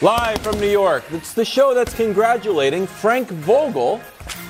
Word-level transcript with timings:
Live 0.00 0.38
from 0.42 0.60
New 0.60 0.70
York, 0.70 1.02
it's 1.10 1.34
the 1.34 1.44
show 1.44 1.74
that's 1.74 1.92
congratulating 1.92 2.86
Frank 2.86 3.28
Vogel 3.30 4.00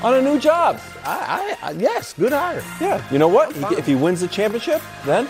on 0.03 0.13
a 0.13 0.21
new 0.21 0.39
job. 0.39 0.79
I, 1.05 1.57
I, 1.63 1.69
I, 1.69 1.71
yes, 1.71 2.13
good 2.13 2.33
hire. 2.35 2.63
Yeah, 2.83 3.03
you 3.11 3.19
know 3.19 3.29
what? 3.29 3.57
If 3.79 3.87
he 3.87 3.95
wins 3.95 4.21
the 4.21 4.29
championship, 4.29 4.83
then 5.07 5.27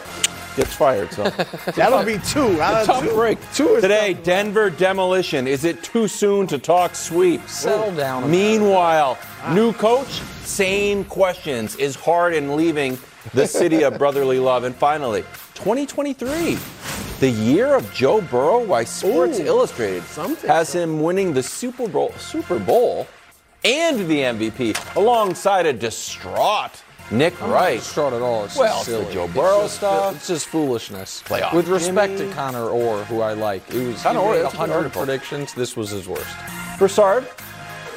gets 0.56 0.74
fired. 0.74 1.12
So 1.12 1.22
That'll 1.76 2.02
be 2.04 2.18
two. 2.26 2.60
Out 2.60 2.80
of 2.80 2.86
tough 2.86 3.04
two. 3.04 3.14
break. 3.14 3.38
Two 3.52 3.76
is 3.76 3.82
Today, 3.82 4.14
tough. 4.14 4.24
Denver 4.24 4.70
demolition. 4.70 5.46
Is 5.46 5.62
it 5.64 5.84
too 5.84 6.08
soon 6.08 6.48
to 6.48 6.58
talk 6.58 6.96
sweep? 6.96 7.46
Settle 7.48 7.94
down 7.94 8.24
a 8.24 8.26
Meanwhile, 8.26 9.18
ah. 9.44 9.54
new 9.54 9.72
coach, 9.72 10.20
same 10.42 11.04
questions. 11.04 11.76
Is 11.76 11.94
Harden 11.94 12.56
leaving 12.56 12.98
the 13.34 13.46
city 13.46 13.84
of 13.84 13.98
brotherly 13.98 14.40
love? 14.40 14.64
And 14.64 14.74
finally, 14.74 15.22
2023, 15.58 16.56
the 17.18 17.28
year 17.28 17.74
of 17.74 17.92
Joe 17.92 18.20
Burrow. 18.20 18.60
Why 18.64 18.84
Sports 18.84 19.40
Ooh, 19.40 19.44
Illustrated 19.46 20.04
something. 20.04 20.48
has 20.48 20.72
him 20.72 21.02
winning 21.02 21.34
the 21.34 21.42
Super 21.42 21.88
Bowl, 21.88 22.12
Super 22.18 22.60
Bowl, 22.60 23.08
and 23.64 23.98
the 24.08 24.20
MVP 24.20 24.76
alongside 24.96 25.66
a 25.66 25.72
distraught 25.72 26.70
Nick 27.10 27.40
I'm 27.42 27.50
Wright. 27.50 27.74
not 27.76 27.82
distraught 27.84 28.12
at 28.12 28.22
all. 28.22 28.44
It's 28.44 28.54
Well, 28.56 28.68
just 28.84 28.88
it's 28.88 28.98
the 28.98 29.02
silly. 29.02 29.14
Joe 29.14 29.24
It's 29.24 29.34
Burrow 29.34 29.62
just- 29.62 29.76
stuff. 29.76 30.14
It's 30.16 30.26
just 30.28 30.46
foolishness. 30.46 31.22
Playoff 31.26 31.52
With 31.54 31.66
respect 31.68 32.18
Jimmy. 32.18 32.28
to 32.30 32.34
Connor 32.36 32.68
Orr, 32.68 33.02
who 33.04 33.20
I 33.22 33.32
like, 33.32 33.62
it 33.74 33.84
was 33.88 34.02
Connor 34.02 34.20
Orr, 34.20 34.34
made 34.34 34.42
that's 34.44 34.54
a 34.54 34.56
good 34.58 34.68
100 34.70 34.92
predictions. 34.92 35.54
This 35.54 35.74
was 35.76 35.90
his 35.90 36.06
worst. 36.06 36.26
Broussard, 36.78 37.26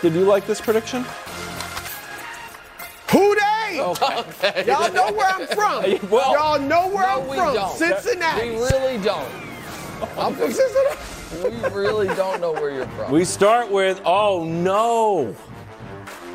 did 0.01 0.13
you 0.13 0.21
like 0.21 0.47
this 0.47 0.59
prediction? 0.61 1.05
Who 3.11 3.35
they? 3.35 3.79
Oh, 3.79 3.95
Y'all 4.65 4.91
know 4.93 5.11
where 5.13 5.27
I'm 5.27 5.47
from. 5.47 6.09
Well- 6.09 6.33
Y'all 6.33 6.59
know 6.59 6.87
where 6.89 7.05
No, 7.07 7.21
I'm 7.21 7.27
we 7.27 7.37
from. 7.37 7.53
don't. 7.55 7.77
Cincinnati. 7.77 8.49
We 8.51 8.55
really 8.57 8.97
don't. 9.03 9.29
I'm 10.17 10.33
from 10.35 10.51
Cincinnati. 10.51 10.97
We 11.43 11.69
really 11.69 12.07
don't 12.15 12.41
know 12.41 12.51
where 12.53 12.71
you're 12.71 12.87
from. 12.89 13.11
We 13.11 13.23
start 13.25 13.69
with 13.71 14.01
oh 14.05 14.43
no. 14.45 15.35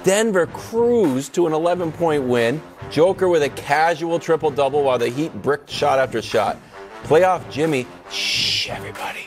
Denver 0.04 0.46
cruised 0.46 1.34
to 1.34 1.46
an 1.46 1.52
11 1.52 1.92
point 1.92 2.22
win. 2.24 2.62
Joker 2.90 3.28
with 3.28 3.42
a 3.42 3.48
casual 3.50 4.18
triple 4.18 4.50
double 4.50 4.82
while 4.84 4.98
the 4.98 5.08
Heat 5.08 5.32
bricked 5.42 5.68
shot 5.68 5.98
after 5.98 6.22
shot. 6.22 6.56
Playoff 7.04 7.48
Jimmy, 7.50 7.86
shh, 8.10 8.68
everybody. 8.70 9.26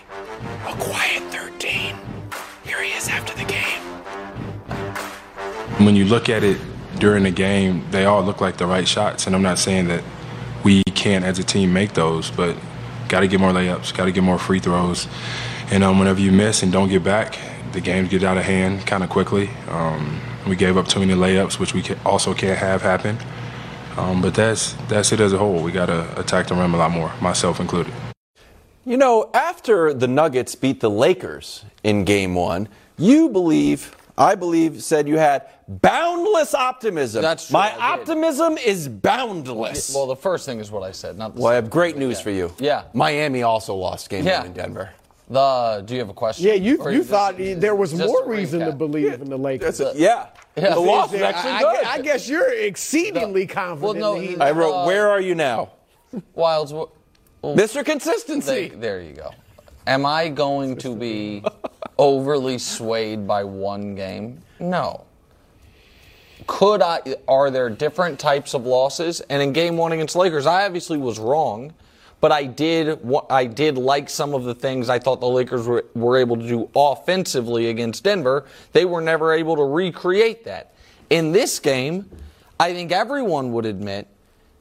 A 0.68 0.74
quiet 0.80 1.22
13. 1.34 1.96
Here 2.66 2.82
he 2.82 2.92
is 2.92 3.08
after 3.10 3.34
the 3.36 3.44
game. 3.46 3.82
When 5.86 5.96
you 5.96 6.06
look 6.06 6.30
at 6.30 6.44
it 6.44 6.58
during 7.00 7.24
the 7.24 7.32
game, 7.32 7.86
they 7.92 8.06
all 8.06 8.24
look 8.24 8.42
like 8.42 8.58
the 8.58 8.66
right 8.66 8.88
shots. 8.88 9.26
And 9.28 9.36
I'm 9.36 9.42
not 9.42 9.58
saying 9.58 9.88
that 9.88 10.04
we 10.64 10.84
can't, 10.84 11.26
as 11.26 11.40
a 11.40 11.44
team, 11.44 11.74
make 11.74 11.94
those, 11.94 12.32
but 12.32 12.56
got 13.08 13.22
to 13.22 13.28
get 13.28 13.40
more 13.40 13.52
layups, 13.52 13.96
got 13.96 14.06
to 14.06 14.12
get 14.12 14.24
more 14.24 14.38
free 14.38 14.60
throws. 14.60 15.08
And 15.72 15.84
um, 15.84 16.00
whenever 16.00 16.20
you 16.20 16.32
miss 16.32 16.64
and 16.64 16.72
don't 16.72 16.90
get 16.90 17.04
back, 17.04 17.38
the 17.72 17.82
games 17.82 18.10
get 18.10 18.24
out 18.24 18.38
of 18.38 18.44
hand 18.44 18.86
kind 18.86 19.04
of 19.04 19.10
quickly. 19.10 19.50
Um, 19.70 20.20
we 20.48 20.56
gave 20.56 20.78
up 20.78 20.88
too 20.88 21.00
many 21.00 21.14
layups, 21.14 21.60
which 21.60 21.74
we 21.74 21.84
also 22.06 22.34
can't 22.34 22.58
have 22.58 22.82
happen. 22.82 23.18
Um, 23.98 24.22
but 24.22 24.34
that's 24.34 24.74
that's 24.88 25.12
it 25.12 25.20
as 25.20 25.34
a 25.34 25.38
whole. 25.38 25.62
We 25.62 25.72
got 25.72 25.88
to 25.88 26.20
attack 26.20 26.48
the 26.48 26.56
rim 26.56 26.74
a 26.74 26.78
lot 26.78 26.92
more, 26.92 27.12
myself 27.22 27.60
included. 27.60 27.94
You 28.86 28.98
know, 28.98 29.30
after 29.34 29.94
the 29.94 30.08
Nuggets 30.08 30.56
beat 30.56 30.80
the 30.80 30.90
Lakers 30.90 31.66
in 31.84 32.06
game 32.06 32.34
one, 32.34 32.70
you 32.98 33.30
believe, 33.30 33.96
I 34.20 34.36
believe, 34.36 34.84
said 34.84 35.08
you 35.08 35.18
had 35.18 35.48
boundless 35.68 36.54
optimism. 36.54 37.22
That's 37.22 37.48
true, 37.48 37.54
My 37.54 37.70
I 37.80 37.96
did. 37.96 38.02
optimism 38.02 38.58
is 38.58 38.88
boundless. 38.90 39.96
well, 39.96 40.08
the 40.08 40.16
first 40.16 40.46
thing 40.46 40.60
is 40.60 40.70
what 40.70 40.84
I 40.84 40.92
said, 40.92 41.18
not 41.18 41.36
the 41.36 41.42
Well, 41.42 41.52
I 41.52 41.56
have 41.56 41.70
great 41.70 41.96
news 41.98 42.20
for 42.20 42.30
you. 42.30 42.54
Yeah. 42.60 42.84
Miami 42.94 43.44
also 43.44 43.74
lost 43.76 44.10
game 44.10 44.26
Yeah. 44.26 44.40
one 44.40 44.48
in 44.48 44.54
Denver. 44.54 44.90
The, 45.30 45.84
do 45.86 45.94
you 45.94 46.00
have 46.02 46.10
a 46.10 46.14
question? 46.14 46.48
Yeah, 46.48 46.54
you 46.56 46.78
Or 46.82 46.92
you 46.92 46.98
just- 47.00 47.10
thought 47.10 47.36
there 47.38 47.76
was 47.76 47.94
more 47.94 48.26
reason 48.28 48.60
to 48.60 48.68
recap? 48.74 48.78
believe 48.78 49.14
in 49.22 49.30
the 49.30 49.38
Lakers. 49.38 49.80
Yeah. 49.96 50.28
Yeah. 50.58 50.74
The 50.74 50.80
loss 50.80 51.12
was 51.14 51.22
I- 51.22 51.30
actually 51.30 51.52
I, 51.52 51.60
good. 51.62 51.84
I 51.86 52.02
guess 52.02 52.28
you're 52.28 52.52
exceedingly 52.52 53.48
confident. 53.48 54.00
Well, 54.02 54.16
no, 54.16 54.20
the 54.22 54.44
I 54.44 54.52
wrote, 54.52 54.74
Uh, 54.74 54.86
Where 54.86 55.10
are 55.10 55.22
you 55.22 55.34
now? 55.36 55.70
Wilds, 56.34 56.72
wh- 56.74 56.90
Mr. 57.46 57.86
Consistency. 57.86 58.70
There, 58.70 58.78
there 58.80 59.02
you 59.02 59.14
go. 59.14 59.32
Am 59.88 60.06
I 60.06 60.28
going 60.30 60.76
to 60.78 60.96
be 60.96 61.44
overly 61.98 62.58
swayed 62.58 63.28
by 63.28 63.44
one 63.44 63.96
game? 63.96 64.42
No. 64.60 65.06
Could 66.48 66.82
I? 66.82 67.02
Are 67.28 67.52
there 67.52 67.70
different 67.70 68.20
types 68.20 68.54
of 68.54 68.66
losses? 68.66 69.22
And 69.22 69.42
in 69.42 69.54
Game 69.54 69.78
One 69.78 69.92
against 69.92 70.16
Lakers, 70.16 70.46
I 70.46 70.66
obviously 70.66 70.98
was 70.98 71.20
wrong, 71.20 71.74
but 72.22 72.32
I 72.32 72.46
did. 72.46 73.00
I 73.30 73.46
did 73.46 73.78
like 73.78 74.10
some 74.10 74.34
of 74.34 74.46
the 74.46 74.56
things 74.56 74.90
I 74.90 75.00
thought 75.00 75.20
the 75.20 75.28
Lakers 75.28 75.68
were, 75.68 75.86
were 75.94 76.18
able 76.18 76.38
to 76.38 76.48
do 76.48 76.70
offensively 76.76 77.70
against 77.70 78.04
Denver. 78.04 78.46
They 78.72 78.86
were 78.86 79.02
never 79.02 79.34
able 79.34 79.56
to 79.58 79.64
recreate 79.64 80.46
that. 80.46 80.74
In 81.10 81.32
this 81.32 81.60
game, 81.60 82.10
I 82.60 82.74
think 82.74 82.92
everyone 82.92 83.52
would 83.54 83.66
admit 83.66 84.08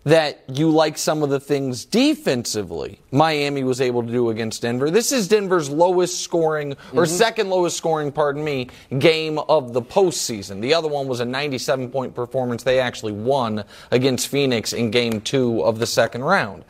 that 0.09 0.43
you 0.51 0.71
like 0.71 0.97
some 0.97 1.23
of 1.23 1.29
the 1.29 1.39
things 1.39 1.85
defensively 1.85 2.99
Miami 3.11 3.63
was 3.63 3.83
able 3.83 4.03
to 4.03 4.11
do 4.11 4.31
against 4.31 4.63
Denver. 4.63 4.91
This 4.91 5.13
is 5.13 5.29
Denver's 5.29 5.69
lowest 5.69 6.23
scoring, 6.23 6.73
or 6.95 7.05
mm-hmm. 7.05 7.05
second 7.05 7.51
lowest 7.51 7.77
scoring, 7.77 8.11
pardon 8.11 8.43
me, 8.43 8.71
game 8.99 9.39
of 9.39 9.75
the 9.75 9.83
postseason. 9.83 10.63
The 10.63 10.73
other 10.73 10.89
one 10.89 11.09
was 11.09 11.21
a 11.21 11.27
97 11.27 11.91
point 11.91 12.15
performance 12.15 12.63
they 12.63 12.81
actually 12.81 13.13
won 13.13 13.65
against 13.91 14.29
Phoenix 14.29 14.73
in 14.73 14.91
game 14.91 15.21
two 15.21 15.63
of 15.63 15.79
the 15.79 15.87
second 15.87 16.25
round. 16.25 16.65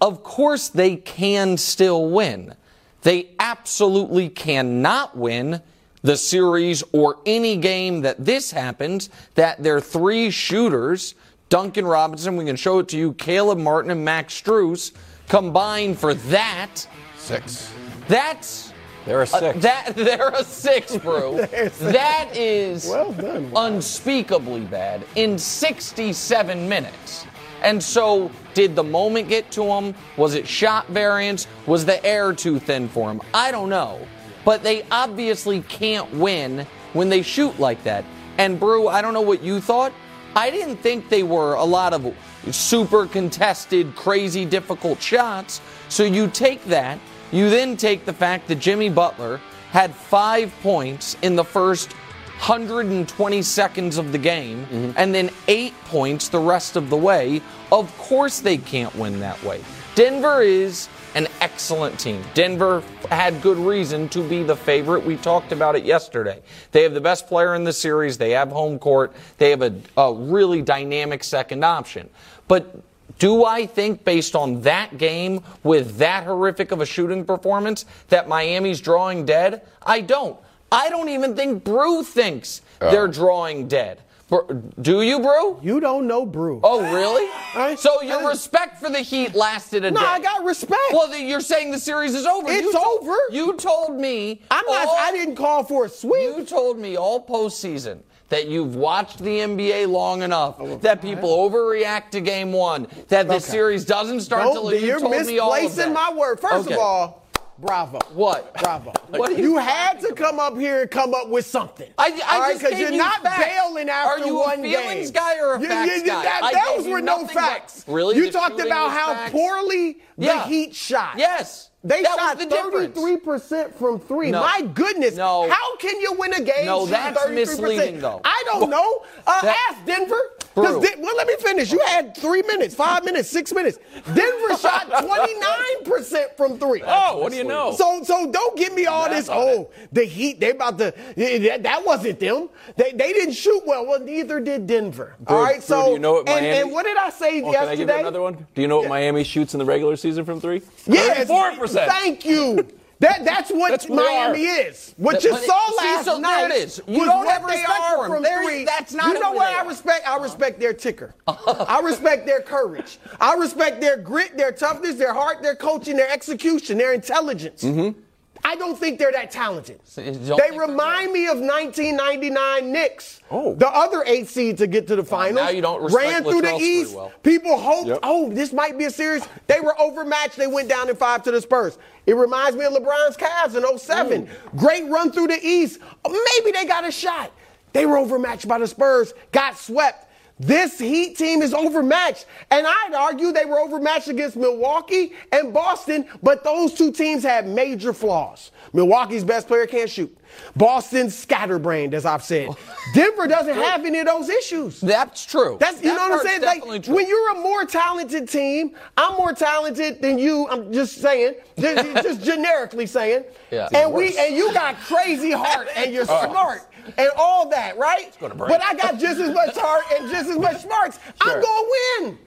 Of 0.00 0.22
course, 0.22 0.68
they 0.68 0.94
can 0.94 1.56
still 1.56 2.08
win. 2.08 2.54
They 3.02 3.30
absolutely 3.40 4.28
cannot 4.28 5.16
win 5.16 5.60
the 6.02 6.16
series 6.16 6.84
or 6.92 7.18
any 7.26 7.56
game 7.56 8.02
that 8.02 8.24
this 8.24 8.52
happens, 8.52 9.10
that 9.34 9.60
their 9.60 9.80
three 9.80 10.30
shooters, 10.30 11.16
Duncan 11.48 11.86
Robinson, 11.86 12.36
we 12.36 12.44
can 12.44 12.56
show 12.56 12.78
it 12.80 12.88
to 12.88 12.98
you, 12.98 13.12
Caleb 13.14 13.58
Martin 13.58 13.90
and 13.90 14.04
Max 14.04 14.40
Strus, 14.40 14.92
combined 15.28 15.98
for 15.98 16.14
that. 16.14 16.86
Six. 17.16 17.72
That's 18.06 18.72
They're 19.06 19.20
a 19.20 19.22
uh, 19.22 19.26
six. 19.26 19.62
that 19.62 19.92
they're 19.96 20.28
a 20.30 20.44
six, 20.44 20.96
bro. 20.96 21.36
that 21.80 22.28
is 22.36 22.86
Well 22.88 23.12
done. 23.12 23.50
unspeakably 23.56 24.62
bad 24.62 25.04
in 25.16 25.38
67 25.38 26.68
minutes. 26.68 27.26
And 27.62 27.82
so, 27.82 28.30
did 28.54 28.76
the 28.76 28.84
moment 28.84 29.28
get 29.28 29.50
to 29.52 29.64
him? 29.64 29.94
Was 30.16 30.34
it 30.34 30.46
shot 30.46 30.86
variance? 30.88 31.46
Was 31.66 31.84
the 31.84 32.04
air 32.06 32.32
too 32.32 32.58
thin 32.60 32.88
for 32.88 33.10
him? 33.10 33.20
I 33.34 33.50
don't 33.50 33.68
know. 33.68 34.06
But 34.44 34.62
they 34.62 34.84
obviously 34.92 35.62
can't 35.62 36.08
win 36.14 36.66
when 36.92 37.08
they 37.08 37.20
shoot 37.22 37.58
like 37.58 37.82
that. 37.82 38.04
And, 38.38 38.60
Brew, 38.60 38.86
I 38.86 39.02
don't 39.02 39.12
know 39.12 39.20
what 39.22 39.42
you 39.42 39.60
thought. 39.60 39.92
I 40.38 40.50
didn't 40.50 40.76
think 40.76 41.08
they 41.08 41.24
were 41.24 41.54
a 41.54 41.64
lot 41.64 41.92
of 41.92 42.14
super 42.52 43.06
contested, 43.06 43.96
crazy, 43.96 44.44
difficult 44.44 45.02
shots. 45.02 45.60
So 45.88 46.04
you 46.04 46.28
take 46.28 46.62
that, 46.66 47.00
you 47.32 47.50
then 47.50 47.76
take 47.76 48.04
the 48.04 48.12
fact 48.12 48.46
that 48.46 48.60
Jimmy 48.60 48.88
Butler 48.88 49.40
had 49.70 49.92
five 49.92 50.54
points 50.62 51.16
in 51.22 51.34
the 51.34 51.42
first 51.42 51.92
120 52.38 53.42
seconds 53.42 53.98
of 53.98 54.12
the 54.12 54.18
game 54.18 54.64
mm-hmm. 54.66 54.92
and 54.96 55.12
then 55.12 55.28
eight 55.48 55.74
points 55.86 56.28
the 56.28 56.38
rest 56.38 56.76
of 56.76 56.88
the 56.88 56.96
way. 56.96 57.42
Of 57.72 57.92
course, 57.98 58.38
they 58.38 58.58
can't 58.58 58.94
win 58.94 59.18
that 59.18 59.42
way. 59.42 59.60
Denver 59.96 60.40
is 60.40 60.88
an 61.18 61.26
excellent 61.40 61.98
team. 61.98 62.22
Denver 62.32 62.80
had 63.10 63.42
good 63.42 63.58
reason 63.58 64.08
to 64.10 64.22
be 64.22 64.44
the 64.44 64.54
favorite. 64.54 65.04
We 65.04 65.16
talked 65.16 65.50
about 65.50 65.74
it 65.74 65.84
yesterday. 65.84 66.40
They 66.70 66.84
have 66.84 66.94
the 66.94 67.00
best 67.00 67.26
player 67.26 67.56
in 67.56 67.64
the 67.64 67.72
series. 67.72 68.16
They 68.16 68.30
have 68.30 68.50
home 68.50 68.78
court. 68.78 69.12
They 69.36 69.50
have 69.50 69.62
a, 69.62 69.74
a 69.96 70.14
really 70.14 70.62
dynamic 70.62 71.24
second 71.24 71.64
option. 71.64 72.08
But 72.46 72.82
do 73.18 73.44
I 73.44 73.66
think, 73.66 74.04
based 74.04 74.36
on 74.36 74.62
that 74.62 74.96
game 74.96 75.42
with 75.64 75.96
that 75.96 76.22
horrific 76.22 76.70
of 76.70 76.80
a 76.80 76.86
shooting 76.86 77.24
performance, 77.24 77.84
that 78.10 78.28
Miami's 78.28 78.80
drawing 78.80 79.26
dead? 79.26 79.62
I 79.82 80.02
don't. 80.02 80.38
I 80.70 80.88
don't 80.88 81.08
even 81.08 81.34
think 81.34 81.64
Brew 81.64 82.04
thinks 82.04 82.62
they're 82.78 83.08
oh. 83.08 83.12
drawing 83.12 83.66
dead. 83.66 84.02
Br- 84.28 84.52
Do 84.80 85.00
you, 85.02 85.20
Brew? 85.20 85.58
You 85.62 85.80
don't 85.80 86.06
know 86.06 86.26
Brew. 86.26 86.60
Oh, 86.62 86.80
really? 86.94 87.28
I- 87.54 87.74
so 87.76 88.02
your 88.02 88.22
I- 88.24 88.28
respect 88.28 88.78
for 88.78 88.90
the 88.90 89.00
Heat 89.00 89.34
lasted 89.34 89.84
a 89.84 89.90
No, 89.90 90.00
day. 90.00 90.06
No, 90.06 90.12
I 90.12 90.20
got 90.20 90.44
respect. 90.44 90.80
Well, 90.92 91.08
then 91.08 91.26
you're 91.26 91.40
saying 91.40 91.70
the 91.70 91.78
series 91.78 92.14
is 92.14 92.26
over. 92.26 92.48
It's 92.50 92.62
You 92.72 92.78
over. 92.78 93.16
You 93.30 93.54
told 93.54 93.98
me. 93.98 94.42
I'm 94.50 94.64
not. 94.66 94.88
I 94.98 95.12
didn't 95.12 95.36
call 95.36 95.64
for 95.64 95.86
a 95.86 95.88
sweep. 95.88 96.22
You 96.36 96.44
told 96.44 96.78
me 96.78 96.96
all 96.96 97.24
postseason 97.24 98.00
that 98.28 98.46
you've 98.48 98.76
watched 98.76 99.18
the 99.20 99.38
NBA 99.38 99.88
long 99.88 100.20
enough 100.20 100.56
Oh, 100.58 100.76
that 100.78 101.00
people 101.00 101.30
overreact 101.48 102.10
to 102.10 102.20
Game 102.20 102.52
One, 102.52 102.86
that 103.08 103.26
the 103.26 103.38
series 103.40 103.86
doesn't 103.86 104.20
start 104.20 104.52
Don't, 104.52 104.74
you 104.74 104.86
you're 104.86 105.00
told 105.00 105.24
me 105.26 105.38
all 105.38 105.54
of 105.54 105.62
misplacing 105.62 105.94
my 105.94 106.12
word. 106.12 106.38
First 106.38 106.66
Okay. 106.66 106.74
of 106.74 106.80
all, 106.80 107.26
bravo. 107.58 107.98
What? 108.14 108.54
Bravo. 108.54 108.92
What 109.08 109.36
you 109.38 109.52
you 109.52 109.56
had 109.58 110.00
to 110.00 110.12
come 110.14 110.38
up 110.38 110.56
here 110.58 110.82
and 110.82 110.90
come 110.90 111.14
up 111.14 111.28
with 111.28 111.46
something. 111.46 111.90
I, 111.96 112.20
I 112.26 112.34
All 112.34 112.40
right, 112.42 112.50
just 112.52 112.62
'cause 112.62 112.70
gave 112.72 112.80
you're 112.80 112.90
you 112.92 112.98
not 112.98 113.22
facts. 113.22 113.44
bailing 113.44 113.88
after 113.88 114.34
one 114.34 114.62
game. 114.62 114.64
Are 114.64 114.66
you 114.66 114.76
a 114.76 114.80
feelings 114.82 115.10
game. 115.10 115.22
guy 115.22 115.38
or 115.40 115.54
a 115.54 115.60
You- 115.60 115.68
facts 115.68 116.02
guy? 116.02 116.22
that- 116.22 116.74
those 116.76 116.86
were 116.86 117.00
no 117.00 117.12
nothing 117.22 117.26
but- 117.28 117.34
facts. 117.34 117.84
Really? 117.88 118.16
You 118.16 118.30
talked 118.30 118.60
about 118.60 118.90
how 118.92 119.14
facts? 119.14 119.32
poorly 119.32 119.98
Yeah. 120.18 120.34
the 120.34 120.40
Heat 120.42 120.74
shot. 120.74 121.14
Yes. 121.16 121.70
They 121.84 122.02
That 122.02 122.16
shot 122.18 122.38
33% 122.40 123.74
from 123.78 124.00
three. 124.00 124.30
No. 124.32 124.40
My 124.40 124.60
goodness. 124.74 125.14
No. 125.14 125.48
How 125.48 125.76
can 125.76 125.98
you 126.00 126.12
win 126.14 126.34
a 126.34 126.40
game 126.40 126.66
No, 126.66 126.86
that's 126.86 127.16
33%? 127.18 127.34
misleading, 127.34 128.00
though. 128.00 128.20
I 128.24 128.42
don't 128.46 128.68
know. 128.68 129.04
Uh, 129.26 129.40
That- 129.42 129.56
ask 129.70 129.84
Denver. 129.86 130.20
'Cause 130.64 130.78
Brew. 130.80 131.02
Well, 131.02 131.16
let 131.16 131.26
me 131.26 131.36
finish. 131.38 131.70
You 131.72 131.80
had 131.86 132.16
three 132.16 132.42
minutes, 132.42 132.74
five 132.74 133.04
minutes, 133.04 133.28
six 133.28 133.52
minutes. 133.52 133.78
Denver 134.14 134.56
shot 134.58 134.90
29% 134.90 136.36
from 136.36 136.58
three. 136.58 136.82
Oh, 136.86 137.18
what 137.18 137.32
do 137.32 137.38
you 137.38 137.44
know? 137.44 137.72
So, 137.72 138.02
so 138.02 138.30
don't 138.30 138.56
give 138.56 138.72
me 138.74 138.86
all 138.86 139.08
this. 139.08 139.28
Oh, 139.30 139.70
the 139.92 140.04
Heat. 140.04 140.40
They 140.40 140.50
about 140.50 140.78
to. 140.78 140.94
That, 141.16 141.62
that 141.62 141.84
wasn't 141.84 142.20
them. 142.20 142.48
They, 142.76 142.92
they 142.92 143.12
didn't 143.12 143.34
shoot 143.34 143.62
well. 143.66 143.86
Well, 143.86 144.00
neither 144.00 144.40
did 144.40 144.66
Denver. 144.66 145.14
All 145.26 145.42
right. 145.42 145.62
So, 145.62 145.92
you 145.92 145.98
know 145.98 146.12
what 146.14 146.28
and, 146.28 146.44
Miami- 146.44 146.58
and 146.60 146.72
what 146.72 146.84
did 146.84 146.96
I 146.96 147.10
say 147.10 147.42
Oh, 147.42 147.52
yesterday? 147.52 147.58
can 147.60 147.68
I 147.68 147.76
give 147.76 147.88
you 147.88 147.94
another 148.00 148.20
one? 148.22 148.46
Do 148.54 148.62
you 148.62 148.68
know 148.68 148.78
what 148.78 148.88
Miami 148.88 149.24
shoots 149.24 149.54
in 149.54 149.58
the 149.58 149.64
regular 149.64 149.96
season 149.96 150.24
from 150.24 150.40
three? 150.40 150.62
Yes. 150.86 151.26
Four 151.28 151.52
percent. 151.52 151.90
Thank 151.90 152.24
you. 152.24 152.66
That, 153.00 153.24
that's 153.24 153.50
what 153.50 153.70
That's 153.70 153.88
Miami 153.88 154.42
is. 154.42 154.94
What 154.96 155.22
you 155.22 155.30
saw 155.30 155.38
see, 155.38 155.76
last 155.78 156.04
so 156.04 156.12
there 156.14 156.20
night 156.20 156.50
it 156.50 156.56
is. 156.56 156.82
You 156.88 157.04
don't 157.04 157.28
have 157.28 157.42
they 157.46 157.52
respect 157.52 157.80
are 157.80 158.08
from 158.08 158.22
There- 158.22 158.42
three. 158.42 158.64
that's 158.64 158.92
not 158.92 159.06
You 159.08 159.20
know 159.20 159.32
what 159.32 159.46
I 159.54 159.64
respect? 159.64 160.08
I 160.08 160.18
respect 160.18 160.58
their 160.58 160.72
ticker. 160.72 161.14
I 161.28 161.80
respect 161.84 162.26
their 162.26 162.40
courage. 162.40 162.98
I 163.20 163.34
respect 163.34 163.80
their 163.80 163.96
grit, 163.96 164.36
their 164.36 164.50
toughness, 164.50 164.96
their 164.96 165.14
heart, 165.14 165.42
their 165.42 165.54
coaching, 165.54 165.96
their 165.96 166.10
execution, 166.10 166.76
their 166.78 166.92
intelligence. 166.92 167.62
Mm-hmm. 167.62 168.00
I 168.48 168.56
don't 168.56 168.78
think 168.78 168.98
they're 168.98 169.12
that 169.12 169.30
talented. 169.30 169.78
you 169.98 170.04
don't 170.26 170.40
They 170.50 170.56
remind 170.56 171.12
me 171.12 171.26
of 171.26 171.38
1999 171.38 172.72
Knicks. 172.72 173.20
Oh. 173.30 173.54
The 173.54 173.68
other 173.68 174.02
eight 174.06 174.26
seed 174.26 174.56
to 174.56 174.66
get 174.66 174.86
to 174.86 174.96
the 174.96 175.02
oh, 175.02 175.04
finals. 175.04 175.34
now 175.34 175.50
you 175.50 175.60
don't 175.60 175.82
respect 175.82 176.02
Ran 176.02 176.22
through 176.22 176.40
the 176.40 176.46
Latrell's 176.48 176.58
pretty 176.58 176.64
East. 176.64 176.94
well. 176.96 177.12
People 177.22 177.58
hoped, 177.58 177.88
Yep. 177.88 177.98
oh, 178.02 178.30
this 178.32 178.54
might 178.54 178.78
be 178.78 178.86
a 178.86 178.90
series. 178.90 179.22
They 179.48 179.60
were 179.60 179.78
overmatched. 179.78 180.36
They 180.36 180.46
went 180.46 180.70
down 180.70 180.88
in 180.88 180.96
five 180.96 181.22
to 181.24 181.30
the 181.30 181.42
Spurs. 181.42 181.76
It 182.06 182.14
reminds 182.16 182.56
me 182.56 182.64
of 182.64 182.72
LeBron's 182.72 183.18
Cavs 183.18 183.54
in 183.54 183.78
07. 183.78 184.26
Great 184.56 184.86
run 184.88 185.12
through 185.12 185.26
the 185.26 185.38
East. 185.46 185.80
Maybe 186.08 186.50
they 186.50 186.64
got 186.64 186.88
a 186.88 186.90
shot. 186.90 187.30
They 187.74 187.84
were 187.84 187.98
overmatched 187.98 188.48
by 188.48 188.56
the 188.60 188.66
Spurs, 188.66 189.12
got 189.30 189.58
swept. 189.58 190.07
This 190.40 190.78
Heat 190.78 191.16
team 191.16 191.42
is 191.42 191.52
overmatched. 191.52 192.26
And 192.50 192.66
I'd 192.66 192.94
argue 192.94 193.32
they 193.32 193.44
were 193.44 193.58
overmatched 193.58 194.08
against 194.08 194.36
Milwaukee 194.36 195.12
and 195.32 195.52
Boston, 195.52 196.06
but 196.22 196.44
those 196.44 196.74
two 196.74 196.92
teams 196.92 197.22
had 197.22 197.46
major 197.48 197.92
flaws. 197.92 198.52
Milwaukee's 198.72 199.24
best 199.24 199.48
player 199.48 199.66
can't 199.66 199.90
shoot. 199.90 200.14
Boston's 200.54 201.16
scatterbrained, 201.16 201.94
as 201.94 202.04
I've 202.06 202.22
said. 202.22 202.50
Denver 202.94 203.26
doesn't 203.26 203.54
have 203.54 203.84
any 203.84 203.98
of 204.00 204.06
those 204.06 204.28
issues. 204.28 204.80
That's 204.80 205.24
true. 205.24 205.56
That's 205.58 205.82
you 205.82 205.90
That 205.90 205.96
know 205.96 206.16
what 206.16 206.20
I'm 206.20 206.26
saying. 206.26 206.42
Like 206.42 206.84
true. 206.84 206.94
when 206.94 207.08
you're 207.08 207.32
a 207.32 207.40
more 207.40 207.64
talented 207.64 208.28
team, 208.28 208.74
I'm 208.96 209.16
more 209.16 209.32
talented 209.32 210.00
than 210.02 210.18
you. 210.18 210.46
I'm 210.50 210.72
just 210.72 210.98
saying, 211.00 211.34
just, 211.58 212.04
just 212.04 212.22
generically 212.24 212.86
saying. 212.86 213.24
Yeah. 213.50 213.68
And 213.74 213.92
we 213.92 214.16
and 214.18 214.36
you 214.36 214.52
got 214.52 214.76
crazy 214.76 215.32
heart 215.32 215.68
and 215.74 215.92
you're 215.92 216.04
smart 216.04 216.62
and 216.96 217.10
all 217.16 217.48
that, 217.50 217.76
right? 217.78 218.16
But 218.20 218.62
I 218.62 218.74
got 218.74 218.98
just 218.98 219.20
as 219.20 219.34
much 219.34 219.56
heart 219.56 219.84
and 219.92 220.10
just 220.10 220.30
as 220.30 220.38
much 220.38 220.62
smarts. 220.62 220.98
I'm 221.20 221.40
gonna 221.40 221.68
win. 222.00 222.18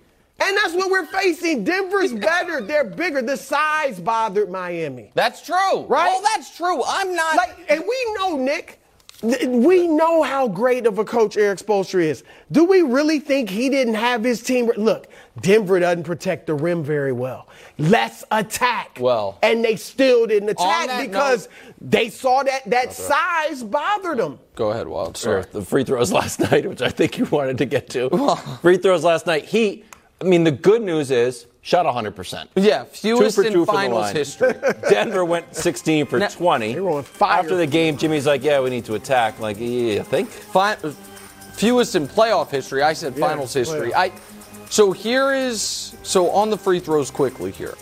And 0.44 0.58
that's 0.58 0.74
what 0.74 0.90
we're 0.90 1.06
facing. 1.06 1.64
Denver's 1.64 2.14
better. 2.14 2.62
They're 2.62 2.84
bigger. 2.84 3.22
The 3.22 3.38
size 3.38 4.00
bothered 4.00 4.50
Miami. 4.50 5.12
That's 5.14 5.42
true. 5.46 5.82
Right? 5.86 6.10
Oh, 6.12 6.22
that's 6.36 6.56
true. 6.58 6.82
I'm 6.84 7.16
not. 7.16 7.36
Like, 7.36 7.56
and 7.70 7.82
we 7.88 8.14
know, 8.16 8.38
Nick, 8.38 8.80
we 9.22 9.88
know 9.88 10.24
how 10.24 10.48
great 10.48 10.88
of 10.88 10.98
a 10.98 11.06
coach 11.06 11.38
Erik 11.38 11.60
Spoelstra 11.60 12.02
is. 12.02 12.24
Do 12.52 12.64
we 12.66 12.82
really 12.82 13.20
think 13.20 13.52
he 13.52 13.70
didn't 13.70 13.94
have 13.94 14.24
his 14.24 14.42
team? 14.42 14.72
Look, 14.78 15.08
Denver 15.42 15.80
doesn't 15.80 16.06
protect 16.06 16.48
the 16.48 16.56
rim 16.56 16.84
very 16.84 17.12
well. 17.12 17.48
Let's 17.78 18.24
attack. 18.32 18.98
Well- 19.00 19.38
and 19.44 19.64
they 19.64 19.76
still 19.76 20.26
didn't 20.26 20.50
attack 20.50 21.06
because 21.06 21.48
note- 21.68 21.71
they 21.84 22.10
saw 22.10 22.44
that 22.44 22.70
that 22.70 22.94
size 22.94 23.64
bothered 23.64 24.20
them. 24.20 24.40
Go 24.56 24.70
ahead, 24.72 24.88
Wild. 24.88 25.18
Sure. 25.18 25.44
The 25.44 25.64
free 25.64 25.84
throws 25.84 26.12
last 26.20 26.40
night, 26.40 26.68
which 26.68 26.82
I 26.82 26.90
think 26.90 27.18
you 27.18 27.26
wanted 27.26 27.58
to 27.58 27.66
get 27.66 27.90
to. 27.92 28.10
free 28.62 28.78
throws 28.78 29.04
last 29.04 29.26
night. 29.26 29.46
He, 29.46 29.84
I 30.20 30.26
mean, 30.26 30.44
the 30.44 30.52
good 30.52 30.84
news 30.84 31.10
is 31.10 31.48
shot 31.64 31.86
100%. 31.88 32.48
Yeah, 32.56 32.84
fewest 32.84 33.36
two 33.36 33.42
for 33.42 33.48
in 33.48 33.54
two 33.54 33.66
from 33.66 33.74
the 33.76 33.82
finals 33.82 34.12
history. 34.12 34.54
Denver 34.90 35.26
went 35.26 35.56
16 35.56 36.06
for 36.06 36.20
Now- 36.20 36.28
20. 36.28 36.74
They 36.74 36.80
were 36.80 36.92
on 36.92 37.04
fire. 37.04 37.40
After 37.40 37.56
the 37.56 37.68
game, 37.68 37.98
Jimmy's 37.98 38.28
like, 38.28 38.44
yeah, 38.44 38.60
we 38.62 38.70
need 38.70 38.86
to 38.86 38.94
attack. 38.96 39.36
I'm 39.38 39.42
like, 39.42 39.58
yeah, 39.60 39.66
you 39.66 40.04
think? 40.04 40.30
Fi- 40.30 40.76
fewest 41.54 41.96
in 41.96 42.08
playoff 42.08 42.50
history. 42.52 42.84
I 42.84 42.94
said 42.94 43.16
Yeah, 43.18 43.28
finals 43.28 43.54
history. 43.54 43.92
playoff. 43.92 43.96
I. 43.96 44.12
So 44.70 44.92
here 44.94 45.34
is 45.34 45.96
so 46.04 46.30
on 46.30 46.50
the 46.50 46.58
free 46.58 46.80
throws 46.80 47.12
quickly 47.12 47.52
here. 47.52 47.76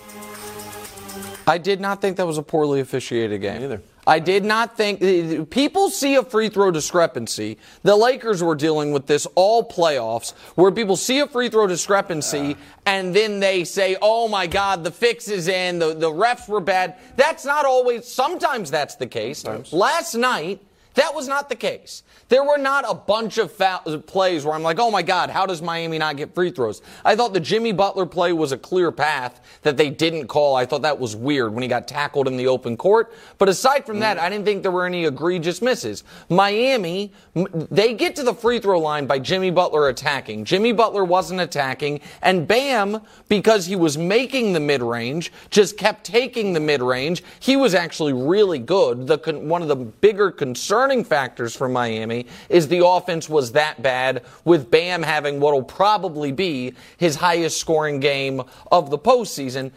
I 1.45 1.57
did 1.57 1.79
not 1.81 2.01
think 2.01 2.17
that 2.17 2.25
was 2.27 2.37
a 2.37 2.43
poorly 2.43 2.79
officiated 2.79 3.41
game. 3.41 3.55
Me 3.55 3.59
neither. 3.61 3.81
I 4.07 4.19
did 4.19 4.43
not 4.43 4.75
think 4.75 5.49
people 5.49 5.89
see 5.89 6.15
a 6.15 6.23
free 6.23 6.49
throw 6.49 6.71
discrepancy. 6.71 7.57
The 7.83 7.95
Lakers 7.95 8.41
were 8.41 8.55
dealing 8.55 8.91
with 8.91 9.07
this 9.07 9.27
all 9.35 9.63
playoffs, 9.63 10.33
where 10.55 10.71
people 10.71 10.95
see 10.95 11.19
a 11.19 11.27
free 11.27 11.49
throw 11.49 11.67
discrepancy 11.67 12.57
and 12.85 13.15
then 13.15 13.39
they 13.39 13.63
say, 13.63 13.97
"Oh 14.01 14.27
my 14.27 14.47
God, 14.47 14.83
the 14.83 14.91
fix 14.91 15.27
is 15.27 15.47
in. 15.47 15.79
The 15.79 15.93
the 15.93 16.09
refs 16.09 16.47
were 16.47 16.59
bad." 16.59 16.95
That's 17.15 17.45
not 17.45 17.65
always. 17.65 18.07
Sometimes 18.07 18.71
that's 18.71 18.95
the 18.95 19.07
case. 19.07 19.43
Last 19.71 20.15
night. 20.15 20.61
That 20.95 21.13
was 21.13 21.27
not 21.27 21.49
the 21.49 21.55
case. 21.55 22.03
There 22.29 22.43
were 22.43 22.57
not 22.57 22.85
a 22.87 22.93
bunch 22.93 23.37
of 23.37 23.51
foul, 23.51 23.79
plays 24.05 24.45
where 24.45 24.53
I'm 24.53 24.63
like, 24.63 24.79
oh 24.79 24.91
my 24.91 25.01
God, 25.01 25.29
how 25.29 25.45
does 25.45 25.61
Miami 25.61 25.97
not 25.97 26.17
get 26.17 26.35
free 26.35 26.51
throws? 26.51 26.81
I 27.05 27.15
thought 27.15 27.33
the 27.33 27.39
Jimmy 27.39 27.71
Butler 27.71 28.05
play 28.05 28.33
was 28.33 28.51
a 28.51 28.57
clear 28.57 28.91
path 28.91 29.41
that 29.61 29.77
they 29.77 29.89
didn't 29.89 30.27
call. 30.27 30.55
I 30.55 30.65
thought 30.65 30.81
that 30.81 30.99
was 30.99 31.15
weird 31.15 31.53
when 31.53 31.63
he 31.63 31.69
got 31.69 31.87
tackled 31.87 32.27
in 32.27 32.37
the 32.37 32.47
open 32.47 32.75
court. 32.77 33.13
But 33.37 33.49
aside 33.49 33.85
from 33.85 33.99
that, 33.99 34.17
mm. 34.17 34.21
I 34.21 34.29
didn't 34.29 34.45
think 34.45 34.61
there 34.61 34.71
were 34.71 34.85
any 34.85 35.05
egregious 35.05 35.61
misses. 35.61 36.03
Miami, 36.29 37.11
they 37.33 37.93
get 37.93 38.15
to 38.17 38.23
the 38.23 38.33
free 38.33 38.59
throw 38.59 38.79
line 38.79 39.05
by 39.05 39.19
Jimmy 39.19 39.51
Butler 39.51 39.89
attacking. 39.89 40.45
Jimmy 40.45 40.71
Butler 40.71 41.03
wasn't 41.03 41.41
attacking, 41.41 42.01
and 42.21 42.47
Bam, 42.47 43.01
because 43.27 43.65
he 43.65 43.75
was 43.75 43.97
making 43.97 44.53
the 44.53 44.59
mid 44.59 44.81
range, 44.81 45.31
just 45.49 45.77
kept 45.77 46.03
taking 46.03 46.53
the 46.53 46.59
mid 46.59 46.81
range. 46.81 47.23
He 47.39 47.55
was 47.55 47.73
actually 47.73 48.13
really 48.13 48.59
good. 48.59 49.07
The 49.07 49.17
con- 49.17 49.47
one 49.47 49.61
of 49.61 49.67
the 49.67 49.75
bigger 49.75 50.31
concerning 50.79 51.03
factors 51.03 51.53
for 51.53 51.67
Miami 51.67 52.25
is 52.47 52.69
the 52.69 52.85
offense 52.85 53.27
was 53.27 53.51
that 53.51 53.81
bad, 53.81 54.23
with 54.45 54.71
Bam 54.71 55.03
having 55.03 55.41
what 55.41 55.53
will 55.53 55.61
probably 55.61 56.31
be 56.31 56.73
his 56.95 57.17
highest 57.17 57.59
scoring 57.59 57.99
game 57.99 58.41
of 58.71 58.89
the 58.89 58.97
postseason. 58.97 59.71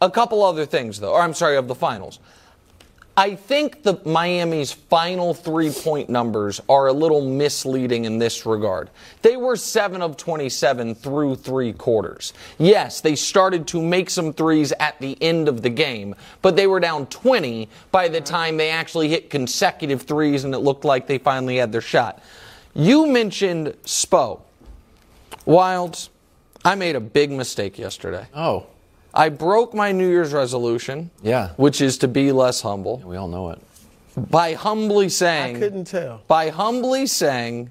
A 0.00 0.10
couple 0.10 0.42
other 0.42 0.66
things, 0.66 0.98
though, 0.98 1.12
or 1.12 1.20
I'm 1.20 1.32
sorry, 1.32 1.56
of 1.56 1.68
the 1.68 1.76
finals. 1.76 2.18
I 3.18 3.34
think 3.34 3.82
the 3.82 4.00
Miami's 4.04 4.70
final 4.70 5.34
three 5.34 5.72
point 5.72 6.08
numbers 6.08 6.60
are 6.68 6.86
a 6.86 6.92
little 6.92 7.20
misleading 7.20 8.04
in 8.04 8.20
this 8.20 8.46
regard. 8.46 8.90
They 9.22 9.36
were 9.36 9.56
7 9.56 10.00
of 10.02 10.16
27 10.16 10.94
through 10.94 11.34
three 11.34 11.72
quarters. 11.72 12.32
Yes, 12.58 13.00
they 13.00 13.16
started 13.16 13.66
to 13.68 13.82
make 13.82 14.08
some 14.08 14.32
threes 14.32 14.72
at 14.78 15.00
the 15.00 15.20
end 15.20 15.48
of 15.48 15.62
the 15.62 15.68
game, 15.68 16.14
but 16.42 16.54
they 16.54 16.68
were 16.68 16.78
down 16.78 17.06
20 17.06 17.68
by 17.90 18.06
the 18.06 18.18
mm-hmm. 18.18 18.24
time 18.24 18.56
they 18.56 18.70
actually 18.70 19.08
hit 19.08 19.30
consecutive 19.30 20.02
threes 20.02 20.44
and 20.44 20.54
it 20.54 20.58
looked 20.58 20.84
like 20.84 21.08
they 21.08 21.18
finally 21.18 21.56
had 21.56 21.72
their 21.72 21.80
shot. 21.80 22.22
You 22.72 23.08
mentioned 23.08 23.74
Spo. 23.82 24.42
Wilds, 25.44 26.10
I 26.64 26.76
made 26.76 26.94
a 26.94 27.00
big 27.00 27.32
mistake 27.32 27.80
yesterday. 27.80 28.28
Oh. 28.32 28.66
I 29.18 29.30
broke 29.30 29.74
my 29.74 29.90
New 29.90 30.08
Year's 30.08 30.32
resolution. 30.32 31.10
Yeah. 31.22 31.50
Which 31.56 31.80
is 31.80 31.98
to 31.98 32.08
be 32.08 32.30
less 32.30 32.60
humble. 32.60 32.98
We 32.98 33.16
all 33.16 33.26
know 33.26 33.50
it. 33.50 33.60
By 34.16 34.54
humbly 34.54 35.08
saying. 35.08 35.56
I 35.56 35.58
couldn't 35.58 35.86
tell. 35.86 36.22
By 36.28 36.50
humbly 36.50 37.08
saying, 37.08 37.70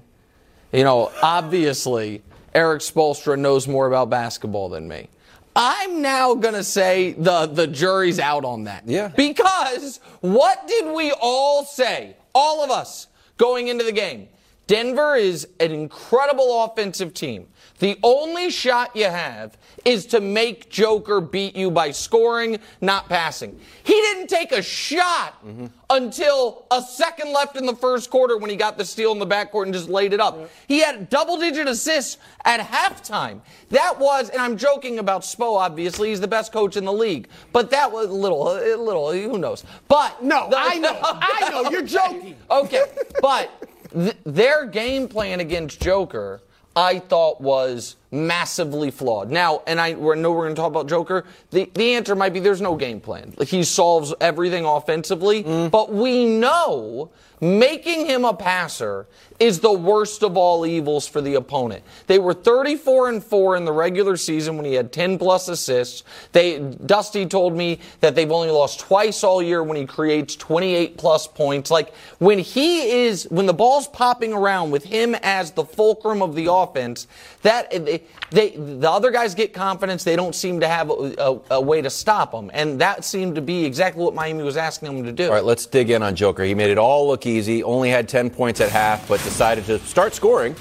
you 0.72 0.84
know, 0.84 1.10
obviously, 1.22 2.22
Erik 2.54 2.82
Spoelstra 2.82 3.38
knows 3.38 3.66
more 3.66 3.86
about 3.86 4.10
basketball 4.10 4.68
than 4.68 4.86
me. 4.86 5.08
I'm 5.56 6.02
now 6.02 6.34
going 6.34 6.54
to 6.54 6.62
say 6.62 7.12
the, 7.12 7.46
the 7.46 7.66
jury's 7.66 8.18
out 8.18 8.44
on 8.44 8.64
that. 8.64 8.86
Yeah. 8.86 9.08
Because 9.08 10.00
what 10.20 10.68
did 10.68 10.94
we 10.94 11.12
all 11.12 11.64
say? 11.64 12.14
All 12.34 12.62
of 12.62 12.70
us 12.70 13.06
going 13.38 13.68
into 13.68 13.84
the 13.84 13.92
game. 13.92 14.28
Denver 14.66 15.16
is 15.16 15.48
an 15.60 15.72
incredible 15.72 16.62
offensive 16.64 17.14
team. 17.14 17.48
The 17.78 17.98
only 18.02 18.50
shot 18.50 18.94
you 18.94 19.04
have 19.04 19.56
is 19.84 20.06
to 20.06 20.20
make 20.20 20.68
Joker 20.68 21.20
beat 21.20 21.56
you 21.56 21.70
by 21.70 21.92
scoring, 21.92 22.58
not 22.80 23.08
passing. 23.08 23.58
He 23.84 23.92
didn't 23.92 24.28
take 24.28 24.52
a 24.52 24.62
shot 24.62 25.44
mm-hmm. 25.46 25.66
until 25.88 26.66
a 26.70 26.82
second 26.82 27.32
left 27.32 27.56
in 27.56 27.66
the 27.66 27.76
first 27.76 28.10
quarter 28.10 28.36
when 28.36 28.50
he 28.50 28.56
got 28.56 28.78
the 28.78 28.84
steal 28.84 29.12
in 29.12 29.18
the 29.18 29.26
backcourt 29.26 29.64
and 29.64 29.72
just 29.72 29.88
laid 29.88 30.12
it 30.12 30.20
up. 30.20 30.50
He 30.66 30.80
had 30.80 31.08
double 31.08 31.38
digit 31.38 31.68
assists 31.68 32.18
at 32.44 32.60
halftime. 32.60 33.40
That 33.70 33.98
was, 33.98 34.28
and 34.30 34.40
I'm 34.40 34.56
joking 34.56 34.98
about 34.98 35.22
Spo, 35.22 35.56
obviously, 35.56 36.08
he's 36.08 36.20
the 36.20 36.28
best 36.28 36.52
coach 36.52 36.76
in 36.76 36.84
the 36.84 36.92
league. 36.92 37.28
But 37.52 37.70
that 37.70 37.90
was 37.90 38.08
a 38.08 38.12
little, 38.12 38.48
a 38.48 38.76
little, 38.76 39.12
who 39.12 39.38
knows. 39.38 39.64
But. 39.86 40.22
No, 40.22 40.50
I 40.54 40.78
know. 40.78 40.98
I 41.02 41.48
know. 41.50 41.70
You're 41.70 41.82
joking. 41.86 42.36
Okay, 42.50 42.84
but 43.22 43.50
th- 43.92 44.16
their 44.24 44.66
game 44.66 45.08
plan 45.08 45.40
against 45.40 45.80
Joker, 45.80 46.42
I 46.78 47.00
thought 47.00 47.40
was 47.40 47.96
massively 48.10 48.90
flawed. 48.90 49.30
Now, 49.30 49.62
and 49.66 49.80
I 49.80 49.92
know 49.92 50.32
we're 50.32 50.44
going 50.44 50.54
to 50.54 50.60
talk 50.60 50.68
about 50.68 50.88
Joker. 50.88 51.24
The 51.50 51.70
the 51.74 51.94
answer 51.94 52.14
might 52.14 52.32
be 52.32 52.40
there's 52.40 52.60
no 52.60 52.76
game 52.76 53.00
plan. 53.00 53.34
He 53.46 53.62
solves 53.64 54.14
everything 54.20 54.64
offensively, 54.64 55.44
mm-hmm. 55.44 55.68
but 55.68 55.92
we 55.92 56.26
know 56.26 57.10
making 57.40 58.06
him 58.06 58.24
a 58.24 58.34
passer 58.34 59.06
is 59.38 59.60
the 59.60 59.72
worst 59.72 60.24
of 60.24 60.36
all 60.36 60.66
evils 60.66 61.06
for 61.06 61.20
the 61.20 61.34
opponent. 61.34 61.84
They 62.08 62.18
were 62.18 62.34
34 62.34 63.10
and 63.10 63.22
4 63.24 63.56
in 63.56 63.64
the 63.64 63.72
regular 63.72 64.16
season 64.16 64.56
when 64.56 64.66
he 64.66 64.74
had 64.74 64.92
10 64.92 65.18
plus 65.18 65.48
assists. 65.48 66.02
They 66.32 66.58
Dusty 66.58 67.26
told 67.26 67.56
me 67.56 67.78
that 68.00 68.14
they've 68.14 68.30
only 68.30 68.50
lost 68.50 68.80
twice 68.80 69.22
all 69.22 69.40
year 69.40 69.62
when 69.62 69.76
he 69.76 69.86
creates 69.86 70.34
28 70.34 70.96
plus 70.96 71.26
points. 71.28 71.70
Like 71.70 71.94
when 72.18 72.38
he 72.40 73.04
is 73.06 73.28
when 73.30 73.46
the 73.46 73.54
ball's 73.54 73.86
popping 73.88 74.32
around 74.32 74.70
with 74.70 74.84
him 74.84 75.14
as 75.22 75.52
the 75.52 75.64
fulcrum 75.64 76.22
of 76.22 76.34
the 76.34 76.52
offense, 76.52 77.06
that 77.42 77.72
eh, 77.72 77.78
they, 77.78 78.02
they 78.30 78.50
the 78.50 78.90
other 78.90 79.10
guys 79.10 79.34
get 79.34 79.52
confidence. 79.52 80.04
They 80.04 80.16
don't 80.16 80.34
seem 80.34 80.60
to 80.60 80.68
have 80.68 80.90
a, 80.90 81.14
a, 81.18 81.40
a 81.52 81.60
way 81.60 81.82
to 81.82 81.90
stop 81.90 82.32
them, 82.32 82.50
and 82.52 82.80
that 82.80 83.04
seemed 83.04 83.34
to 83.36 83.42
be 83.42 83.64
exactly 83.64 84.02
what 84.02 84.14
Miami 84.14 84.42
was 84.42 84.56
asking 84.56 84.94
them 84.94 85.04
to 85.04 85.12
do. 85.12 85.26
All 85.26 85.34
right, 85.34 85.44
let's 85.44 85.66
dig 85.66 85.90
in 85.90 86.02
on 86.02 86.14
Joker. 86.14 86.44
He 86.44 86.54
made 86.54 86.70
it 86.70 86.78
all 86.78 87.06
look 87.06 87.26
easy. 87.26 87.62
Only 87.62 87.90
had 87.90 88.08
10 88.08 88.30
points 88.30 88.60
at 88.60 88.70
half, 88.70 89.06
but 89.08 89.22
decided 89.22 89.64
to 89.66 89.78
start 89.80 90.14
scoring 90.14 90.54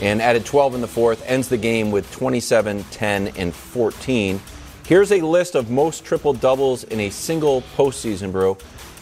and 0.00 0.20
added 0.22 0.44
12 0.44 0.76
in 0.76 0.80
the 0.80 0.88
fourth. 0.88 1.22
Ends 1.26 1.48
the 1.48 1.58
game 1.58 1.90
with 1.90 2.10
27, 2.12 2.84
10, 2.84 3.28
and 3.36 3.54
14. 3.54 4.40
Here's 4.84 5.12
a 5.12 5.20
list 5.20 5.54
of 5.54 5.70
most 5.70 6.04
triple 6.04 6.32
doubles 6.32 6.84
in 6.84 7.00
a 7.00 7.10
single 7.10 7.62
postseason, 7.76 8.32
bro. 8.32 8.58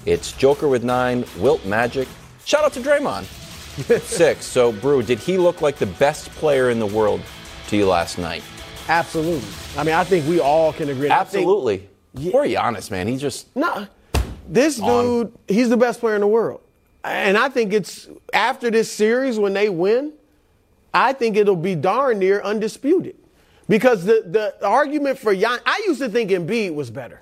It's 0.07 0.33
Joker 0.33 0.69
with 0.69 0.85
nine, 0.85 1.25
Wilt 1.39 1.65
Magic. 1.65 2.07
Shout 2.45 2.65
out 2.65 2.73
to 2.75 2.81
Draymond. 2.81 3.40
Six. 4.03 4.45
So, 4.45 4.73
Brew, 4.73 5.03
did 5.03 5.19
he 5.19 5.39
look 5.39 5.61
like 5.63 5.77
the 5.77 5.87
best 5.87 6.31
player 6.33 6.71
in 6.71 6.79
the 6.79 6.87
world 6.87 7.21
to 7.69 7.77
you 7.77 7.87
last 7.87 8.19
night? 8.19 8.43
Absolutely. 8.89 9.49
I 9.77 9.85
mean, 9.85 9.95
I 9.95 10.05
think 10.05 10.27
we 10.29 10.41
all 10.41 10.73
can 10.73 10.89
agree. 10.89 11.11
I 11.11 11.25
think- 11.25 11.43
Absolutely. 11.47 11.89
Poor 12.33 12.45
Giannis, 12.45 12.91
man. 12.91 13.07
He 13.07 13.17
just 13.17 13.55
No, 13.55 13.87
this 14.49 14.81
On. 14.81 15.05
dude, 15.05 15.33
he's 15.47 15.69
the 15.69 15.77
best 15.77 16.01
player 16.01 16.17
in 16.17 16.21
the 16.21 16.27
world. 16.27 16.61
And 17.05 17.39
I 17.39 17.49
think 17.49 17.73
it's 17.73 18.09
after 18.35 18.69
this 18.71 18.91
series 18.91 19.39
when 19.39 19.53
they 19.53 19.69
win, 19.69 20.13
I 20.93 21.13
think 21.13 21.37
it'll 21.37 21.55
be 21.55 21.77
darn 21.77 22.19
near 22.19 22.41
undisputed. 22.43 23.15
Because 23.69 24.05
the, 24.05 24.25
the 24.27 24.67
argument 24.67 25.19
for 25.21 25.33
Jan, 25.35 25.61
I 25.65 25.85
used 25.87 26.01
to 26.01 26.09
think 26.09 26.31
Embiid 26.33 26.75
was 26.75 26.91
better. 26.91 27.21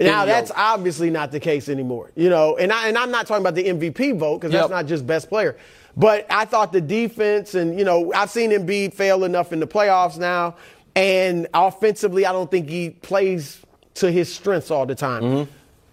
Now 0.00 0.24
that's 0.24 0.50
obviously 0.54 1.10
not 1.10 1.32
the 1.32 1.40
case 1.40 1.68
anymore, 1.68 2.10
you 2.16 2.28
know. 2.28 2.56
And 2.56 2.72
I 2.72 2.88
and 2.88 2.98
I'm 2.98 3.10
not 3.10 3.26
talking 3.26 3.42
about 3.42 3.54
the 3.54 3.64
MVP 3.64 4.18
vote 4.18 4.38
because 4.40 4.52
Yep. 4.52 4.62
that's 4.62 4.70
not 4.70 4.86
just 4.86 5.06
best 5.06 5.28
player. 5.28 5.56
But 5.96 6.26
I 6.28 6.44
thought 6.44 6.72
the 6.72 6.80
defense 6.80 7.54
and 7.54 7.78
you 7.78 7.84
know 7.84 8.12
I've 8.12 8.30
seen 8.30 8.50
Embiid 8.50 8.92
fail 8.94 9.24
enough 9.24 9.52
in 9.52 9.60
the 9.60 9.66
playoffs 9.66 10.18
now, 10.18 10.56
and 10.94 11.46
offensively 11.54 12.26
I 12.26 12.32
don't 12.32 12.50
think 12.50 12.68
he 12.68 12.90
plays 12.90 13.60
to 13.94 14.10
his 14.10 14.32
strengths 14.32 14.70
all 14.70 14.84
the 14.84 14.94
time. 14.94 15.48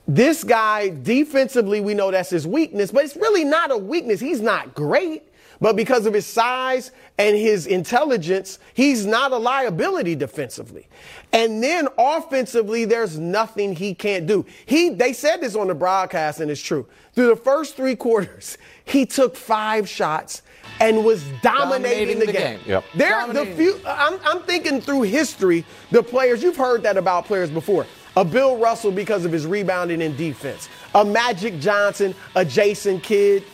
This 0.05 0.43
guy, 0.43 0.89
defensively, 0.89 1.79
we 1.79 1.93
know 1.93 2.11
that's 2.11 2.29
his 2.29 2.45
weakness, 2.45 2.91
but 2.91 3.05
it's 3.05 3.15
really 3.15 3.45
not 3.45 3.71
a 3.71 3.77
weakness. 3.77 4.19
He's 4.19 4.41
not 4.41 4.75
great, 4.75 5.23
but 5.63 5.77
because 5.77 6.05
of 6.05 6.13
his 6.13 6.25
size 6.25 6.91
and 7.17 7.37
his 7.37 7.67
intelligence, 7.67 8.59
he's 8.73 9.05
not 9.05 9.31
a 9.31 9.37
liability 9.37 10.13
defensively. 10.13 10.89
And 11.31 11.63
then 11.63 11.87
offensively, 11.97 12.83
there's 12.83 13.17
nothing 13.17 13.73
he 13.73 13.95
can't 13.95 14.27
do. 14.27 14.45
He, 14.65 14.89
they 14.89 15.13
said 15.13 15.37
this 15.37 15.55
on 15.55 15.69
the 15.69 15.73
broadcast, 15.73 16.41
and 16.41 16.51
it's 16.51 16.61
true. 16.61 16.85
Through 17.13 17.29
the 17.29 17.37
first 17.37 17.77
three 17.77 17.95
quarters, 18.05 18.57
he 18.83 19.05
took 19.05 19.37
five 19.37 19.87
shots 19.87 20.41
and 20.81 21.05
was 21.05 21.23
dominating, 21.41 22.17
Dominating 22.17 22.19
the, 22.19 22.25
the 22.25 22.33
game. 22.33 22.57
game. 22.57 22.67
Yep. 22.67 22.83
There, 22.95 23.27
the 23.31 23.45
few, 23.55 23.79
I'm, 23.87 24.19
I'm 24.25 24.41
thinking 24.41 24.81
through 24.81 25.03
history, 25.03 25.63
the 25.91 26.03
players, 26.03 26.43
you've 26.43 26.57
heard 26.57 26.83
that 26.83 26.97
about 26.97 27.23
players 27.23 27.49
before. 27.49 27.85
A 28.17 28.25
Bill 28.25 28.57
Russell 28.57 28.91
because 28.91 29.23
of 29.23 29.31
his 29.31 29.47
rebounding 29.47 30.01
and 30.01 30.17
defense. 30.17 30.67
A 30.93 31.05
Magic 31.05 31.57
Johnson, 31.61 32.13
a 32.35 32.43
Jason 32.43 32.99
Kidd. 32.99 33.45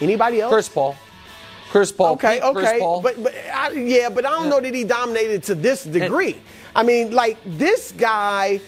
Anybody 0.00 0.40
else? 0.40 0.52
Chris 0.52 0.68
Paul. 0.68 0.96
Chris 1.74 1.90
Paul. 1.90 2.12
Okay, 2.12 2.38
Peak 2.40 2.52
Chris 2.52 2.68
okay, 2.68 2.78
Paul. 2.78 3.00
but 3.00 3.20
but 3.20 3.34
I, 3.52 3.72
yeah, 3.72 4.08
but 4.08 4.24
I 4.24 4.30
don't 4.30 4.48
know 4.48 4.60
that 4.60 4.72
he 4.72 4.84
dominated 4.84 5.42
to 5.44 5.56
this 5.56 5.82
degree. 5.82 6.36
I 6.76 6.84
mean, 6.84 7.10
like 7.10 7.36
this 7.44 7.90
guy, 7.90 8.60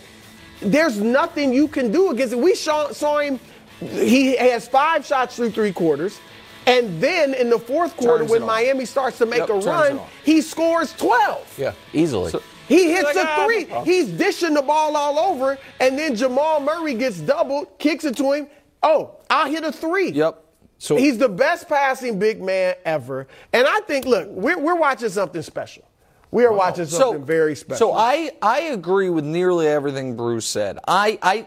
there's 0.61 0.99
nothing 0.99 1.53
you 1.53 1.69
can 1.69 1.93
do 1.93 2.11
against 2.11 2.33
it. 2.33 2.39
We 2.41 2.57
saw, 2.57 2.91
saw 2.91 3.19
him. 3.19 3.39
He 3.79 4.37
has 4.37 4.67
five 4.67 5.07
shots 5.07 5.37
through 5.37 5.53
three 5.53 5.71
quarters, 5.71 6.19
and 6.67 7.01
then 7.01 7.33
in 7.35 7.49
the 7.49 7.61
fourth 7.61 7.97
quarter, 7.97 8.25
Turns 8.25 8.31
when 8.33 8.41
it 8.43 8.45
off. 8.45 8.49
Miami 8.49 8.85
starts 8.85 9.19
to 9.19 9.27
make 9.27 9.39
Yep, 9.39 9.51
a 9.51 9.59
run, 9.61 10.01
he 10.25 10.41
scores 10.41 10.93
12. 10.95 11.59
yeah, 11.59 11.75
easily. 11.93 12.33
He 12.67 12.91
hits 12.91 13.05
Like, 13.05 13.17
a 13.19 13.25
ah, 13.25 13.45
three. 13.47 13.65
no. 13.67 13.85
He's 13.85 14.09
dishing 14.09 14.55
the 14.55 14.63
ball 14.63 14.97
all 14.97 15.21
over, 15.21 15.59
and 15.79 15.97
then 15.97 16.17
Jamal 16.17 16.59
Murray 16.59 16.95
gets 16.95 17.21
doubled, 17.21 17.69
kicks 17.79 18.05
it 18.05 18.17
to 18.17 18.33
him. 18.33 18.49
Oh, 18.83 19.13
I 19.31 19.49
hit 19.49 19.63
a 19.63 19.71
three. 19.71 20.11
Yep. 20.11 20.43
So- 20.78 20.97
he's 20.97 21.18
the 21.18 21.28
best 21.28 21.68
passing 21.68 22.18
big 22.18 22.42
man 22.42 22.75
ever. 22.85 23.26
And 23.52 23.66
I 23.66 23.80
think, 23.80 24.04
look, 24.04 24.28
we're, 24.28 24.59
we're 24.59 24.76
watching 24.76 25.09
something 25.09 25.42
special. 25.42 25.85
We 26.30 26.45
are 26.45 26.52
watching 26.52 26.87
something 26.87 27.25
very 27.25 27.54
special. 27.54 27.92
So 27.92 27.95
I, 27.95 28.30
I 28.42 28.61
agree 28.61 29.09
with 29.09 29.25
nearly 29.25 29.68
everything 29.68 30.16
Bruce 30.16 30.45
said. 30.45 30.78
I, 30.87 31.18
I 31.23 31.47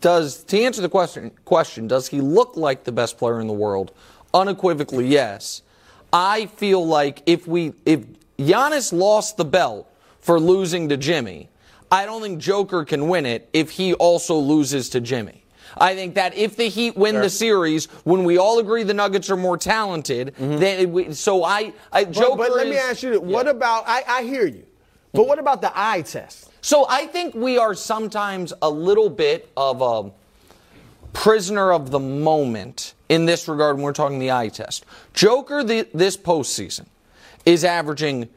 does 0.00 0.42
to 0.44 0.60
answer 0.62 0.80
the 0.82 0.88
question 0.88 1.30
question 1.44 1.86
does 1.86 2.08
he 2.08 2.20
look 2.20 2.56
like 2.56 2.82
the 2.84 2.92
best 2.92 3.18
player 3.18 3.40
in 3.40 3.46
the 3.46 3.52
world? 3.52 3.92
Unequivocally, 4.34 5.06
yes. 5.06 5.62
I 6.12 6.46
feel 6.46 6.84
like 6.84 7.22
if 7.26 7.46
we 7.46 7.74
if 7.84 8.04
Giannis 8.38 8.92
lost 8.92 9.36
the 9.36 9.44
belt 9.44 9.88
for 10.18 10.40
losing 10.40 10.88
to 10.88 10.96
Jimmy, 10.96 11.48
I 11.92 12.04
don't 12.06 12.22
think 12.22 12.40
Joker 12.40 12.84
can 12.84 13.08
win 13.08 13.26
it 13.26 13.48
if 13.52 13.70
he 13.70 13.92
also 13.94 14.36
loses 14.36 14.88
to 14.90 15.00
Jimmy. 15.00 15.44
I 15.76 15.94
think 15.94 16.14
that 16.14 16.34
if 16.36 16.56
the 16.56 16.68
Heat 16.68 16.96
win 16.96 17.16
the 17.16 17.30
series, 17.30 17.86
when 18.04 18.24
we 18.24 18.38
all 18.38 18.58
agree 18.58 18.82
the 18.82 18.94
Nuggets 18.94 19.28
are 19.30 19.36
more 19.36 19.58
talented, 19.58 20.34
mm-hmm. 20.34 20.56
then 20.58 20.80
it, 20.80 20.88
we- 20.88 21.12
so 21.12 21.44
I, 21.44 21.72
I 21.92 22.04
But- 22.04 22.12
Joker. 22.12 22.36
but, 22.36 22.56
let 22.56 22.68
me 22.68 22.76
ask 22.76 23.02
you, 23.02 23.10
this. 23.10 23.20
what 23.20 23.46
about, 23.46 23.84
I, 23.86 24.02
I 24.08 24.22
hear 24.22 24.46
you, 24.46 24.64
but 25.12 25.26
what 25.26 25.38
about 25.38 25.60
the 25.60 25.72
eye 25.74 26.02
test? 26.02 26.50
So 26.62 26.86
I 26.88 27.06
think 27.06 27.34
we 27.34 27.58
are 27.58 27.74
sometimes 27.74 28.52
a 28.60 28.68
little 28.68 29.08
bit 29.08 29.50
of 29.56 29.82
a 29.82 30.10
prisoner 31.12 31.72
of 31.72 31.90
the 31.90 32.00
moment 32.00 32.94
in 33.08 33.24
this 33.24 33.48
regard 33.48 33.76
when 33.76 33.84
we're 33.84 33.92
talking 33.92 34.18
the 34.18 34.32
eye 34.32 34.48
test. 34.48 34.84
Joker 35.14 35.62
the, 35.62 35.86
this 35.94 36.16
postseason 36.16 36.86
is 37.44 37.64
averaging 37.64 38.28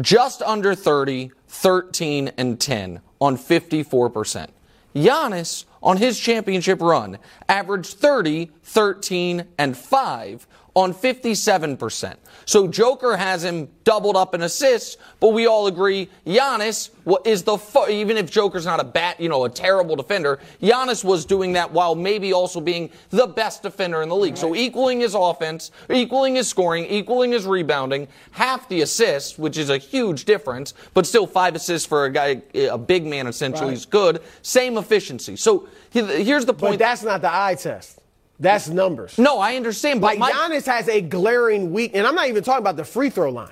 just 0.00 0.42
under 0.42 0.74
30, 0.74 1.32
13, 1.48 2.32
and 2.36 2.60
10 2.60 3.00
on 3.20 3.36
54%. 3.36 4.48
Giannis 4.94 5.64
on 5.82 5.96
his 5.96 6.18
championship 6.18 6.80
run 6.80 7.18
averaged 7.48 7.98
30, 7.98 8.50
13, 8.62 9.46
and 9.58 9.76
5 9.76 10.46
on 10.74 10.94
57%. 10.94 12.16
So 12.44 12.66
Joker 12.66 13.16
has 13.16 13.44
him 13.44 13.68
doubled 13.84 14.16
up 14.16 14.34
in 14.34 14.42
assists, 14.42 14.96
but 15.20 15.28
we 15.28 15.46
all 15.46 15.66
agree 15.66 16.08
Giannis 16.26 16.90
is 17.24 17.42
the 17.42 17.58
even 17.90 18.16
if 18.16 18.30
Joker's 18.30 18.64
not 18.64 18.80
a 18.80 18.84
bat, 18.84 19.20
you 19.20 19.28
know, 19.28 19.44
a 19.44 19.50
terrible 19.50 19.96
defender, 19.96 20.38
Giannis 20.62 21.04
was 21.04 21.24
doing 21.24 21.52
that 21.52 21.70
while 21.72 21.94
maybe 21.94 22.32
also 22.32 22.60
being 22.60 22.90
the 23.10 23.26
best 23.26 23.62
defender 23.62 24.02
in 24.02 24.08
the 24.08 24.16
league. 24.16 24.36
So 24.36 24.54
equaling 24.54 25.00
his 25.00 25.14
offense, 25.14 25.70
equaling 25.90 26.36
his 26.36 26.48
scoring, 26.48 26.84
equaling 26.86 27.32
his 27.32 27.46
rebounding, 27.46 28.08
half 28.30 28.68
the 28.68 28.82
assists, 28.82 29.38
which 29.38 29.58
is 29.58 29.68
a 29.68 29.78
huge 29.78 30.24
difference, 30.24 30.74
but 30.94 31.06
still 31.06 31.26
five 31.26 31.54
assists 31.54 31.86
for 31.86 32.06
a 32.06 32.10
guy, 32.10 32.42
a 32.54 32.78
big 32.78 33.04
man 33.04 33.26
essentially 33.26 33.68
right. 33.68 33.76
is 33.76 33.86
good. 33.86 34.22
Same 34.42 34.78
efficiency. 34.78 35.36
So 35.36 35.68
here's 35.90 36.46
the 36.46 36.54
point. 36.54 36.74
But 36.74 36.78
that's 36.78 37.02
not 37.02 37.20
the 37.20 37.32
eye 37.32 37.56
test. 37.56 37.98
That's 38.42 38.68
numbers. 38.68 39.18
No, 39.18 39.38
I 39.38 39.56
understand. 39.56 40.00
But 40.00 40.18
like 40.18 40.18
my- 40.18 40.32
Giannis 40.32 40.66
has 40.66 40.88
a 40.88 41.00
glaring 41.00 41.72
weak, 41.72 41.92
and 41.94 42.06
I'm 42.06 42.14
not 42.14 42.28
even 42.28 42.42
talking 42.42 42.62
about 42.62 42.76
the 42.76 42.84
free 42.84 43.08
throw 43.10 43.30
line. 43.30 43.48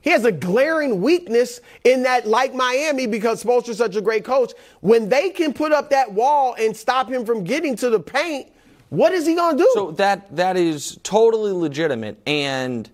He 0.00 0.10
has 0.10 0.24
a 0.24 0.30
glaring 0.30 1.00
weakness 1.00 1.60
in 1.82 2.04
that, 2.04 2.28
like 2.28 2.54
Miami, 2.54 3.08
because 3.08 3.42
Spoelstra's 3.42 3.78
such 3.78 3.96
a 3.96 4.00
great 4.00 4.24
coach. 4.24 4.52
When 4.80 5.08
they 5.08 5.30
can 5.30 5.52
put 5.52 5.72
up 5.72 5.90
that 5.90 6.12
wall 6.12 6.54
and 6.56 6.76
stop 6.76 7.10
him 7.10 7.24
from 7.24 7.42
getting 7.42 7.74
to 7.76 7.90
the 7.90 7.98
paint, 7.98 8.46
what 8.90 9.12
is 9.12 9.26
he 9.26 9.34
going 9.34 9.56
to 9.56 9.64
do? 9.64 9.70
So 9.74 9.90
that 9.92 10.36
that 10.36 10.56
is 10.56 10.98
totally 11.02 11.50
legitimate, 11.50 12.18
and 12.24 12.88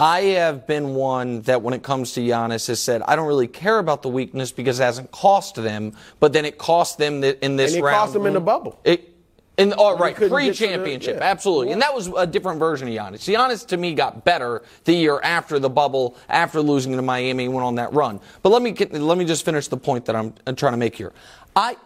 I 0.00 0.20
have 0.22 0.66
been 0.66 0.94
one 0.94 1.42
that, 1.42 1.60
when 1.60 1.74
it 1.74 1.82
comes 1.82 2.12
to 2.14 2.20
Giannis, 2.20 2.66
has 2.68 2.80
said 2.80 3.02
I 3.02 3.14
don't 3.14 3.28
really 3.28 3.46
care 3.46 3.78
about 3.78 4.02
the 4.02 4.08
weakness 4.08 4.50
because 4.50 4.80
it 4.80 4.84
hasn't 4.84 5.10
cost 5.10 5.56
them, 5.56 5.92
but 6.18 6.32
then 6.32 6.44
it 6.46 6.56
cost 6.56 6.98
them 6.98 7.22
in 7.22 7.56
this 7.56 7.72
and 7.74 7.80
it 7.80 7.82
round. 7.82 7.94
It 7.94 7.98
cost 7.98 8.12
them 8.14 8.26
in 8.26 8.32
the 8.32 8.40
bubble. 8.40 8.80
It, 8.84 9.13
in, 9.56 9.72
oh, 9.78 9.96
right, 9.96 10.16
pre-championship, 10.16 11.18
yeah. 11.18 11.24
absolutely, 11.24 11.72
and 11.72 11.80
that 11.80 11.94
was 11.94 12.08
a 12.08 12.26
different 12.26 12.58
version 12.58 12.88
of 12.88 12.94
Giannis. 12.94 13.20
Giannis 13.20 13.64
to 13.68 13.76
me 13.76 13.94
got 13.94 14.24
better 14.24 14.62
the 14.84 14.92
year 14.92 15.20
after 15.22 15.60
the 15.60 15.70
bubble, 15.70 16.16
after 16.28 16.60
losing 16.60 16.92
to 16.96 17.02
Miami, 17.02 17.46
went 17.46 17.64
on 17.64 17.76
that 17.76 17.92
run. 17.92 18.20
But 18.42 18.50
let 18.50 18.62
me 18.62 18.72
get, 18.72 18.92
let 18.92 19.16
me 19.16 19.24
just 19.24 19.44
finish 19.44 19.68
the 19.68 19.76
point 19.76 20.06
that 20.06 20.16
I'm 20.16 20.34
trying 20.56 20.72
to 20.72 20.76
make 20.76 20.96
here. 20.96 21.12
I 21.54 21.76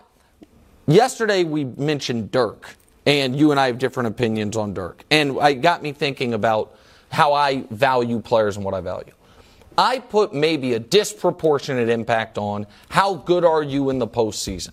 yesterday 0.86 1.44
we 1.44 1.64
mentioned 1.64 2.30
Dirk, 2.30 2.74
and 3.04 3.38
you 3.38 3.50
and 3.50 3.60
I 3.60 3.66
have 3.66 3.78
different 3.78 4.08
opinions 4.08 4.56
on 4.56 4.72
Dirk, 4.72 5.04
and 5.10 5.36
it 5.36 5.60
got 5.60 5.82
me 5.82 5.92
thinking 5.92 6.32
about 6.32 6.74
how 7.10 7.34
I 7.34 7.64
value 7.70 8.20
players 8.20 8.56
and 8.56 8.64
what 8.64 8.72
I 8.72 8.80
value. 8.80 9.12
I 9.76 9.98
put 10.00 10.34
maybe 10.34 10.72
a 10.74 10.80
disproportionate 10.80 11.88
impact 11.88 12.38
on 12.38 12.66
how 12.88 13.14
good 13.14 13.44
are 13.44 13.62
you 13.62 13.90
in 13.90 13.98
the 13.98 14.08
postseason. 14.08 14.70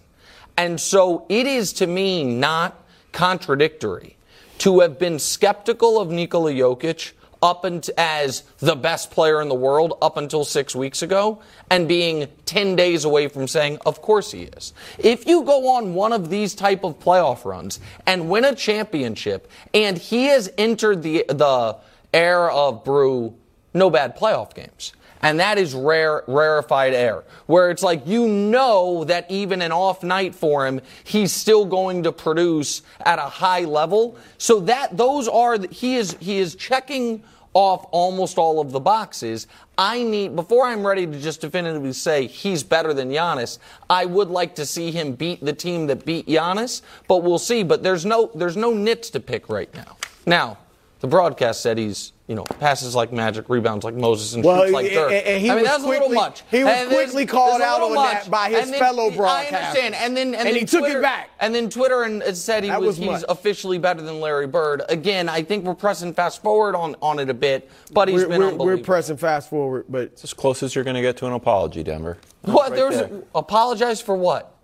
And 0.57 0.79
so 0.79 1.25
it 1.27 1.45
is 1.45 1.73
to 1.73 1.87
me 1.87 2.23
not 2.23 2.84
contradictory 3.15 4.17
to 4.57 4.81
have 4.81 4.99
been 4.99 5.17
skeptical 5.17 5.99
of 5.99 6.11
Nikola 6.11 6.51
Jokic 6.51 7.13
up 7.41 7.63
and 7.63 7.89
as 7.97 8.43
the 8.59 8.75
best 8.75 9.09
player 9.09 9.41
in 9.41 9.47
the 9.47 9.55
world 9.55 9.97
up 10.01 10.17
until 10.17 10.43
six 10.43 10.75
weeks 10.75 11.01
ago 11.01 11.41
and 11.69 11.87
being 11.87 12.27
10 12.45 12.75
days 12.75 13.05
away 13.05 13.27
from 13.29 13.47
saying, 13.47 13.77
of 13.85 14.01
course 14.01 14.31
he 14.31 14.43
is. 14.43 14.73
If 14.97 15.27
you 15.27 15.43
go 15.43 15.75
on 15.75 15.93
one 15.93 16.11
of 16.11 16.29
these 16.29 16.55
type 16.55 16.83
of 16.83 16.99
playoff 16.99 17.45
runs 17.45 17.79
and 18.05 18.29
win 18.29 18.43
a 18.43 18.53
championship 18.53 19.49
and 19.73 19.97
he 19.97 20.25
has 20.25 20.51
entered 20.57 21.01
the, 21.01 21.25
the 21.29 21.77
era 22.13 22.53
of 22.53 22.83
brew, 22.83 23.33
no 23.73 23.89
bad 23.89 24.17
playoff 24.17 24.53
games 24.53 24.93
and 25.25 25.39
that 25.39 25.57
is 25.57 25.73
rare, 25.73 26.23
rarefied 26.27 26.93
air, 26.93 27.23
where 27.47 27.71
it's 27.71 27.81
like 27.81 28.05
you 28.05 28.27
know 28.27 29.03
that 29.05 29.25
even 29.31 29.63
an 29.63 29.71
off 29.71 30.03
night 30.03 30.35
for 30.35 30.67
him, 30.67 30.79
he's 31.03 31.31
still 31.33 31.65
going 31.65 32.03
to 32.03 32.11
produce 32.11 32.83
at 33.03 33.17
a 33.17 33.23
high 33.23 33.61
level. 33.61 34.17
So 34.37 34.59
that 34.61 34.95
those 34.95 35.27
are 35.27 35.57
he 35.71 35.95
is 35.95 36.15
he 36.19 36.37
is 36.37 36.53
checking 36.53 37.23
off 37.55 37.87
almost 37.89 38.37
all 38.37 38.59
of 38.59 38.71
the 38.71 38.79
boxes. 38.79 39.47
I 39.79 40.03
need 40.03 40.35
before 40.35 40.67
I'm 40.67 40.85
ready 40.85 41.07
to 41.07 41.19
just 41.19 41.41
definitively 41.41 41.93
say 41.93 42.27
he's 42.27 42.61
better 42.61 42.93
than 42.93 43.09
Giannis. 43.09 43.57
I 43.89 44.05
would 44.05 44.29
like 44.29 44.53
to 44.55 44.65
see 44.65 44.91
him 44.91 45.13
beat 45.13 45.43
the 45.43 45.53
team 45.53 45.87
that 45.87 46.05
beat 46.05 46.27
Giannis, 46.27 46.83
but 47.07 47.23
we'll 47.23 47.39
see. 47.39 47.63
But 47.63 47.81
there's 47.81 48.05
no 48.05 48.29
there's 48.35 48.57
no 48.57 48.75
nits 48.75 49.09
to 49.09 49.19
pick 49.19 49.49
right 49.49 49.73
now. 49.73 49.97
Now, 50.27 50.59
the 50.99 51.07
broadcast 51.07 51.61
said 51.61 51.79
he's 51.79 52.13
you 52.27 52.33
know, 52.33 52.43
passes 52.43 52.95
like 52.95 53.13
magic, 53.13 53.49
rebounds 53.49 53.85
like 53.85 53.93
Moses, 53.93 54.33
and 54.33 54.43
well, 54.43 54.61
shoots 54.61 54.73
like 54.73 54.91
Dirk. 54.91 55.11
And, 55.11 55.27
and 55.27 55.41
he 55.41 55.49
I 55.49 55.53
mean, 55.53 55.61
was 55.61 55.71
that's 55.71 55.83
quickly, 55.83 55.97
a 55.97 56.09
little 56.09 56.15
much. 56.15 56.43
He 56.49 56.63
was 56.63 56.73
and 56.73 56.89
quickly 56.89 57.25
called 57.27 57.61
out 57.61 57.81
on 57.81 57.93
much. 57.93 58.23
that 58.23 58.31
by 58.31 58.49
his 58.49 58.71
then, 58.71 58.79
fellow 58.79 59.11
broadcasters. 59.11 59.53
I 59.53 59.57
understand. 59.67 59.95
And 59.95 60.17
then 60.17 60.27
and, 60.29 60.35
and 60.37 60.47
then 60.47 60.55
he 60.55 60.65
Twitter, 60.65 60.87
took 60.87 60.97
it 60.97 61.01
back. 61.03 61.29
And 61.39 61.53
then 61.53 61.69
Twitter 61.69 62.01
and 62.03 62.23
said 62.35 62.63
he 62.63 62.71
was, 62.71 62.97
was 62.97 62.97
he's 62.97 63.25
officially 63.29 63.77
better 63.77 64.01
than 64.01 64.19
Larry 64.19 64.47
Bird. 64.47 64.81
Again, 64.89 65.29
I 65.29 65.43
think 65.43 65.65
we're 65.65 65.75
pressing 65.75 66.13
fast 66.13 66.41
forward 66.41 66.75
on, 66.75 66.95
on 66.99 67.19
it 67.19 67.29
a 67.29 67.33
bit, 67.35 67.69
but 67.91 68.07
he's 68.07 68.23
we're, 68.23 68.29
been 68.29 68.41
we're, 68.41 68.47
unbelievable. 68.47 68.65
We're 68.65 68.83
pressing 68.83 69.17
fast 69.17 69.49
forward, 69.51 69.85
but 69.87 70.01
it's 70.01 70.23
as 70.23 70.33
close 70.33 70.63
as 70.63 70.73
you're 70.73 70.83
going 70.83 70.95
to 70.95 71.03
get 71.03 71.17
to 71.17 71.27
an 71.27 71.33
apology, 71.33 71.83
Denver. 71.83 72.17
What? 72.41 72.71
Right 72.71 72.75
there's 72.75 72.95
there. 72.95 73.23
apologize 73.35 74.01
for 74.01 74.15
what? 74.15 74.54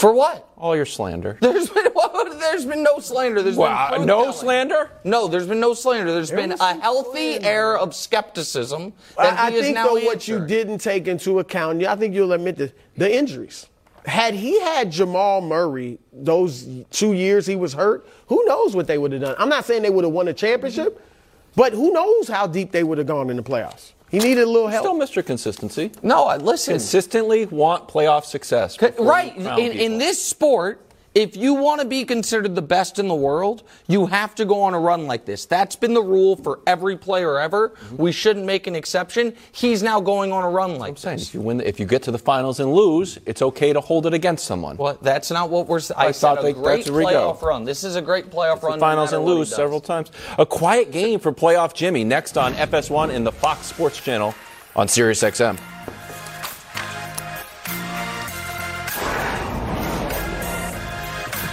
For 0.00 0.14
what? 0.14 0.48
All 0.56 0.74
your 0.74 0.86
slander. 0.86 1.36
There's 1.42 1.68
been 1.68 1.88
there's 2.38 2.64
been 2.64 2.82
no 2.82 3.00
slander. 3.00 3.42
There's 3.42 3.56
wow, 3.56 3.90
been 3.90 4.06
no 4.06 4.32
slander. 4.32 4.90
No, 5.04 5.28
there's 5.28 5.46
been 5.46 5.60
no 5.60 5.74
slander. 5.74 6.12
There's 6.12 6.30
there 6.30 6.38
been 6.38 6.52
a 6.52 6.80
healthy 6.80 7.32
slander. 7.32 7.46
air 7.46 7.78
of 7.78 7.94
skepticism 7.94 8.94
that 9.18 9.38
I, 9.38 9.48
I 9.48 9.50
think 9.50 9.74
now 9.74 9.88
though 9.88 9.96
answered. 9.96 10.06
what 10.06 10.28
you 10.28 10.46
didn't 10.46 10.78
take 10.78 11.06
into 11.06 11.38
account, 11.38 11.84
I 11.84 11.96
think 11.96 12.14
you'll 12.14 12.32
admit 12.32 12.56
this, 12.56 12.72
the 12.96 13.14
injuries. 13.14 13.66
Had 14.06 14.32
he 14.34 14.58
had 14.60 14.90
Jamal 14.90 15.42
Murray 15.42 15.98
those 16.12 16.66
two 16.90 17.12
years 17.12 17.46
he 17.46 17.54
was 17.54 17.74
hurt, 17.74 18.08
who 18.28 18.42
knows 18.46 18.74
what 18.74 18.86
they 18.86 18.96
would 18.96 19.12
have 19.12 19.20
done? 19.20 19.34
I'm 19.38 19.50
not 19.50 19.66
saying 19.66 19.82
they 19.82 19.90
would 19.90 20.04
have 20.04 20.14
won 20.14 20.28
a 20.28 20.32
championship, 20.32 21.04
but 21.56 21.74
who 21.74 21.92
knows 21.92 22.26
how 22.26 22.46
deep 22.46 22.72
they 22.72 22.84
would 22.84 22.96
have 22.96 23.06
gone 23.06 23.28
in 23.28 23.36
the 23.36 23.42
playoffs. 23.42 23.92
He 24.10 24.18
needed 24.18 24.42
a 24.42 24.50
little 24.50 24.68
help. 24.68 24.84
Still, 24.84 24.98
Mr. 24.98 25.24
Consistency. 25.24 25.92
No, 26.02 26.24
I 26.24 26.36
listen. 26.36 26.74
Consistently 26.74 27.46
want 27.46 27.86
playoff 27.86 28.24
success. 28.24 28.76
Right. 28.98 29.36
In, 29.36 29.72
in 29.72 29.98
this 29.98 30.22
sport, 30.24 30.84
if 31.14 31.36
you 31.36 31.54
want 31.54 31.80
to 31.80 31.86
be 31.86 32.04
considered 32.04 32.54
the 32.54 32.62
best 32.62 32.98
in 32.98 33.08
the 33.08 33.14
world, 33.14 33.64
you 33.88 34.06
have 34.06 34.34
to 34.36 34.44
go 34.44 34.62
on 34.62 34.74
a 34.74 34.78
run 34.78 35.06
like 35.06 35.24
this. 35.24 35.44
That's 35.44 35.74
been 35.74 35.92
the 35.92 36.02
rule 36.02 36.36
for 36.36 36.60
every 36.66 36.96
player 36.96 37.38
ever. 37.38 37.70
Mm-hmm. 37.70 37.96
We 37.96 38.12
shouldn't 38.12 38.46
make 38.46 38.68
an 38.68 38.76
exception. 38.76 39.34
He's 39.50 39.82
now 39.82 40.00
going 40.00 40.30
on 40.30 40.44
a 40.44 40.48
run 40.48 40.76
like 40.76 40.90
I'm 40.90 40.94
this. 40.94 41.02
saying 41.02 41.18
if 41.18 41.34
you 41.34 41.40
win, 41.40 41.60
if 41.60 41.80
you 41.80 41.86
get 41.86 42.04
to 42.04 42.12
the 42.12 42.18
finals 42.18 42.60
and 42.60 42.72
lose, 42.72 43.18
it's 43.26 43.42
okay 43.42 43.72
to 43.72 43.80
hold 43.80 44.06
it 44.06 44.14
against 44.14 44.44
someone. 44.44 44.76
Well, 44.76 44.98
that's 45.02 45.30
not 45.30 45.50
what 45.50 45.66
we're. 45.66 45.80
I, 45.96 46.08
I 46.08 46.12
thought 46.12 46.38
a 46.38 46.42
they, 46.42 46.52
great 46.52 46.86
playoff 46.86 47.42
run. 47.42 47.64
This 47.64 47.82
is 47.82 47.96
a 47.96 48.02
great 48.02 48.30
playoff 48.30 48.62
run. 48.62 48.78
finals 48.78 49.10
no 49.10 49.18
and 49.18 49.26
lose 49.26 49.54
several 49.54 49.80
times. 49.80 50.12
A 50.38 50.46
quiet 50.46 50.92
game 50.92 51.18
for 51.18 51.32
playoff 51.32 51.74
Jimmy 51.74 52.04
next 52.04 52.38
on 52.38 52.54
FS1 52.54 53.10
and 53.10 53.26
the 53.26 53.32
Fox 53.32 53.66
Sports 53.66 54.00
Channel 54.00 54.34
on 54.76 54.86
SiriusXM. 54.86 55.58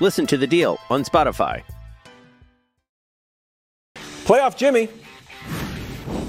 Listen 0.00 0.26
to 0.26 0.36
the 0.36 0.46
deal 0.46 0.78
on 0.90 1.04
Spotify. 1.04 1.62
Playoff 4.24 4.56
Jimmy. 4.56 4.88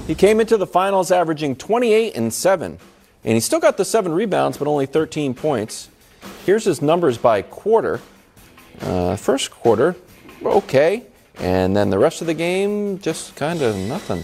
He 0.06 0.14
came 0.14 0.38
into 0.38 0.56
the 0.56 0.66
finals 0.66 1.10
averaging 1.10 1.56
28 1.56 2.14
and 2.16 2.32
7, 2.32 2.78
and 3.24 3.34
he 3.34 3.40
still 3.40 3.58
got 3.58 3.76
the 3.76 3.84
7 3.84 4.12
rebounds, 4.12 4.56
but 4.56 4.68
only 4.68 4.86
13 4.86 5.34
points. 5.34 5.88
Here's 6.44 6.64
his 6.64 6.80
numbers 6.80 7.18
by 7.18 7.42
quarter. 7.42 8.00
Uh, 8.82 9.16
first 9.16 9.50
quarter, 9.50 9.96
okay, 10.44 11.02
and 11.38 11.74
then 11.74 11.90
the 11.90 11.98
rest 11.98 12.20
of 12.20 12.26
the 12.26 12.34
game, 12.34 12.98
just 12.98 13.34
kind 13.34 13.62
of 13.62 13.74
nothing. 13.74 14.22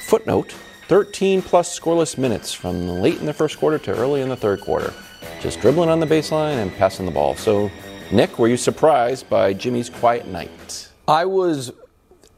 Footnote 0.00 0.54
13 0.88 1.40
plus 1.40 1.78
scoreless 1.78 2.18
minutes 2.18 2.52
from 2.52 2.86
late 3.00 3.18
in 3.18 3.24
the 3.24 3.32
first 3.32 3.58
quarter 3.58 3.78
to 3.78 3.92
early 3.92 4.20
in 4.20 4.28
the 4.28 4.36
third 4.36 4.60
quarter. 4.60 4.92
Just 5.40 5.60
dribbling 5.60 5.88
on 5.88 6.00
the 6.00 6.06
baseline 6.06 6.60
and 6.60 6.74
passing 6.74 7.06
the 7.06 7.12
ball. 7.12 7.34
So 7.34 7.70
Nick, 8.12 8.38
were 8.38 8.48
you 8.48 8.58
surprised 8.58 9.30
by 9.30 9.54
Jimmy's 9.54 9.88
quiet 9.88 10.26
night? 10.26 10.90
I 11.08 11.24
was 11.24 11.72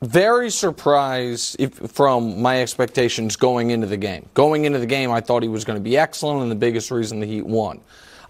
very 0.03 0.49
surprised 0.49 1.57
if, 1.59 1.75
from 1.75 2.41
my 2.41 2.63
expectations 2.63 3.35
going 3.35 3.71
into 3.71 3.89
the 3.89 3.97
game. 3.97 4.29
Going 4.35 4.67
into 4.67 4.79
the 4.79 4.87
game, 4.87 5.11
I 5.11 5.21
thought 5.21 5.43
he 5.43 5.49
was 5.49 5.65
going 5.65 5.77
to 5.77 5.83
be 5.83 5.99
excellent 5.99 6.43
and 6.43 6.51
the 6.51 6.55
biggest 6.55 6.93
reason 6.93 7.19
the 7.19 7.27
Heat 7.27 7.45
won. 7.45 7.81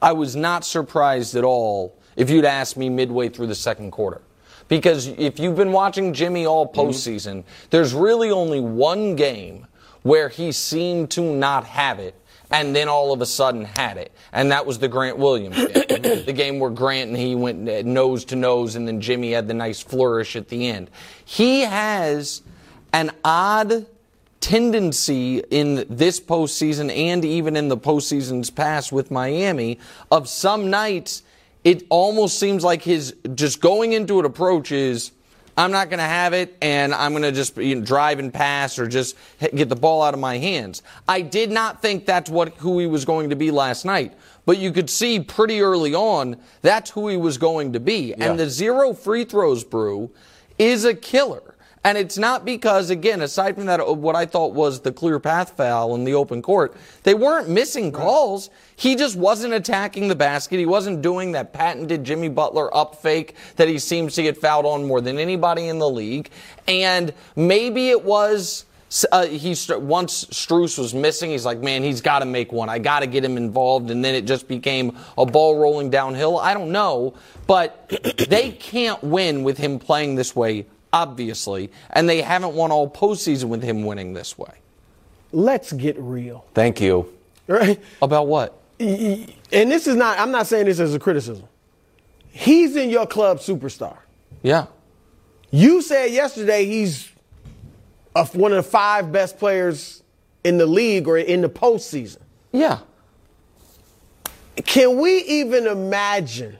I 0.00 0.12
was 0.12 0.34
not 0.34 0.64
surprised 0.64 1.36
at 1.36 1.44
all 1.44 1.94
if 2.16 2.30
you'd 2.30 2.46
asked 2.46 2.78
me 2.78 2.88
midway 2.88 3.28
through 3.28 3.48
the 3.48 3.54
second 3.54 3.90
quarter. 3.90 4.22
Because 4.68 5.08
if 5.08 5.38
you've 5.38 5.56
been 5.56 5.72
watching 5.72 6.14
Jimmy 6.14 6.46
all 6.46 6.66
mm-hmm. 6.66 6.80
postseason, 6.80 7.44
there's 7.68 7.92
really 7.92 8.30
only 8.30 8.60
one 8.60 9.16
game 9.16 9.66
where 10.02 10.30
he 10.30 10.50
seemed 10.50 11.10
to 11.10 11.20
not 11.20 11.64
have 11.64 11.98
it 11.98 12.14
and 12.54 12.74
then 12.74 12.88
all 12.88 13.12
of 13.12 13.20
a 13.20 13.26
sudden 13.26 13.64
had 13.64 13.96
it. 13.96 14.12
And 14.32 14.52
that 14.52 14.64
was 14.64 14.78
the 14.78 14.86
Grant 14.86 15.18
Williams 15.18 15.56
game. 15.56 16.24
the 16.24 16.32
game 16.32 16.60
where 16.60 16.70
Grant 16.70 17.08
and 17.08 17.18
he 17.18 17.34
went 17.34 17.68
uh, 17.68 17.82
nose 17.82 18.24
to 18.26 18.36
nose 18.36 18.76
and 18.76 18.86
then 18.86 19.00
Jimmy 19.00 19.32
had 19.32 19.48
the 19.48 19.54
nice 19.54 19.80
flourish 19.80 20.36
at 20.36 20.48
the 20.48 20.68
end. 20.68 20.88
He 21.24 21.62
has 21.62 22.42
an 22.92 23.10
odd 23.24 23.86
tendency 24.40 25.38
in 25.50 25.84
this 25.90 26.20
postseason 26.20 26.96
and 26.96 27.24
even 27.24 27.56
in 27.56 27.68
the 27.68 27.76
postseasons 27.76 28.54
past 28.54 28.92
with 28.92 29.10
Miami 29.10 29.80
of 30.12 30.28
some 30.28 30.70
nights 30.70 31.22
it 31.64 31.82
almost 31.88 32.38
seems 32.38 32.62
like 32.62 32.82
his 32.82 33.16
just 33.34 33.62
going 33.62 33.94
into 33.94 34.20
an 34.20 34.26
approach 34.26 34.70
is 34.70 35.12
I'm 35.56 35.70
not 35.70 35.88
going 35.88 35.98
to 35.98 36.04
have 36.04 36.32
it 36.32 36.56
and 36.60 36.94
I'm 36.94 37.12
going 37.12 37.22
to 37.22 37.32
just 37.32 37.56
you 37.56 37.76
know, 37.76 37.84
drive 37.84 38.18
and 38.18 38.32
pass 38.32 38.78
or 38.78 38.88
just 38.88 39.16
get 39.54 39.68
the 39.68 39.76
ball 39.76 40.02
out 40.02 40.14
of 40.14 40.20
my 40.20 40.38
hands. 40.38 40.82
I 41.08 41.20
did 41.20 41.50
not 41.50 41.80
think 41.80 42.06
that's 42.06 42.28
what 42.30 42.54
who 42.56 42.78
he 42.78 42.86
was 42.86 43.04
going 43.04 43.30
to 43.30 43.36
be 43.36 43.50
last 43.50 43.84
night, 43.84 44.14
but 44.46 44.58
you 44.58 44.72
could 44.72 44.90
see 44.90 45.20
pretty 45.20 45.60
early 45.60 45.94
on 45.94 46.36
that's 46.62 46.90
who 46.90 47.08
he 47.08 47.16
was 47.16 47.38
going 47.38 47.72
to 47.72 47.80
be. 47.80 48.14
Yeah. 48.16 48.30
And 48.30 48.38
the 48.38 48.50
zero 48.50 48.92
free 48.92 49.24
throws 49.24 49.64
brew 49.64 50.10
is 50.58 50.84
a 50.84 50.94
killer. 50.94 51.53
And 51.86 51.98
it's 51.98 52.16
not 52.16 52.46
because, 52.46 52.88
again, 52.88 53.20
aside 53.20 53.56
from 53.56 53.66
that, 53.66 53.98
what 53.98 54.16
I 54.16 54.24
thought 54.24 54.54
was 54.54 54.80
the 54.80 54.90
clear 54.90 55.20
path 55.20 55.54
foul 55.54 55.94
in 55.94 56.04
the 56.04 56.14
open 56.14 56.40
court, 56.40 56.74
they 57.02 57.12
weren't 57.12 57.50
missing 57.50 57.92
calls. 57.92 58.48
He 58.74 58.96
just 58.96 59.16
wasn't 59.16 59.52
attacking 59.52 60.08
the 60.08 60.14
basket. 60.14 60.56
He 60.56 60.64
wasn't 60.64 61.02
doing 61.02 61.32
that 61.32 61.52
patented 61.52 62.02
Jimmy 62.02 62.30
Butler 62.30 62.74
up 62.74 63.02
fake 63.02 63.36
that 63.56 63.68
he 63.68 63.78
seems 63.78 64.14
to 64.14 64.22
get 64.22 64.38
fouled 64.38 64.64
on 64.64 64.86
more 64.86 65.02
than 65.02 65.18
anybody 65.18 65.68
in 65.68 65.78
the 65.78 65.88
league. 65.88 66.30
And 66.66 67.12
maybe 67.36 67.90
it 67.90 68.02
was. 68.02 68.64
Uh, 69.10 69.26
he 69.26 69.56
once 69.70 70.24
Strus 70.26 70.78
was 70.78 70.94
missing, 70.94 71.32
he's 71.32 71.44
like, 71.44 71.58
man, 71.58 71.82
he's 71.82 72.00
got 72.00 72.20
to 72.20 72.26
make 72.26 72.52
one. 72.52 72.68
I 72.68 72.78
got 72.78 73.00
to 73.00 73.08
get 73.08 73.24
him 73.24 73.36
involved, 73.36 73.90
and 73.90 74.04
then 74.04 74.14
it 74.14 74.24
just 74.24 74.46
became 74.46 74.96
a 75.18 75.26
ball 75.26 75.58
rolling 75.58 75.90
downhill. 75.90 76.38
I 76.38 76.54
don't 76.54 76.70
know, 76.70 77.14
but 77.48 77.88
they 78.28 78.52
can't 78.52 79.02
win 79.02 79.42
with 79.42 79.58
him 79.58 79.80
playing 79.80 80.14
this 80.14 80.36
way 80.36 80.66
obviously, 80.94 81.72
and 81.90 82.08
they 82.08 82.22
haven't 82.22 82.54
won 82.54 82.70
all 82.70 82.88
postseason 82.88 83.46
with 83.46 83.62
him 83.62 83.84
winning 83.84 84.14
this 84.14 84.38
way. 84.38 84.52
Let's 85.32 85.72
get 85.72 85.98
real. 85.98 86.46
Thank 86.54 86.80
you. 86.80 87.12
Right? 87.48 87.82
About 88.00 88.28
what? 88.28 88.56
And 88.78 89.26
this 89.50 89.88
is 89.88 89.96
not, 89.96 90.18
I'm 90.18 90.30
not 90.30 90.46
saying 90.46 90.66
this 90.66 90.78
as 90.78 90.94
a 90.94 91.00
criticism. 91.00 91.46
He's 92.30 92.76
in 92.76 92.90
your 92.90 93.06
club 93.06 93.38
superstar. 93.38 93.98
Yeah. 94.42 94.66
You 95.50 95.82
said 95.82 96.12
yesterday 96.12 96.64
he's 96.64 97.10
a, 98.14 98.24
one 98.26 98.52
of 98.52 98.56
the 98.56 98.70
five 98.70 99.10
best 99.10 99.38
players 99.38 100.02
in 100.44 100.58
the 100.58 100.66
league 100.66 101.08
or 101.08 101.18
in 101.18 101.40
the 101.40 101.48
postseason. 101.48 102.18
Yeah. 102.52 102.78
Can 104.64 104.98
we 105.00 105.18
even 105.24 105.66
imagine 105.66 106.58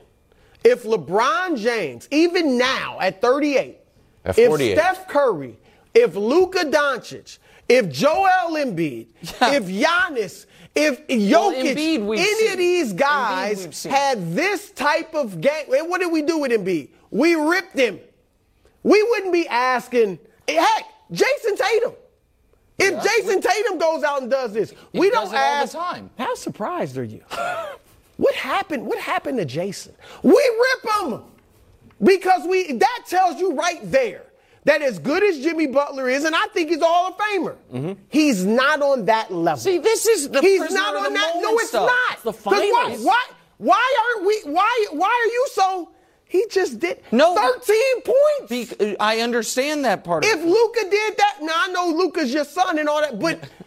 if 0.65 0.83
LeBron 0.83 1.57
James, 1.59 2.09
even 2.11 2.59
now 2.59 2.99
at 3.01 3.21
38, 3.21 3.79
at 4.25 4.39
if 4.39 4.55
Steph 4.55 5.09
Curry, 5.09 5.59
if 5.95 6.15
Luka 6.15 6.65
Doncic, 6.65 7.39
if 7.69 7.91
Joel 7.91 8.57
Embiid, 8.57 9.07
yeah. 9.41 9.53
if 9.53 9.65
Giannis, 9.65 10.47
if 10.75 11.07
Jokic, 11.07 12.05
well, 12.05 12.19
any 12.19 12.35
seen. 12.35 12.53
of 12.53 12.59
these 12.59 12.93
guys 12.93 13.85
had 13.85 14.35
this 14.35 14.71
type 14.73 15.15
of 15.15 15.41
game, 15.41 15.67
what 15.69 16.01
did 16.01 16.11
we 16.11 16.23
do 16.23 16.39
with 16.39 16.51
Embiid? 16.51 16.89
We 17.11 17.35
ripped 17.37 17.79
him. 17.79 18.01
We 18.83 19.03
wouldn't 19.03 19.33
be 19.33 19.47
asking, 19.49 20.19
heck, 20.49 20.85
Jayson 21.13 21.57
Tatum. 21.57 21.93
If 22.77 22.93
yeah, 22.93 23.01
Jayson 23.01 23.37
we, 23.37 23.41
Tatum 23.41 23.79
goes 23.79 24.03
out 24.03 24.23
and 24.23 24.31
does 24.31 24.53
this, 24.53 24.75
we 24.93 25.11
don't 25.11 25.33
ask. 25.33 25.75
All 25.75 25.83
the 25.83 25.93
time. 25.95 26.11
How 26.19 26.35
surprised 26.35 26.99
are 26.99 27.05
you? 27.05 27.23
what 28.17 28.35
happened? 28.35 28.85
What 28.85 28.99
happened 28.99 29.39
to 29.39 29.47
Jayson? 29.47 29.93
We 30.23 30.33
rip 30.33 31.13
him. 31.13 31.23
Because 32.03 32.47
we 32.47 32.73
that 32.73 33.05
tells 33.09 33.41
you 33.41 33.55
right 33.55 33.81
there 33.83 34.25
that 34.65 34.83
as 34.83 34.99
good 34.99 35.23
as 35.23 35.41
Jimmy 35.41 35.67
Butler 35.67 36.09
is, 36.09 36.25
and 36.25 36.35
I 36.35 36.47
think 36.49 36.71
he's 36.71 36.83
all 36.83 37.09
a 37.09 37.13
famer, 37.13 37.57
mm-hmm. 37.73 37.93
he's 38.09 38.45
not 38.45 38.83
on 38.83 39.05
that 39.07 39.33
level. 39.33 39.61
See, 39.61 39.79
this 39.79 40.07
is 40.07 40.31
the 40.31 40.41
he's 40.41 40.71
not 40.73 40.97
on 40.97 41.13
that. 41.15 41.35
No, 41.41 41.55
it's 41.59 41.69
stuff. 41.69 41.87
not. 41.87 42.15
It's 42.15 42.23
the 42.23 42.33
finals. 42.33 42.71
Why, 42.73 42.97
why, 43.03 43.25
why 43.59 44.15
aren't 44.17 44.27
we? 44.27 44.53
Why 44.53 44.87
why 44.93 45.07
are 45.07 45.33
you 45.33 45.47
so? 45.53 45.91
He 46.27 46.47
just 46.51 46.81
did 46.81 47.01
no 47.13 47.37
13 47.37 48.01
points. 48.03 48.77
Be, 48.77 48.97
I 48.99 49.19
understand 49.19 49.85
that 49.85 50.03
part. 50.03 50.25
If 50.25 50.43
Luka 50.43 50.91
did 50.91 51.17
that, 51.17 51.39
now 51.43 51.53
I 51.55 51.69
know 51.69 51.95
Luka's 51.97 52.35
your 52.35 52.45
son 52.45 52.79
and 52.79 52.89
all 52.89 53.01
that, 53.03 53.21
but 53.21 53.39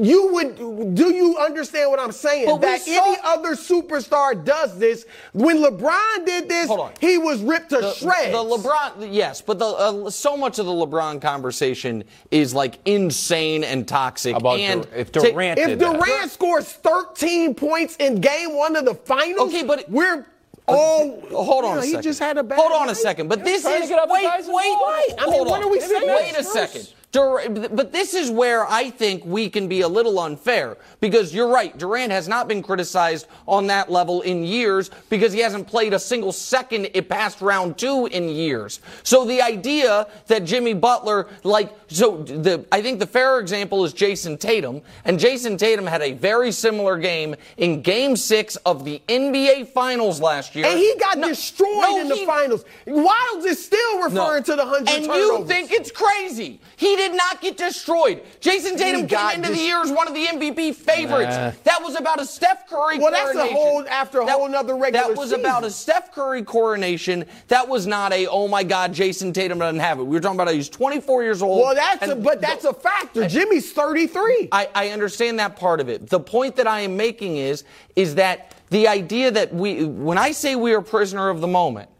you 0.00 0.32
would 0.32 0.94
do 0.94 1.14
you 1.14 1.36
understand 1.38 1.90
what 1.90 2.00
I'm 2.00 2.10
saying? 2.10 2.46
But 2.46 2.60
that 2.62 2.80
saw, 2.80 2.90
any 2.90 3.16
other 3.22 3.54
superstar 3.54 4.44
does 4.44 4.76
this. 4.78 5.06
When 5.32 5.58
LeBron 5.58 6.26
did 6.26 6.48
this, 6.48 6.70
he 7.00 7.16
was 7.16 7.40
ripped 7.42 7.70
to 7.70 7.76
the, 7.76 7.92
shreds. 7.94 8.32
The 8.32 8.38
LeBron, 8.38 9.08
yes, 9.12 9.40
but 9.40 9.58
the, 9.60 9.66
uh, 9.66 10.10
so 10.10 10.36
much 10.36 10.58
of 10.58 10.66
the 10.66 10.72
LeBron 10.72 11.22
conversation 11.22 12.02
is 12.32 12.52
like 12.52 12.78
insane 12.84 13.62
and 13.62 13.86
toxic. 13.86 14.36
About 14.36 14.58
and 14.58 14.86
if 14.96 15.12
Durant, 15.12 15.60
if 15.60 15.78
Durant 15.78 16.04
that. 16.06 16.30
scores 16.30 16.72
13 16.72 17.54
points 17.54 17.96
in 17.96 18.20
Game 18.20 18.56
One 18.56 18.74
of 18.74 18.84
the 18.84 18.94
finals, 18.94 19.54
okay, 19.54 19.62
but 19.62 19.88
we're 19.88 20.26
Oh, 20.66 21.20
hold 21.30 21.64
on 21.64 21.78
a 21.78 21.82
second. 21.82 21.96
He 21.96 22.02
just 22.02 22.18
had 22.18 22.38
a 22.38 22.42
bad 22.42 22.58
Hold 22.58 22.72
on 22.72 22.86
night. 22.86 22.92
a 22.92 22.94
second. 22.94 23.28
But 23.28 23.44
this 23.44 23.66
is 23.66 23.90
wait, 23.90 23.90
wait, 23.90 24.48
wait. 24.48 24.54
I 24.58 25.26
mean, 25.26 25.34
hold 25.34 25.48
what 25.48 25.60
on. 25.60 25.64
are 25.64 25.70
we 25.70 25.80
saying? 25.80 26.08
Wait 26.08 26.34
a 26.38 26.42
second. 26.42 26.88
But 27.14 27.92
this 27.92 28.14
is 28.14 28.30
where 28.30 28.66
I 28.66 28.90
think 28.90 29.24
we 29.24 29.48
can 29.48 29.68
be 29.68 29.82
a 29.82 29.88
little 29.88 30.18
unfair 30.18 30.76
because 31.00 31.34
you're 31.34 31.48
right. 31.48 31.76
Durant 31.76 32.10
has 32.12 32.28
not 32.28 32.48
been 32.48 32.62
criticized 32.62 33.26
on 33.46 33.66
that 33.68 33.90
level 33.90 34.22
in 34.22 34.44
years 34.44 34.90
because 35.08 35.32
he 35.32 35.40
hasn't 35.40 35.66
played 35.66 35.94
a 35.94 35.98
single 35.98 36.32
second 36.32 36.88
past 37.08 37.40
round 37.40 37.78
two 37.78 38.06
in 38.06 38.28
years. 38.28 38.80
So 39.02 39.24
the 39.24 39.40
idea 39.40 40.08
that 40.26 40.44
Jimmy 40.44 40.74
Butler, 40.74 41.28
like, 41.42 41.72
so 41.88 42.22
the, 42.22 42.64
I 42.72 42.82
think 42.82 42.98
the 42.98 43.06
fair 43.06 43.38
example 43.38 43.84
is 43.84 43.92
Jayson 43.92 44.36
Tatum, 44.38 44.82
and 45.04 45.18
Jayson 45.18 45.56
Tatum 45.56 45.86
had 45.86 46.02
a 46.02 46.12
very 46.12 46.50
similar 46.50 46.98
game 46.98 47.36
in 47.56 47.82
game 47.82 48.16
six 48.16 48.56
of 48.56 48.84
the 48.84 49.00
NBA 49.08 49.68
Finals 49.68 50.20
last 50.20 50.54
year. 50.54 50.66
And 50.66 50.78
he 50.78 50.94
got 50.98 51.18
no, 51.18 51.28
destroyed 51.28 51.68
no, 51.68 52.00
in 52.00 52.08
the 52.08 52.16
he, 52.16 52.26
finals. 52.26 52.64
Wiles 52.86 53.44
is 53.44 53.64
still 53.64 54.02
referring 54.02 54.42
no. 54.46 54.54
to 54.54 54.56
the 54.56 54.64
100 54.64 54.88
And 54.88 55.04
turnovers. 55.04 55.38
you 55.38 55.46
think 55.46 55.72
it's 55.72 55.90
crazy. 55.90 56.60
He 56.76 56.96
did 57.08 57.16
not 57.16 57.40
get 57.40 57.56
destroyed. 57.56 58.22
Jayson 58.40 58.76
Tatum 58.76 59.06
came 59.06 59.30
into 59.36 59.50
the 59.50 59.58
year 59.58 59.80
as 59.82 59.90
one 59.90 60.08
of 60.08 60.14
the 60.14 60.24
MVP 60.24 60.74
favorites. 60.74 61.36
Nah. 61.36 61.52
That 61.64 61.82
was 61.82 61.96
about 61.96 62.20
a 62.20 62.26
Steph 62.26 62.68
Curry 62.68 62.98
coronation. 62.98 63.00
well, 63.00 63.34
that's 63.34 63.50
a 63.50 63.54
whole 63.54 63.88
after 63.88 64.20
a 64.20 64.26
that, 64.26 64.32
whole 64.32 64.46
another 64.46 64.76
regular 64.76 65.08
That 65.08 65.16
was 65.16 65.30
season. 65.30 65.40
about 65.40 65.64
a 65.64 65.70
Steph 65.70 66.12
Curry 66.12 66.42
coronation. 66.42 67.24
That 67.48 67.68
was 67.68 67.86
not 67.86 68.12
a 68.12 68.26
oh 68.26 68.48
my 68.48 68.64
God, 68.64 68.92
Jayson 68.92 69.32
Tatum 69.32 69.58
doesn't 69.58 69.80
have 69.80 69.98
it. 69.98 70.04
We 70.04 70.16
were 70.16 70.20
talking 70.20 70.40
about 70.40 70.52
he's 70.54 70.68
24 70.68 71.22
years 71.22 71.42
old. 71.42 71.60
Well, 71.60 71.74
that's 71.74 72.08
a, 72.08 72.16
but 72.16 72.40
that's 72.40 72.64
a 72.64 72.72
factor. 72.72 73.28
Jimmy's 73.28 73.72
33. 73.72 74.48
I, 74.52 74.68
I 74.74 74.88
understand 74.90 75.38
that 75.38 75.56
part 75.56 75.80
of 75.80 75.88
it. 75.88 76.08
The 76.08 76.20
point 76.20 76.56
that 76.56 76.66
I 76.66 76.80
am 76.80 76.96
making 76.96 77.36
is 77.36 77.64
is 77.96 78.16
that 78.16 78.54
the 78.70 78.88
idea 78.88 79.30
that 79.30 79.54
we 79.54 79.84
when 79.84 80.18
I 80.18 80.32
say 80.32 80.56
we 80.56 80.72
are 80.72 80.80
prisoner 80.80 81.28
of 81.28 81.40
the 81.40 81.46
moment, 81.46 81.90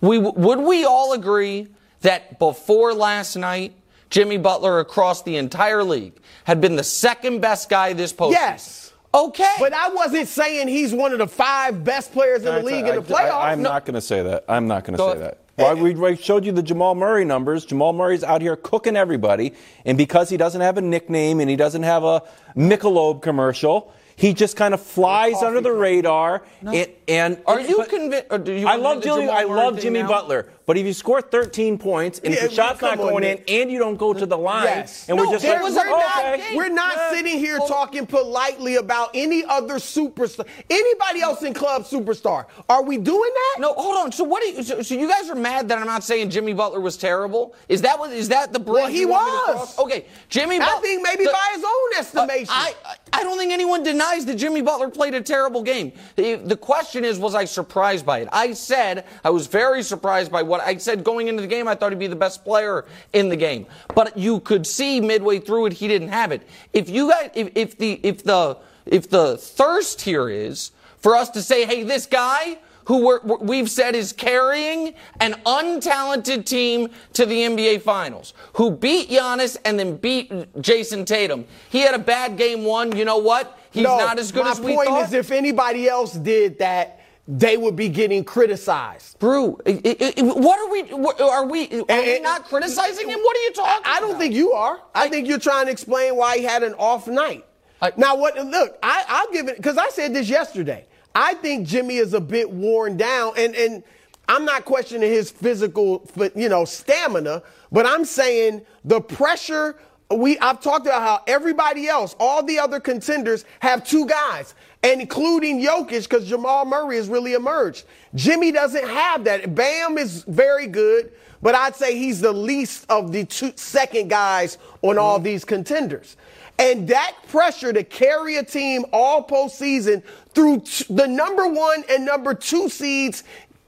we 0.00 0.18
would 0.18 0.60
we 0.60 0.84
all 0.84 1.12
agree 1.12 1.68
that 2.00 2.38
before 2.38 2.94
last 2.94 3.36
night 3.36 3.74
Jimmy 4.10 4.38
Butler 4.38 4.80
across 4.80 5.22
the 5.22 5.36
entire 5.36 5.84
league 5.84 6.14
had 6.44 6.60
been 6.60 6.76
the 6.76 6.84
second 6.84 7.40
best 7.40 7.68
guy 7.68 7.92
this 7.92 8.12
postseason. 8.12 8.32
Yes. 8.32 8.92
Okay. 9.14 9.54
But 9.58 9.72
I 9.72 9.88
wasn't 9.90 10.28
saying 10.28 10.68
he's 10.68 10.92
one 10.92 11.12
of 11.12 11.18
the 11.18 11.26
five 11.26 11.82
best 11.82 12.12
players 12.12 12.44
in 12.44 12.54
the 12.54 12.62
league 12.62 12.84
I, 12.84 12.90
in 12.90 12.94
the 12.96 13.02
playoffs. 13.02 13.32
I, 13.32 13.52
am 13.52 13.62
no. 13.62 13.70
not 13.70 13.86
going 13.86 13.94
to 13.94 14.00
say 14.00 14.22
that. 14.22 14.44
I'm 14.48 14.66
not 14.66 14.84
going 14.84 14.98
to 14.98 15.12
say 15.12 15.18
that. 15.18 15.38
Well, 15.56 15.76
we 15.76 16.16
showed 16.16 16.44
you 16.44 16.52
the 16.52 16.62
Jamal 16.62 16.94
Murray 16.94 17.24
numbers. 17.24 17.64
Jamal 17.64 17.92
Murray's 17.92 18.22
out 18.22 18.40
here 18.42 18.54
cooking 18.54 18.96
everybody, 18.96 19.54
and 19.84 19.98
because 19.98 20.30
he 20.30 20.36
doesn't 20.36 20.60
have 20.60 20.78
a 20.78 20.80
nickname 20.80 21.40
and 21.40 21.50
he 21.50 21.56
doesn't 21.56 21.82
have 21.82 22.04
a 22.04 22.22
Michelob 22.56 23.22
commercial, 23.22 23.92
he 24.14 24.34
just 24.34 24.56
kind 24.56 24.72
of 24.72 24.80
flies 24.80 25.42
under 25.42 25.60
the 25.60 25.72
radar. 25.72 26.44
No. 26.62 26.72
And, 26.72 26.90
and 27.08 27.42
are 27.46 27.60
you 27.60 27.84
convinced? 27.88 28.26
I 28.30 28.76
love 28.76 29.02
Jimmy. 29.02 29.28
I 29.28 29.42
love 29.44 29.80
Jimmy 29.80 30.02
Butler. 30.02 30.52
But 30.68 30.76
if 30.76 30.84
you 30.84 30.92
score 30.92 31.22
13 31.22 31.78
points 31.78 32.18
and 32.22 32.34
if 32.34 32.42
Yeah, 32.42 32.46
the 32.48 32.54
shot's 32.54 32.82
not 32.82 32.98
going 32.98 33.24
in 33.24 33.42
and 33.48 33.72
you 33.72 33.78
don't 33.78 33.96
go 33.96 34.12
to 34.12 34.26
the 34.26 34.36
line, 34.36 34.64
Yes. 34.64 35.06
and 35.08 35.16
No, 35.16 35.24
we're 35.24 35.32
just 35.32 35.42
there 35.42 35.54
like, 35.54 35.62
was 35.62 35.78
oh, 35.78 35.82
not- 35.82 36.34
okay. 36.34 36.54
We're 36.54 36.68
not 36.68 36.92
Yeah. 36.94 37.10
sitting 37.14 37.38
here 37.38 37.58
talking 37.66 38.04
politely 38.04 38.76
about 38.76 39.08
any 39.14 39.46
other 39.46 39.76
superstar, 39.76 40.44
anybody 40.68 41.22
else 41.22 41.40
in 41.42 41.54
club 41.54 41.84
superstar. 41.86 42.44
Are 42.68 42.82
we 42.82 42.98
doing 42.98 43.30
that? 43.34 43.60
No, 43.62 43.72
hold 43.72 43.96
on. 43.96 44.12
So 44.12 44.24
what? 44.24 44.42
Do 44.42 44.48
you, 44.50 44.62
so, 44.62 44.82
so 44.82 44.94
you 44.94 45.08
guys 45.08 45.30
are 45.30 45.34
mad 45.34 45.70
that 45.70 45.78
I'm 45.78 45.86
not 45.86 46.04
saying 46.04 46.28
Jimmy 46.28 46.52
Butler 46.52 46.80
was 46.80 46.98
terrible? 46.98 47.54
Is 47.70 47.80
that 47.80 47.98
what? 47.98 48.12
Is 48.12 48.28
that 48.28 48.52
the 48.52 48.58
bridge? 48.60 48.74
Well, 48.82 48.86
he 48.88 49.00
you 49.00 49.08
want 49.08 49.24
me 49.24 49.30
to 49.30 49.36
was. 49.60 49.74
cross? 49.74 49.78
Okay, 49.78 50.04
Jimmy. 50.28 50.56
I 50.56 50.66
Butler. 50.66 50.82
think 50.82 51.02
maybe 51.02 51.24
by 51.24 51.48
his 51.54 51.64
own 51.64 51.98
estimation. 51.98 52.48
I, 52.50 52.74
I 52.84 52.94
I 53.10 53.22
don't 53.22 53.38
think 53.38 53.52
anyone 53.52 53.82
denies 53.82 54.26
that 54.26 54.34
Jimmy 54.34 54.60
Butler 54.60 54.90
played 54.90 55.14
a 55.14 55.22
terrible 55.22 55.62
game. 55.62 55.92
The, 56.16 56.34
the 56.34 56.56
question 56.58 57.06
is, 57.06 57.18
was 57.18 57.34
I 57.34 57.46
surprised 57.46 58.04
by 58.04 58.18
it? 58.18 58.28
I 58.32 58.52
said 58.52 59.06
I 59.24 59.30
was 59.30 59.46
very 59.46 59.82
surprised 59.82 60.30
by 60.30 60.42
what 60.42 60.57
I 60.60 60.76
said 60.76 61.04
going 61.04 61.28
into 61.28 61.40
the 61.40 61.48
game. 61.48 61.68
I 61.68 61.74
thought 61.74 61.92
he'd 61.92 61.98
be 61.98 62.06
the 62.06 62.16
best 62.16 62.44
player 62.44 62.84
in 63.12 63.28
the 63.28 63.36
game, 63.36 63.66
but 63.94 64.16
you 64.16 64.40
could 64.40 64.66
see 64.66 65.00
midway 65.00 65.38
through 65.38 65.66
it 65.66 65.72
he 65.74 65.88
didn't 65.88 66.08
have 66.08 66.32
it. 66.32 66.42
If 66.72 66.88
you 66.88 67.10
guys, 67.10 67.30
if, 67.34 67.50
if 67.54 67.78
the 67.78 68.00
if 68.02 68.24
the 68.24 68.56
if 68.86 69.08
the 69.08 69.36
thirst 69.36 70.02
here 70.02 70.28
is 70.28 70.72
for 70.98 71.14
us 71.14 71.30
to 71.30 71.42
say, 71.42 71.64
hey, 71.66 71.82
this 71.82 72.06
guy 72.06 72.58
who 72.88 73.04
we're, 73.04 73.20
we've 73.20 73.70
said 73.70 73.94
is 73.94 74.14
carrying 74.14 74.94
an 75.20 75.34
untalented 75.44 76.46
team 76.46 76.88
to 77.12 77.26
the 77.26 77.34
NBA 77.34 77.82
Finals, 77.82 78.32
who 78.54 78.70
beat 78.70 79.10
Giannis 79.10 79.58
and 79.66 79.78
then 79.78 79.96
beat 79.96 80.30
Jayson 80.62 81.04
Tatum. 81.04 81.44
He 81.68 81.80
had 81.80 81.94
a 81.94 81.98
bad 81.98 82.38
game 82.38 82.64
one. 82.64 82.96
You 82.96 83.04
know 83.04 83.18
what? 83.18 83.58
He's 83.70 83.84
no, 83.84 83.98
not 83.98 84.18
as 84.18 84.32
good 84.32 84.46
as 84.46 84.58
we 84.58 84.74
thought. 84.74 84.86
My 84.86 84.90
point 84.90 85.06
is, 85.08 85.12
if 85.12 85.30
anybody 85.30 85.86
else 85.86 86.14
did 86.14 86.58
that, 86.60 86.97
they 87.30 87.58
would 87.58 87.76
be 87.76 87.90
getting 87.90 88.24
criticized. 88.24 89.18
Brew, 89.18 89.58
i- 89.66 89.80
i- 89.84 90.14
i- 90.16 90.22
what 90.22 90.58
are 90.58 90.70
we? 90.72 90.82
What, 90.94 91.20
are 91.20 91.44
we? 91.44 91.64
Are 91.66 91.84
And- 91.90 92.06
we 92.06 92.20
not 92.20 92.44
criticizing 92.48 93.06
him? 93.08 93.20
What 93.20 93.36
are 93.36 93.40
you 93.40 93.52
talking? 93.52 93.82
I 93.84 94.00
don't 94.00 94.10
about? 94.10 94.20
think 94.20 94.34
you 94.34 94.52
are. 94.52 94.80
I 94.94 95.08
think 95.08 95.28
you're 95.28 95.38
trying 95.38 95.66
to 95.66 95.72
explain 95.72 96.16
why 96.16 96.38
he 96.38 96.44
had 96.44 96.62
an 96.62 96.74
off 96.78 97.06
night. 97.06 97.44
I- 97.82 97.92
now, 97.98 98.16
what? 98.16 98.34
Look, 98.36 98.78
I, 98.82 99.04
I'll 99.08 99.30
give 99.30 99.46
it 99.48 99.56
because 99.58 99.76
I 99.76 99.90
said 99.90 100.14
this 100.14 100.28
yesterday. 100.28 100.86
I 101.14 101.34
think 101.34 101.66
Jimmy 101.68 101.96
is 101.98 102.14
a 102.14 102.20
bit 102.20 102.50
worn 102.50 102.96
down, 102.96 103.34
and 103.36 103.54
and 103.54 103.82
I'm 104.26 104.46
not 104.46 104.64
questioning 104.64 105.10
his 105.10 105.30
physical, 105.30 106.08
you 106.34 106.48
know, 106.48 106.64
stamina, 106.64 107.42
but 107.70 107.84
I'm 107.84 108.06
saying 108.06 108.62
the 108.84 109.02
pressure. 109.02 109.76
We 110.10 110.38
I've 110.38 110.62
talked 110.62 110.86
about 110.86 111.02
how 111.02 111.22
everybody 111.26 111.88
else, 111.88 112.16
all 112.18 112.42
the 112.42 112.58
other 112.58 112.80
contenders, 112.80 113.44
have 113.60 113.84
two 113.86 114.06
guys, 114.06 114.54
including 114.82 115.60
Jokic, 115.60 116.04
because 116.08 116.26
Jamal 116.28 116.64
Murray 116.64 116.96
has 116.96 117.08
really 117.08 117.34
emerged. 117.34 117.84
Jimmy 118.14 118.52
doesn't 118.52 118.86
have 118.88 119.24
that. 119.24 119.54
Bam 119.54 119.98
is 119.98 120.22
very 120.24 120.66
good, 120.66 121.12
but 121.42 121.54
I'd 121.54 121.74
say 121.76 121.96
he's 121.96 122.20
the 122.20 122.32
least 122.32 122.86
of 122.88 123.12
the 123.12 123.24
two 123.24 123.52
second 123.56 124.08
guys 124.08 124.58
on 124.82 124.98
all 124.98 125.18
these 125.18 125.44
contenders. 125.44 126.16
And 126.60 126.88
that 126.88 127.14
pressure 127.28 127.72
to 127.72 127.84
carry 127.84 128.36
a 128.36 128.42
team 128.44 128.84
all 128.92 129.24
postseason 129.24 130.02
through 130.34 130.60
t- 130.60 130.86
the 130.90 131.06
number 131.06 131.46
one 131.46 131.84
and 131.88 132.04
number 132.04 132.34
two 132.34 132.68
seeds 132.68 133.22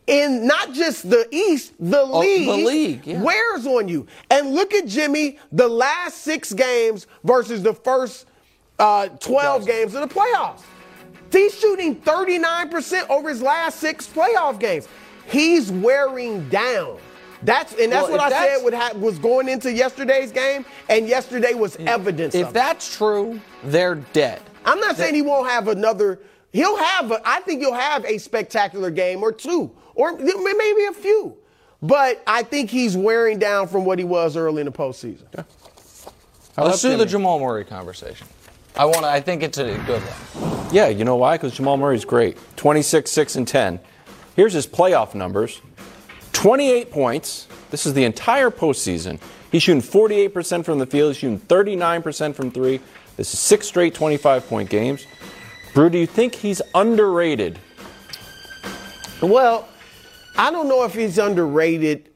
in 0.09 0.45
not 0.45 0.73
just 0.73 1.09
the 1.09 1.29
East, 1.31 1.73
the 1.79 2.01
Oh, 2.01 2.21
the 2.21 2.27
league, 2.57 2.67
league, 2.67 3.07
yeah. 3.07 3.23
wears 3.23 3.65
on 3.65 3.87
you. 3.87 4.09
And 4.29 4.53
look 4.55 4.75
at 4.75 4.87
Jimmy, 4.87 5.39
the 5.53 5.69
last 5.69 6.23
six 6.23 6.53
games 6.53 7.07
versus 7.23 7.63
the 7.63 7.75
first 7.75 8.27
uh, 8.81 9.07
12 9.09 9.67
games 9.67 9.95
of 9.95 10.09
the 10.09 10.13
playoffs. 10.13 10.63
He's 11.33 11.55
shooting 11.59 11.97
39% 11.97 13.09
over 13.09 13.29
his 13.29 13.41
last 13.43 13.79
six 13.81 14.07
playoff 14.07 14.59
games. 14.59 14.89
He's 15.27 15.71
wearing 15.71 16.49
down. 16.49 16.99
That's 17.43 17.73
and 17.75 17.91
that's 17.91 18.03
Well, 18.09 18.13
what 18.19 18.21
I 18.21 18.29
that's- 18.31 18.57
said 18.59 18.65
would 18.65 18.75
ha- 18.75 18.93
was 18.97 19.19
going 19.19 19.49
into 19.49 19.73
yesterday's 19.73 20.31
game, 20.31 20.67
and 20.91 21.09
yesterday 21.09 21.55
was 21.55 21.77
evidence. 21.77 22.35
If 22.35 22.43
of 22.49 22.51
it. 22.51 22.55
that's 22.55 22.95
true, 22.97 23.41
they're 23.65 23.95
dead. 23.95 24.43
I'm 24.67 24.79
not 24.81 24.97
saying 24.97 25.15
he 25.15 25.23
won't 25.23 25.49
have 25.49 25.69
another. 25.69 26.19
He'll 26.53 26.77
have. 26.77 27.11
A, 27.13 27.23
I 27.25 27.41
think 27.41 27.61
he'll 27.63 27.73
have 27.73 28.05
a 28.05 28.19
spectacular 28.19 28.91
game 28.91 29.23
or 29.23 29.33
two, 29.33 29.71
or 29.95 30.19
maybe 30.19 30.85
a 30.85 30.93
few. 30.93 31.35
But 31.81 32.23
I 32.27 32.43
think 32.43 32.69
he's 32.69 32.95
wearing 32.95 33.39
down 33.39 33.69
from 33.69 33.87
what 33.87 33.99
he 33.99 34.05
was 34.05 34.37
early 34.37 34.61
in 34.61 34.67
the 34.67 34.73
postseason. 34.73 35.25
Let's 36.59 36.83
do 36.83 36.95
the 36.99 37.07
Jamal 37.07 37.41
Murray 37.41 37.65
conversation. 37.65 38.27
I 38.77 38.85
want. 38.85 39.05
I 39.05 39.21
think 39.21 39.43
it's 39.43 39.59
a 39.59 39.77
good 39.87 40.03
one. 40.03 40.69
Yeah, 40.73 40.89
you 40.89 41.05
know 41.05 41.17
why? 41.17 41.37
Because 41.37 41.55
Jamal 41.55 41.77
Murray's 41.77 42.05
great. 42.05 42.39
26, 42.57 43.11
6, 43.11 43.37
and 43.37 43.49
10. 43.49 43.81
Here's 44.37 44.53
his 44.53 44.67
playoff 44.67 45.15
numbers 45.15 45.61
28 46.33 46.91
points. 46.91 47.49
This 47.71 47.87
is 47.87 47.95
the 47.95 48.05
entire 48.05 48.51
postseason. 48.51 49.21
He's 49.53 49.63
shooting 49.63 49.83
48% 49.83 50.65
from 50.65 50.79
the 50.79 50.87
field, 50.87 51.11
he's 51.11 51.19
shooting 51.19 51.41
39% 51.41 52.35
from 52.35 52.51
three. 52.51 52.81
This 53.17 53.35
is 53.35 53.41
six 53.41 53.67
straight 53.67 53.95
25 53.95 54.47
point 54.47 54.71
games. 54.71 55.07
Brew, 55.75 55.91
do 55.91 55.99
you 55.99 56.07
think 56.07 56.35
he's 56.35 56.63
underrated? 56.75 57.59
Well, 59.21 59.69
I 60.37 60.51
don't 60.51 60.69
know 60.69 60.85
if 60.85 60.95
he's 60.95 61.19
underrated. 61.19 62.09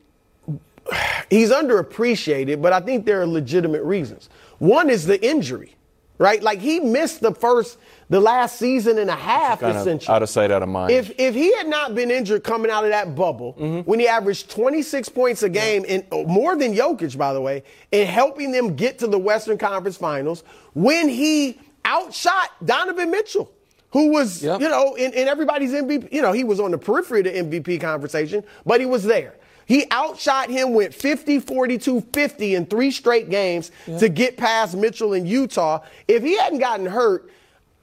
He's 1.31 1.51
underappreciated, 1.51 2.62
but 2.62 2.73
I 2.73 2.81
think 2.81 3.05
there 3.05 3.21
are 3.21 3.27
legitimate 3.27 3.83
reasons. 3.83 4.29
One 4.59 4.88
is 4.88 5.07
the 5.07 5.23
injury, 5.25 5.74
right? 6.18 6.42
Like 6.42 6.61
he 6.61 6.81
missed 6.81 7.20
the 7.20 7.33
first, 7.35 7.79
the 8.09 8.20
last 8.20 8.59
season 8.59 8.98
and 8.98 9.11
a 9.11 9.14
half, 9.16 9.62
essentially. 9.62 10.14
out 10.14 10.22
of 10.22 10.29
sight, 10.29 10.50
out 10.50 10.62
of 10.62 10.68
mind. 10.68 10.90
If 10.92 11.12
if 11.18 11.35
he 11.35 11.55
had 11.57 11.66
not 11.68 11.94
been 11.94 12.11
injured 12.11 12.44
coming 12.44 12.70
out 12.70 12.85
of 12.85 12.90
that 12.90 13.14
bubble, 13.14 13.55
Mm-hmm. 13.55 13.81
when 13.88 13.98
he 14.00 14.07
averaged 14.09 14.50
26 14.50 15.09
points 15.11 15.42
a 15.42 15.48
game, 15.48 15.85
and 15.88 16.05
more 16.27 16.57
than 16.57 16.74
Jokic, 16.74 17.16
by 17.16 17.33
the 17.33 17.40
way, 17.40 17.62
in 17.92 18.07
helping 18.07 18.53
them 18.53 18.74
get 18.77 18.98
to 19.00 19.07
the 19.07 19.18
Western 19.18 19.59
Conference 19.59 19.96
Finals, 19.96 20.44
when 20.74 21.09
he 21.09 21.59
outshot 21.87 22.50
Donovan 22.64 23.11
Mitchell, 23.11 23.50
who 23.90 24.11
was 24.11 24.42
Yep. 24.42 24.61
you 24.61 24.68
know 24.68 24.94
in, 24.94 25.12
in 25.12 25.29
everybody's 25.29 25.72
MVP, 25.72 26.12
you 26.12 26.22
know 26.22 26.33
he 26.33 26.44
was 26.44 26.61
on 26.61 26.70
the 26.70 26.79
periphery 26.79 27.20
of 27.20 27.24
the 27.50 27.61
MVP 27.61 27.81
conversation, 27.81 28.42
but 28.66 28.81
he 28.81 28.87
was 28.87 29.05
there. 29.05 29.35
He 29.66 29.87
outshot 29.90 30.50
him 30.50 30.74
with 30.74 30.94
50, 30.94 31.40
42, 31.40 32.00
50 32.12 32.55
in 32.55 32.66
three 32.66 32.90
straight 32.90 33.31
games 33.31 33.70
to 33.98 34.09
get 34.09 34.37
past 34.37 34.77
Mitchell 34.77 35.14
in 35.14 35.27
Utah. 35.27 35.81
If 36.07 36.22
he 36.22 36.37
hadn't 36.37 36.59
gotten 36.59 36.87
hurt, 36.87 37.31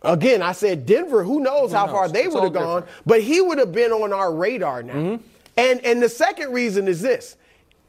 Again, 0.03 0.41
I 0.41 0.51
said 0.53 0.85
Denver. 0.85 1.23
Who 1.23 1.41
knows 1.41 1.71
how 1.71 1.85
far 1.87 2.09
they 2.09 2.27
would 2.27 2.43
have 2.43 2.53
gone? 2.53 2.81
different. 2.81 3.05
But 3.05 3.21
he 3.21 3.39
would 3.39 3.59
have 3.59 3.71
been 3.71 3.91
on 3.91 4.11
our 4.11 4.33
radar 4.33 4.81
now. 4.81 4.93
Mm-hmm. 4.93 5.23
And 5.57 5.85
and 5.85 6.01
the 6.01 6.09
second 6.09 6.51
reason 6.53 6.87
is 6.87 7.01
this: 7.01 7.37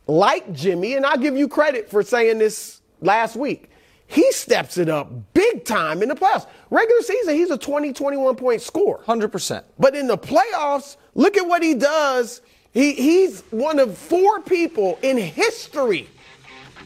like 0.06 0.52
Jimmy, 0.52 0.94
and 0.94 1.06
I'll 1.06 1.16
give 1.16 1.36
you 1.36 1.48
credit 1.48 1.90
for 1.90 2.02
saying 2.02 2.38
this 2.38 2.80
last 3.00 3.34
week. 3.36 3.70
He 4.06 4.30
steps 4.32 4.76
it 4.76 4.90
up 4.90 5.10
big 5.32 5.64
time 5.64 6.02
in 6.02 6.10
the 6.10 6.14
playoffs. 6.14 6.46
Regular 6.68 7.00
season, 7.00 7.34
he's 7.34 7.50
a 7.50 7.56
20, 7.56 7.94
21 7.94 8.36
point 8.36 8.60
scorer. 8.60 9.02
Hundred 9.06 9.32
percent. 9.32 9.64
But 9.78 9.96
in 9.96 10.06
the 10.06 10.18
playoffs, 10.18 10.98
look 11.14 11.38
at 11.38 11.46
what 11.46 11.62
he 11.62 11.72
does. 11.72 12.42
He, 12.72 12.92
he's 12.94 13.42
one 13.50 13.78
of 13.78 13.96
four 13.98 14.40
people 14.40 14.98
in 15.02 15.18
history 15.18 16.08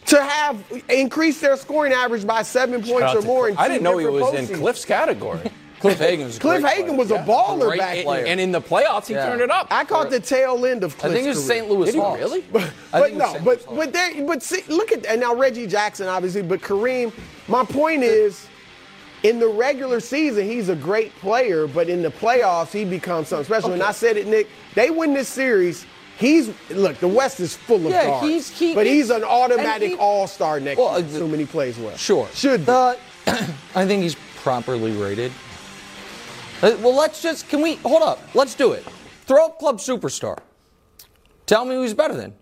to 0.07 0.21
have 0.23 0.63
increased 0.89 1.41
their 1.41 1.57
scoring 1.57 1.93
average 1.93 2.27
by 2.27 2.43
seven 2.43 2.83
points 2.83 3.15
or 3.15 3.23
more. 3.23 3.49
In 3.49 3.57
I 3.57 3.69
didn't 3.69 3.83
know 3.83 3.99
he 3.99 4.05
different 4.07 4.33
was 4.33 4.51
in. 4.51 4.57
Cliff's 4.59 4.85
category. 4.85 5.41
Cliff 5.79 5.99
Hagan 5.99 6.25
was 6.27 6.39
a 6.39 6.41
Cliff 6.41 6.63
great 6.63 6.73
Hagan 6.73 6.87
player. 6.97 6.99
was 6.99 7.11
a 7.11 7.19
baller 7.19 7.67
Great 7.69 7.79
back 7.81 8.03
player. 8.05 8.25
and 8.25 8.41
in 8.41 8.51
the 8.51 8.61
playoffs, 8.63 9.07
he 9.09 9.15
Yeah. 9.15 9.27
turned 9.29 9.43
it 9.43 9.51
up. 9.51 9.69
I 9.71 9.85
caught 9.85 10.09
the 10.11 10.19
tail 10.19 10.65
end 10.65 10.83
of 10.83 10.95
I 10.95 10.99
Cliff's 11.01 11.15
think 11.15 11.27
it 11.27 11.29
was 11.29 11.47
career. 11.47 11.59
St. 11.61 11.71
Louis 11.71 11.85
Did 11.87 11.95
he 11.97 12.01
Hawks. 12.01 12.19
really? 12.19 12.41
I 12.41 12.43
But 12.51 12.63
think 12.63 12.73
it 12.95 12.99
was 12.99 13.13
no, 13.19 13.33
St. 13.35 13.45
but 13.45 13.45
Louis 13.45 13.65
Hawks. 13.67 13.77
but 13.77 13.93
there, 13.93 14.27
but 14.27 14.43
see, 14.43 14.63
look 14.69 14.91
at 14.91 15.05
and 15.05 15.21
now 15.21 15.35
Reggie 15.35 15.67
Jackson 15.67 16.09
obviously, 16.09 16.41
but 16.43 16.63
Kareem. 16.63 17.13
My 17.47 17.63
point 17.63 18.03
is, 18.05 18.47
in 19.23 19.39
the 19.39 19.49
regular 19.49 20.01
season, 20.01 20.47
he's 20.47 20.69
a 20.69 20.77
great 20.77 21.15
player, 21.17 21.67
but 21.67 21.89
in 21.89 22.03
the 22.03 22.11
playoffs, 22.11 22.71
he 22.73 22.85
becomes 22.85 23.29
something 23.29 23.45
special. 23.45 23.73
And 23.73 23.83
I 23.83 23.93
said 23.93 24.17
it, 24.17 24.27
Nick. 24.27 24.49
They 24.75 24.91
win 24.91 25.15
this 25.15 25.29
series. 25.29 25.87
He's 26.19 26.51
look. 26.71 26.97
The 26.99 27.09
West 27.09 27.41
is 27.41 27.55
full 27.57 27.85
of 27.87 27.93
Yeah, 27.93 28.07
guards, 28.07 28.27
he's- 28.27 28.51
he- 28.51 28.75
but 28.75 28.87
he's 28.87 29.11
an 29.11 29.23
automatic 29.25 29.91
he- 29.91 29.97
All 29.97 30.27
Star 30.27 30.61
next 30.61 30.79
Well, 30.79 30.99
year, 30.99 31.07
uh, 31.07 31.11
assuming 31.11 31.41
he 31.41 31.47
plays 31.47 31.79
well. 31.79 31.97
Sure. 31.97 32.29
should 32.35 32.61
be. 32.61 32.67
The, 32.67 32.97
I 33.75 33.85
think 33.87 34.03
he's 34.03 34.17
properly 34.37 34.93
rated. 34.93 35.33
Uh, 36.63 36.75
Well, 36.81 36.95
let's 36.95 37.21
just 37.21 37.49
can 37.51 37.61
we 37.61 37.75
hold 37.77 38.03
up? 38.03 38.19
Let's 38.35 38.55
do 38.55 38.73
it. 38.73 38.85
Throw 39.27 39.45
up 39.47 39.59
club 39.59 39.79
superstar. 39.79 40.39
Tell 41.45 41.65
me 41.67 41.75
who's 41.75 41.93
better 41.93 42.15
than. 42.15 42.33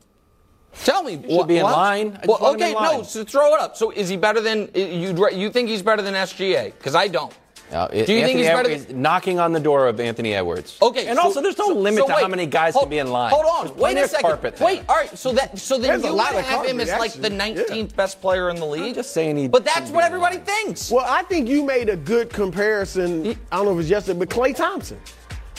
Tell 0.84 1.02
me. 1.02 1.22
should 1.28 1.46
be 1.48 1.58
in 1.58 1.64
line. 1.64 2.18
Well, 2.26 2.38
okay, 2.54 2.70
in 2.70 2.74
line. 2.74 2.98
no. 2.98 3.02
So 3.02 3.24
throw 3.24 3.54
it 3.54 3.60
up. 3.60 3.76
So 3.76 3.90
is 3.90 4.08
he 4.08 4.16
better 4.16 4.40
than 4.40 4.68
you? 4.74 5.14
You 5.32 5.50
think 5.50 5.68
he's 5.68 5.82
better 5.82 6.02
than 6.02 6.14
SGA? 6.14 6.66
Because 6.76 6.94
I 6.94 7.08
don't. 7.08 7.32
Uh, 7.72 7.88
Do 7.88 7.96
you 7.96 8.04
think 8.04 8.36
he's 8.38 8.46
better 8.46 8.68
Edwards- 8.68 8.84
than? 8.86 9.00
knocking 9.02 9.40
on 9.40 9.52
the 9.52 9.58
door 9.58 9.88
of 9.88 9.98
Anthony 9.98 10.34
Edwards? 10.34 10.76
Okay, 10.82 11.06
and 11.06 11.16
so- 11.16 11.24
also 11.24 11.40
there's 11.40 11.56
no 11.56 11.68
so- 11.68 11.74
limit 11.74 12.02
so 12.02 12.06
to 12.08 12.12
how 12.12 12.28
many 12.28 12.44
guys 12.46 12.74
hold- 12.74 12.84
can 12.84 12.90
be 12.90 12.98
in 12.98 13.10
line. 13.10 13.32
Hold 13.32 13.46
on, 13.70 13.76
wait 13.78 13.96
a 13.96 14.06
second. 14.06 14.38
Wait, 14.60 14.82
all 14.88 14.94
right. 14.96 15.16
So 15.18 15.32
that 15.32 15.58
so 15.58 15.78
then 15.78 15.88
There's 15.88 16.04
a 16.04 16.08
you 16.08 16.12
lot 16.12 16.34
would 16.34 16.40
of 16.40 16.44
have 16.44 16.66
him 16.66 16.76
carpet, 16.76 16.92
as 16.92 17.00
like 17.00 17.12
the 17.14 17.32
actually. 17.32 17.64
19th 17.64 17.96
best 17.96 18.20
player 18.20 18.50
in 18.50 18.56
the 18.56 18.66
league. 18.66 18.94
just 18.94 19.12
saying 19.14 19.36
he 19.38 19.48
But 19.48 19.64
that's 19.64 19.90
what 19.90 20.04
everybody 20.04 20.36
line. 20.36 20.44
thinks. 20.44 20.90
Well, 20.90 21.06
I 21.08 21.22
think 21.22 21.48
you 21.48 21.64
made 21.64 21.88
a 21.88 21.96
good 21.96 22.30
comparison. 22.30 23.34
I 23.50 23.56
don't 23.56 23.64
know 23.64 23.70
if 23.70 23.74
it 23.74 23.76
was 23.78 23.90
yesterday, 23.90 24.18
but 24.18 24.28
Klay 24.28 24.54
Thompson. 24.54 25.00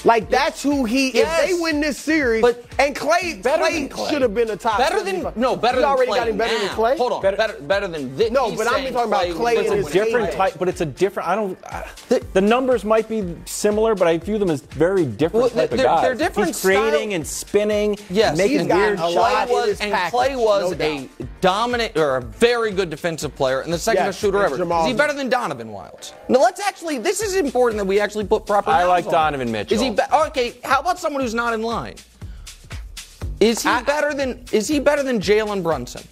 Like 0.06 0.30
that's 0.30 0.62
who 0.62 0.86
he. 0.86 1.12
Yes. 1.12 1.42
If 1.44 1.50
they 1.50 1.62
win 1.62 1.82
this 1.82 1.98
series, 1.98 2.42
But- 2.42 2.64
and 2.78 2.96
Klay, 2.96 3.42
Klay, 3.42 3.90
Klay. 3.90 4.10
should 4.10 4.22
have 4.22 4.34
been 4.36 4.50
a 4.52 4.56
top. 4.56 4.78
Better 4.78 5.02
than 5.02 5.32
no, 5.36 5.56
better 5.56 5.78
We 5.78 5.82
than 5.82 5.90
already 5.90 6.12
Klay 6.12 6.16
got 6.18 6.28
him 6.28 6.38
better 6.38 6.54
now. 6.54 6.60
than 6.60 6.70
Klay. 6.70 6.98
Hold 6.98 7.12
on, 7.14 7.22
better, 7.22 7.56
better, 7.62 7.88
than 7.88 8.16
this. 8.16 8.32
No, 8.32 8.50
he's 8.50 8.58
but 8.60 8.68
I'm 8.68 8.74
saying 8.76 8.94
talking 8.94 9.08
about 9.12 9.26
Klay 9.28 9.58
was 9.58 9.66
and 9.66 9.74
a 9.74 9.76
his 9.78 9.88
different 9.92 10.26
heyday. 10.28 10.38
type, 10.38 10.54
but 10.60 10.68
it's 10.70 10.82
a 10.82 10.86
different. 10.86 11.28
I 11.30 11.36
don't. 11.36 11.58
I, 11.66 11.88
the, 12.10 12.24
the 12.34 12.42
numbers 12.42 12.86
might 12.86 13.10
be 13.10 13.36
similar, 13.46 13.96
but 13.96 14.08
I 14.08 14.18
view 14.20 14.38
them 14.38 14.50
as 14.52 14.62
very 14.62 15.06
different 15.06 15.42
Well, 15.42 15.50
type 15.50 15.72
of 15.72 15.78
they're- 15.78 15.88
guys. 15.88 16.02
they're 16.04 16.14
different 16.16 16.50
He's 16.50 16.62
creating 16.62 17.10
style- 17.10 17.16
and 17.16 17.28
spinning, 17.28 17.98
Yes, 18.10 18.38
making 18.38 18.60
he's 18.60 18.68
weird 18.68 19.00
a 19.00 19.02
Klay 19.02 19.16
lot 19.16 19.32
shots. 19.32 19.52
was, 19.52 19.80
and 19.82 19.92
package, 19.92 20.14
Klay 20.20 20.36
was 20.38 20.78
no 20.78 20.86
a 20.86 21.10
dominant 21.42 21.98
or 21.98 22.18
a 22.18 22.22
very 22.22 22.72
good 22.72 22.90
defensive 22.90 23.34
player 23.36 23.62
and 23.62 23.72
the 23.74 23.80
second 23.80 24.04
Yes, 24.04 24.08
best 24.10 24.20
shooter 24.20 24.44
ever. 24.44 24.58
Jamal- 24.58 24.82
Is 24.84 24.88
he 24.92 24.94
better 24.94 25.14
than 25.14 25.30
Donovan 25.30 25.72
Wilds? 25.72 26.14
No, 26.30 26.40
let's 26.42 26.60
actually. 26.60 26.98
This 27.00 27.22
is 27.22 27.36
important 27.36 27.78
that 27.80 27.86
we 27.86 28.00
actually 28.00 28.26
put 28.26 28.46
proper. 28.46 28.70
I 28.70 28.84
like 28.84 29.06
on. 29.08 29.12
Donovan 29.12 29.52
Mitchell. 29.52 29.74
Is 29.76 29.82
he 29.82 29.95
be- 29.96 30.04
okay? 30.28 30.56
How 30.64 30.80
about 30.82 31.00
someone 31.00 31.22
who's 31.22 31.34
not 31.34 31.54
in 31.54 31.62
line? 31.62 31.96
Is 33.40 33.64
he 33.64 33.84
better 33.84 34.14
than? 34.14 34.44
Is 34.52 34.68
he 34.68 34.80
better 34.80 35.04
than 35.04 35.20
Jalen 35.20 35.62
Brunson? 35.64 36.04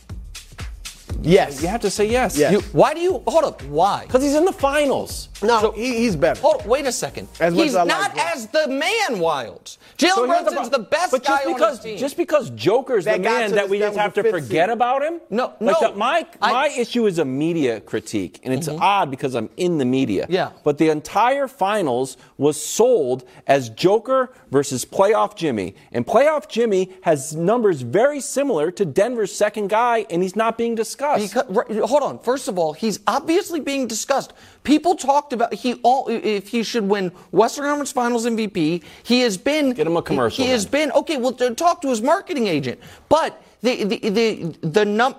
Yes. 1.22 1.62
You 1.62 1.68
have 1.68 1.82
to 1.82 1.90
say 1.90 2.06
yes. 2.10 2.38
Yes. 2.38 2.52
You- 2.52 2.62
why 2.72 2.94
do 2.94 3.00
you 3.00 3.22
hold 3.28 3.44
up? 3.46 3.62
Why? 3.64 4.04
Because 4.06 4.24
he's 4.24 4.36
in 4.36 4.46
the 4.46 4.54
finals. 4.54 5.30
No, 5.42 5.60
So- 5.62 5.72
he, 5.72 5.98
he's 5.98 6.16
better. 6.16 6.40
Hold, 6.42 6.66
wait 6.66 6.86
a 6.86 6.92
second. 6.92 7.28
As 7.40 7.54
He's 7.54 7.76
I 7.76 7.84
like 7.84 8.16
not 8.16 8.18
as 8.34 8.48
the 8.48 8.68
man 8.68 9.20
Wilds. 9.20 9.78
Jalen 9.98 10.16
So 10.16 10.26
Brunson's 10.28 10.70
pro- 10.70 10.70
the 10.70 10.80
best 10.80 11.12
but 11.12 11.24
guy 11.24 11.36
just 11.38 11.48
on 11.48 11.54
because 11.54 12.00
just 12.00 12.18
because 12.18 12.50
Joker's 12.52 13.06
That 13.06 13.18
the 13.18 13.24
man 13.24 13.52
that 13.52 13.70
we 13.70 13.80
just 13.80 13.98
have 13.98 14.14
to 14.16 14.24
forget 14.24 14.70
about 14.70 15.04
him. 15.04 15.22
No, 15.30 15.54
like 15.60 15.82
no. 15.82 15.92
the- 15.92 15.98
my 15.98 16.26
I- 16.42 16.52
my 16.52 16.68
issue 16.70 17.06
is 17.06 17.20
a 17.20 17.26
media 17.26 17.80
critique, 17.82 18.40
and 18.44 18.54
it's 18.54 18.68
mm-hmm. 18.68 18.82
odd 18.82 19.12
because 19.12 19.36
I'm 19.36 19.50
in 19.58 19.78
the 19.78 19.86
media. 19.86 20.26
Yeah. 20.30 20.52
But 20.64 20.78
the 20.78 20.90
entire 20.90 21.48
finals 21.48 22.18
was 22.38 22.64
sold 22.64 23.24
as 23.48 23.70
Joker 23.70 24.32
versus 24.52 24.86
Playoff 24.86 25.36
Jimmy, 25.36 25.76
and 25.92 26.06
Playoff 26.06 26.48
Jimmy 26.48 26.92
has 27.02 27.36
numbers 27.36 27.82
very 27.82 28.20
similar 28.20 28.72
to 28.72 28.86
Denver's 28.86 29.34
second 29.34 29.70
guy, 29.70 30.06
and 30.10 30.24
he's 30.24 30.36
not 30.36 30.58
being 30.58 30.76
discussed. 30.76 31.03
Because, 31.20 31.46
right, 31.50 31.80
hold 31.80 32.04
on. 32.04 32.20
First 32.20 32.48
of 32.48 32.58
all, 32.58 32.74
he's 32.74 33.00
obviously 33.08 33.60
being 33.60 33.88
discussed. 33.88 34.34
People 34.64 34.96
talked 34.96 35.34
about 35.34 35.54
he 35.54 35.76
all 35.84 36.08
if 36.08 36.50
he 36.50 36.64
should 36.64 36.88
win 36.88 37.10
Western 37.32 37.66
Conference 37.66 37.92
Finals 37.92 38.26
MVP. 38.26 38.84
He 39.04 39.22
has 39.22 39.38
been 39.38 39.74
Get 39.74 39.88
him 39.88 39.98
a 39.98 40.02
commercial 40.02 40.44
He, 40.44 40.52
has 40.52 40.66
been 40.66 40.92
okay. 40.92 41.18
Well, 41.18 41.34
talk 41.34 41.82
to 41.82 41.90
his 41.90 42.02
marketing 42.02 42.48
agent. 42.48 42.80
But 43.10 43.42
the 43.62 43.84
the 43.84 44.10
the 44.10 44.58
the 44.62 44.86
num 44.86 45.16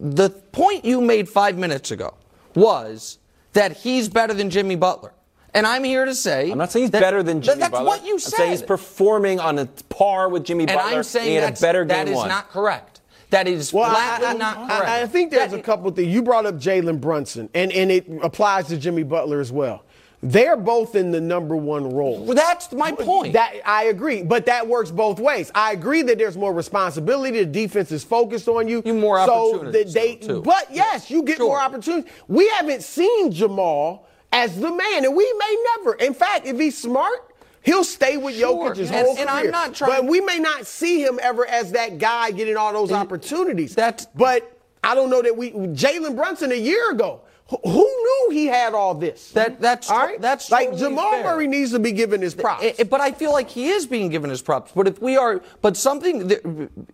the 0.00 0.30
point 0.30 0.84
you 0.84 1.00
made 1.00 1.28
five 1.28 1.56
minutes 1.56 1.90
ago 1.90 2.14
was 2.54 3.18
that 3.52 3.76
he's 3.78 4.08
better 4.08 4.34
than 4.34 4.50
Jimmy 4.50 4.76
Butler. 4.76 5.12
And 5.54 5.66
I'm 5.66 5.82
here 5.82 6.04
to 6.04 6.14
say 6.14 6.50
I'm 6.50 6.58
not 6.58 6.70
saying 6.70 6.84
he's 6.84 6.90
that- 6.92 7.00
better 7.00 7.22
than 7.22 7.40
Jimmy 7.40 7.60
That's 7.60 7.70
Butler. 7.72 7.90
That's 7.90 8.00
what 8.02 8.06
you 8.06 8.14
I'm 8.14 8.18
saying 8.20 8.50
he's 8.50 8.62
performing 8.62 9.40
on 9.40 9.58
a 9.58 9.66
par 9.88 10.28
with 10.28 10.44
Jimmy 10.44 10.64
and 10.64 10.76
Butler. 10.76 10.98
I'm 10.98 11.02
saying 11.02 11.28
he 11.28 11.34
had 11.34 11.56
a 11.56 11.60
better 11.60 11.84
game 11.84 12.08
is 12.08 12.14
one. 12.14 12.28
not 12.28 12.50
correct. 12.50 12.97
That 13.30 13.46
is 13.46 13.72
Well, 13.72 13.84
I, 13.94 14.20
I- 14.24 14.32
not 14.34 14.56
correct. 14.68 14.88
I, 14.88 15.06
think 15.06 15.30
there's 15.30 15.50
That- 15.50 15.60
a 15.60 15.62
couple 15.62 15.90
things. 15.90 16.08
You 16.12 16.22
brought 16.22 16.46
up 16.46 16.56
Jalen 16.56 17.00
Brunson, 17.00 17.48
and, 17.54 17.70
and 17.72 17.90
it 17.90 18.06
applies 18.22 18.68
to 18.68 18.76
Jimmy 18.78 19.02
Butler 19.02 19.40
as 19.40 19.52
well. 19.52 19.84
They're 20.20 20.56
both 20.56 20.96
in 20.96 21.12
the 21.12 21.20
number 21.20 21.54
one 21.56 21.92
role. 21.94 22.24
Well, 22.24 22.34
that's 22.34 22.72
my 22.72 22.90
point. 22.90 23.34
That 23.34 23.54
I 23.64 23.84
agree, 23.84 24.22
but 24.24 24.46
that 24.46 24.66
works 24.66 24.90
both 24.90 25.20
ways. 25.20 25.52
I 25.54 25.70
agree 25.72 26.02
that 26.02 26.18
there's 26.18 26.36
more 26.36 26.52
responsibility. 26.52 27.38
The 27.38 27.46
defense 27.46 27.92
is 27.92 28.02
focused 28.02 28.48
on 28.48 28.66
you. 28.66 28.82
You 28.84 28.94
more 28.94 29.24
so 29.24 29.54
opportunities, 29.54 29.92
that 29.94 30.00
they, 30.00 30.16
too. 30.16 30.42
But 30.42 30.66
yes, 30.72 31.08
you 31.08 31.22
get 31.22 31.36
Sure. 31.36 31.46
more 31.46 31.60
opportunities. 31.60 32.10
We 32.26 32.48
haven't 32.48 32.82
seen 32.82 33.30
Jamal 33.30 34.08
as 34.32 34.56
the 34.58 34.72
man, 34.72 35.04
and 35.04 35.14
we 35.14 35.32
may 35.38 35.56
never. 35.76 35.94
In 35.94 36.14
fact, 36.14 36.46
if 36.46 36.58
he's 36.58 36.76
smart. 36.76 37.27
He'll 37.68 37.84
stay 37.84 38.16
with 38.16 38.34
Sure. 38.36 38.70
Jokic 38.70 38.76
his 38.76 38.90
And- 38.90 39.06
whole 39.06 39.16
and 39.18 39.28
career. 39.28 39.44
I'm 39.44 39.50
not 39.50 39.74
trying- 39.74 39.90
but 39.92 40.04
we 40.06 40.22
may 40.22 40.38
not 40.38 40.66
see 40.66 41.02
him 41.04 41.20
ever 41.22 41.46
as 41.46 41.72
that 41.72 41.98
guy 41.98 42.30
getting 42.30 42.56
all 42.56 42.72
those 42.72 42.90
opportunities. 42.92 43.74
that's- 43.74 44.06
but 44.14 44.50
I 44.82 44.94
don't 44.94 45.10
know 45.10 45.20
that 45.20 45.36
we 45.36 45.50
Jalen 45.52 46.16
Brunson 46.16 46.50
a 46.50 46.54
year 46.54 46.90
ago. 46.90 47.20
Who, 47.50 47.58
knew 47.84 48.28
he 48.30 48.46
had 48.46 48.72
all 48.74 48.94
this? 48.94 49.30
That- 49.32 49.60
that's 49.60 49.90
all 49.90 49.98
right. 49.98 50.20
that's 50.20 50.50
like 50.50 50.70
totally 50.70 50.80
Jamal 50.82 51.10
fair. 51.12 51.24
Murray 51.24 51.46
needs 51.46 51.70
to 51.72 51.78
be 51.78 51.92
given 51.92 52.20
his 52.22 52.34
props. 52.34 52.62
I- 52.64 52.74
I- 52.78 52.82
but 52.84 53.00
I 53.02 53.10
feel 53.12 53.32
like 53.32 53.48
he 53.50 53.68
is 53.68 53.86
being 53.86 54.08
given 54.10 54.28
his 54.30 54.40
props. 54.42 54.72
But 54.74 54.86
if 54.88 55.00
we 55.02 55.16
are, 55.18 55.40
but 55.62 55.76
something 55.76 56.30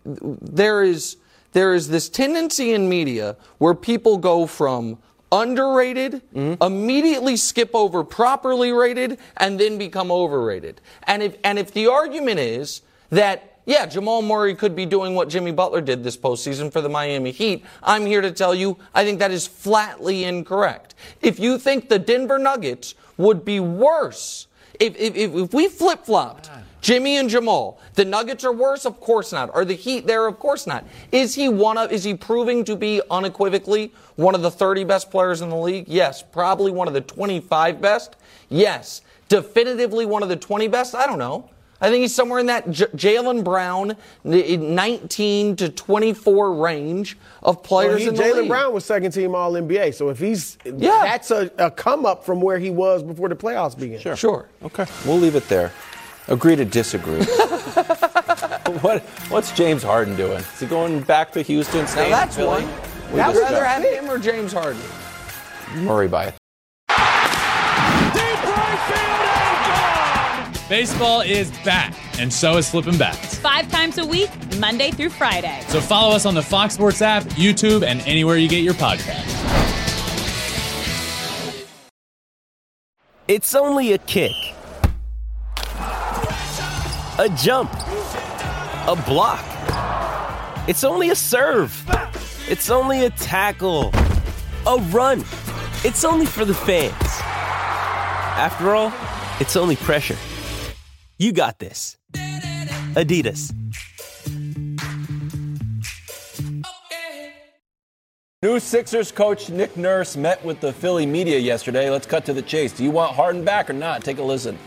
there 0.04 0.82
is 0.82 1.16
there 1.52 1.72
is 1.72 1.88
this 1.88 2.08
tendency 2.08 2.72
in 2.72 2.88
media 2.88 3.36
where 3.58 3.74
people 3.74 4.16
go 4.18 4.44
from 4.46 4.98
underrated, 5.32 6.22
immediately 6.60 7.36
skip 7.36 7.70
over 7.74 8.04
properly 8.04 8.72
rated, 8.72 9.18
and 9.36 9.58
then 9.58 9.78
become 9.78 10.10
overrated. 10.10 10.80
And 11.04 11.22
if 11.22 11.36
and 11.44 11.58
if 11.58 11.72
the 11.72 11.86
argument 11.88 12.38
is 12.40 12.82
that 13.10 13.54
yeah, 13.66 13.86
Jamal 13.86 14.20
Murray 14.20 14.54
could 14.54 14.76
be 14.76 14.84
doing 14.84 15.14
what 15.14 15.28
Jimmy 15.30 15.50
Butler 15.50 15.80
did 15.80 16.04
this 16.04 16.16
postseason 16.16 16.70
for 16.70 16.82
the 16.82 16.88
Miami 16.88 17.30
Heat. 17.30 17.64
I'm 17.82 18.04
here 18.04 18.20
to 18.20 18.30
tell 18.30 18.54
you, 18.54 18.76
I 18.94 19.04
think 19.04 19.18
that 19.20 19.30
is 19.30 19.46
flatly 19.46 20.24
incorrect. 20.24 20.94
If 21.22 21.40
you 21.40 21.58
think 21.58 21.88
the 21.88 21.98
Denver 21.98 22.38
Nuggets 22.38 22.94
would 23.16 23.42
be 23.44 23.60
worse, 23.60 24.48
if, 24.78 24.94
if, 24.96 25.16
if, 25.16 25.34
if 25.34 25.54
we 25.54 25.68
flip 25.68 26.04
flopped 26.04 26.50
Jimmy 26.84 27.16
and 27.16 27.30
Jamal, 27.30 27.80
the 27.94 28.04
Nuggets 28.04 28.44
are 28.44 28.52
worse? 28.52 28.84
Of 28.84 29.00
course 29.00 29.32
not. 29.32 29.48
Are 29.54 29.64
the 29.64 29.72
Heat 29.72 30.06
there? 30.06 30.26
Of 30.26 30.38
course 30.38 30.66
not. 30.66 30.84
Is 31.12 31.34
he 31.34 31.48
one 31.48 31.78
of, 31.78 31.90
is 31.90 32.04
he 32.04 32.12
proving 32.12 32.62
to 32.64 32.76
be 32.76 33.00
unequivocally 33.10 33.90
one 34.16 34.34
of 34.34 34.42
the 34.42 34.50
30 34.50 34.84
best 34.84 35.10
players 35.10 35.40
in 35.40 35.48
the 35.48 35.56
league? 35.56 35.86
Yes. 35.88 36.22
Probably 36.22 36.70
one 36.70 36.86
of 36.86 36.92
the 36.92 37.00
25 37.00 37.80
best? 37.80 38.16
Yes. 38.50 39.00
Definitively 39.30 40.04
one 40.04 40.22
of 40.22 40.28
the 40.28 40.36
20 40.36 40.68
best? 40.68 40.94
I 40.94 41.06
don't 41.06 41.18
know. 41.18 41.48
I 41.80 41.88
think 41.88 42.02
he's 42.02 42.14
somewhere 42.14 42.38
in 42.38 42.46
that 42.46 42.70
J- 42.70 42.84
Jaylen 42.94 43.42
Brown 43.42 43.96
19 44.22 45.56
to 45.56 45.68
24 45.70 46.54
range 46.54 47.16
of 47.42 47.56
Well, 47.56 47.62
players 47.64 48.02
he- 48.02 48.08
in 48.08 48.14
the 48.14 48.22
league. 48.24 48.34
Jaylen. 48.34 48.48
Brown 48.48 48.74
was 48.74 48.84
second 48.84 49.10
team 49.12 49.34
All 49.34 49.52
NBA. 49.54 49.94
So 49.94 50.10
if 50.10 50.18
he's 50.18 50.58
Yeah. 50.66 51.00
that's 51.04 51.30
a, 51.30 51.50
a 51.56 51.70
come 51.70 52.04
up 52.04 52.26
from 52.26 52.42
where 52.42 52.58
he 52.58 52.68
was 52.70 53.02
before 53.02 53.30
the 53.30 53.36
playoffs 53.36 53.78
began. 53.78 54.00
Sure. 54.00 54.16
Sure. 54.16 54.48
Okay, 54.62 54.84
we'll 55.06 55.18
leave 55.18 55.34
it 55.34 55.48
there. 55.48 55.72
Agree 56.28 56.56
to 56.56 56.64
disagree. 56.64 57.22
what 58.80 59.02
What's 59.28 59.52
James 59.52 59.82
Harden 59.82 60.16
doing? 60.16 60.38
Is 60.38 60.60
he 60.60 60.66
going 60.66 61.00
back 61.02 61.32
to 61.32 61.42
Houston? 61.42 61.80
Now 61.80 61.86
staying 61.86 62.06
in 62.06 62.12
that's 62.12 62.36
Philly? 62.36 62.64
one. 62.64 63.12
We 63.12 63.20
I'd 63.20 63.32
discussed. 63.32 63.52
rather 63.52 63.64
have 63.64 63.82
him 63.82 64.10
or 64.10 64.18
James 64.18 64.52
Harden. 64.52 64.80
Murray 65.84 66.08
by 66.08 66.26
it. 66.26 66.34
Baseball 70.68 71.20
is 71.20 71.50
back, 71.58 71.94
and 72.18 72.32
so 72.32 72.56
is 72.56 72.70
flipping 72.70 72.96
bats. 72.96 73.38
Five 73.38 73.70
times 73.70 73.98
a 73.98 74.06
week, 74.06 74.30
Monday 74.58 74.90
through 74.90 75.10
Friday. 75.10 75.62
So 75.68 75.78
follow 75.78 76.14
us 76.16 76.24
on 76.24 76.34
the 76.34 76.42
Fox 76.42 76.72
Sports 76.74 77.02
app, 77.02 77.22
YouTube, 77.34 77.82
and 77.84 78.00
anywhere 78.02 78.38
you 78.38 78.48
get 78.48 78.64
your 78.64 78.72
podcast. 78.74 79.30
It's 83.28 83.54
only 83.54 83.92
a 83.92 83.98
kick, 83.98 84.32
a 87.18 87.28
jump, 87.28 87.72
a 87.72 89.00
block. 89.06 89.44
It's 90.68 90.82
only 90.82 91.10
a 91.10 91.14
serve. 91.14 91.72
It's 92.48 92.70
only 92.70 93.04
a 93.04 93.10
tackle, 93.10 93.92
a 94.66 94.78
run. 94.90 95.20
It's 95.84 96.04
only 96.04 96.26
for 96.26 96.44
the 96.44 96.54
fans. 96.54 96.92
After 98.36 98.74
all, 98.74 98.92
it's 99.38 99.54
only 99.54 99.76
pressure. 99.76 100.16
You 101.16 101.32
got 101.32 101.60
this. 101.60 101.96
Adidas. 102.94 103.54
New 108.42 108.58
Sixers 108.60 109.12
coach 109.12 109.48
Nick 109.50 109.76
Nurse 109.76 110.16
met 110.16 110.44
with 110.44 110.60
the 110.60 110.72
Philly 110.72 111.06
media 111.06 111.38
yesterday. 111.38 111.88
Let's 111.90 112.06
cut 112.06 112.26
to 112.26 112.32
the 112.34 112.42
chase. 112.42 112.72
Do 112.72 112.82
you 112.82 112.90
want 112.90 113.14
Harden 113.14 113.44
back 113.44 113.70
or 113.70 113.72
not? 113.72 114.02
Take 114.02 114.18
a 114.18 114.22
listen. 114.22 114.58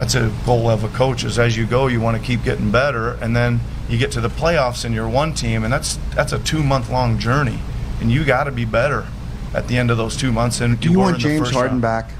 That's 0.00 0.14
a 0.14 0.32
goal 0.46 0.68
of 0.68 0.82
a 0.82 0.88
coach 0.88 1.22
is 1.24 1.38
as 1.38 1.56
you 1.56 1.66
go, 1.66 1.86
you 1.86 2.00
want 2.00 2.16
to 2.16 2.22
keep 2.22 2.42
getting 2.42 2.70
better, 2.72 3.10
and 3.22 3.36
then 3.36 3.60
you 3.88 3.98
get 3.98 4.10
to 4.12 4.20
the 4.20 4.30
playoffs 4.30 4.84
and 4.84 4.94
you're 4.94 5.08
one 5.08 5.34
team, 5.34 5.62
and 5.62 5.72
that's 5.72 5.98
that's 6.14 6.32
a 6.32 6.38
two 6.38 6.62
month 6.64 6.90
long 6.90 7.18
journey, 7.18 7.58
and 8.00 8.10
you 8.10 8.24
got 8.24 8.44
to 8.44 8.50
be 8.50 8.64
better 8.64 9.06
at 9.54 9.68
the 9.68 9.76
end 9.76 9.90
of 9.90 9.98
those 9.98 10.16
two 10.16 10.32
months. 10.32 10.60
And 10.60 10.80
Do 10.80 10.90
you 10.90 10.98
want 10.98 11.18
James 11.18 11.50
Harden 11.50 11.72
round. 11.72 11.82
back? 11.82 12.10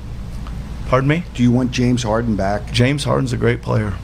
Pardon 0.88 1.08
me? 1.08 1.24
Do 1.34 1.42
you 1.42 1.50
want 1.50 1.70
James 1.70 2.02
Harden 2.02 2.36
back? 2.36 2.70
James 2.70 3.04
Harden's 3.04 3.32
a 3.32 3.36
great 3.38 3.62
player. 3.62 3.94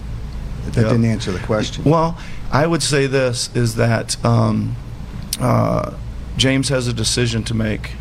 That 0.66 0.76
Yeah. 0.82 0.88
didn't 0.88 1.04
answer 1.04 1.30
the 1.32 1.38
question. 1.40 1.84
Well, 1.84 2.16
I 2.50 2.66
would 2.66 2.82
say 2.82 3.06
this 3.06 3.50
is 3.54 3.74
that 3.74 4.16
um, 4.24 4.74
uh, 5.38 5.90
James 6.36 6.68
has 6.70 6.86
a 6.88 6.92
decision 6.92 7.42
to 7.44 7.54
make, 7.54 7.92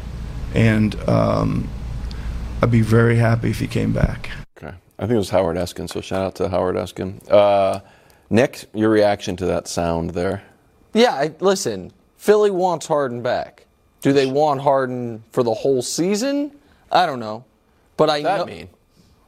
and 0.53 0.95
um, 1.09 1.67
I'd 2.61 2.71
be 2.71 2.81
very 2.81 3.17
happy 3.17 3.49
if 3.49 3.59
he 3.59 3.67
came 3.67 3.91
back. 3.91 4.29
I 4.97 5.03
think 5.03 5.15
it 5.15 5.17
was 5.17 5.29
Howard 5.29 5.57
Eskin, 5.57 5.89
so 5.89 5.99
shout 6.01 6.25
out 6.25 6.35
to 6.35 6.49
Howard 6.49 6.75
Eskin. 6.75 7.29
Uh, 7.29 7.81
Nick, 8.29 8.65
your 8.73 8.89
reaction 8.89 9.35
to 9.37 9.45
that 9.45 9.67
sound 9.67 10.11
there? 10.11 10.43
Yeah, 10.93 11.13
I, 11.13 11.33
listen, 11.39 11.91
Philly 12.17 12.49
wants 12.49 12.87
Harden 12.87 13.21
back. 13.21 13.65
Do 14.01 14.13
they 14.13 14.25
want 14.25 14.61
Harden 14.61 15.23
for 15.31 15.43
the 15.43 15.53
whole 15.53 15.81
season? 15.81 16.51
I 16.91 17.05
don't 17.05 17.19
know. 17.19 17.43
But 17.97 18.09
I 18.09 18.21
that 18.21 18.39
know. 18.39 18.45
mean? 18.45 18.69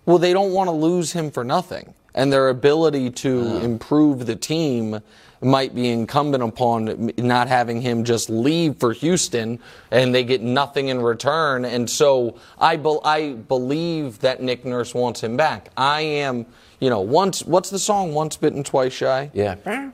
Well, 0.06 0.17
they 0.17 0.34
don't 0.34 0.53
want 0.53 0.67
to 0.69 0.71
lose 0.71 1.12
him 1.12 1.32
for 1.32 1.43
nothing. 1.43 1.93
And 2.15 2.32
their 2.32 2.49
ability 2.49 3.12
to 3.12 3.58
improve 3.58 4.25
the 4.25 4.36
team 4.36 5.01
might 5.41 5.76
be 5.76 5.89
incumbent 5.89 6.43
upon 6.43 7.12
not 7.17 7.47
having 7.47 7.82
him 7.82 8.04
just 8.04 8.30
leave 8.30 8.78
for 8.78 8.93
Houston 8.93 9.60
and 9.91 10.13
they 10.13 10.23
get 10.23 10.41
nothing 10.41 10.88
in 10.88 11.02
return. 11.02 11.65
And 11.65 11.89
so 11.89 12.39
I, 12.60 12.76
be- 12.78 13.00
I 13.04 13.34
believe 13.34 14.19
that 14.19 14.42
Nick 14.42 14.65
Nurse 14.65 14.94
wants 14.94 15.21
him 15.21 15.38
back. 15.38 15.69
I 15.77 16.02
am, 16.02 16.46
you 16.79 16.90
know, 16.90 17.02
once, 17.02 17.44
what's 17.44 17.69
the 17.69 17.79
song? 17.79 18.13
Once 18.13 18.38
bitten, 18.38 18.63
twice 18.63 18.94
shy? 18.94 19.29
Yeah. 19.33 19.92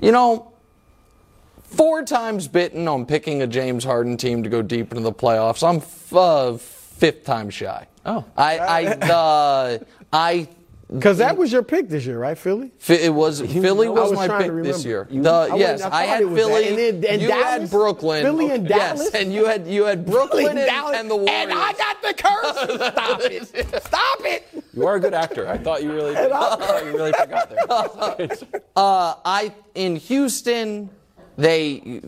You 0.00 0.12
know, 0.12 0.52
four 1.62 2.02
times 2.04 2.48
bitten 2.48 2.88
on 2.88 3.04
picking 3.04 3.42
a 3.42 3.46
James 3.46 3.84
Harden 3.84 4.16
team 4.16 4.42
to 4.42 4.48
go 4.48 4.62
deep 4.62 4.90
into 4.92 5.02
the 5.02 5.12
playoffs. 5.12 5.68
I'm 5.68 5.76
f- 5.76 6.14
uh, 6.14 6.56
fifth 6.56 7.24
time 7.24 7.50
shy. 7.50 7.86
Oh. 8.06 8.24
I, 8.36 8.58
I, 8.58 8.84
the, 8.94 9.86
I. 10.12 10.48
Because 10.90 11.18
that 11.18 11.36
was 11.36 11.52
your 11.52 11.62
pick 11.62 11.90
this 11.90 12.06
year, 12.06 12.18
right, 12.18 12.38
Philly? 12.38 12.72
It 12.88 13.12
was 13.12 13.42
Philly 13.42 13.88
I 13.88 13.90
was, 13.90 14.10
was 14.10 14.26
my 14.28 14.42
pick 14.42 14.50
this 14.62 14.86
year. 14.86 15.06
You- 15.10 15.22
The- 15.22 15.30
I 15.52 15.56
yes, 15.56 15.82
I 15.82 15.90
I, 15.90 16.04
had 16.04 16.22
it 16.22 16.28
Philly. 16.34 16.62
that. 16.62 16.68
And 16.70 16.78
then- 17.04 17.12
and 17.12 17.22
you 17.22 17.28
Dallas? 17.28 17.44
had 17.44 17.70
Brooklyn. 17.70 18.22
Philly 18.22 18.50
and 18.50 18.66
yes, 18.68 18.96
Dallas? 18.98 19.14
and 19.14 19.32
you 19.32 19.44
had 19.44 19.66
you 19.66 19.84
had 19.84 20.06
Brooklyn 20.10 20.46
Philly 20.46 20.60
and, 20.62 20.66
Dallas, 20.70 20.96
and 20.98 21.10
the 21.10 21.16
Warriors. 21.16 21.30
And 21.42 21.52
I 21.52 21.72
got 21.74 22.02
the 22.02 22.14
curse. 22.14 22.56
Stop 22.94 23.20
it. 23.20 23.82
Stop 23.84 24.18
it. 24.20 24.64
You 24.72 24.86
are 24.86 24.94
a 24.96 25.00
good 25.00 25.12
actor. 25.12 25.46
I 25.46 25.58
thought 25.58 25.82
you 25.82 25.92
really, 25.92 26.16
I 26.16 26.28
thought 26.28 26.84
you 26.86 26.92
really 26.96 27.12
forgot 27.12 27.50
there. 27.50 28.28
Uh, 28.74 29.14
I 29.24 29.52
in 29.74 29.96
Houston, 29.96 30.88
they 31.36 32.00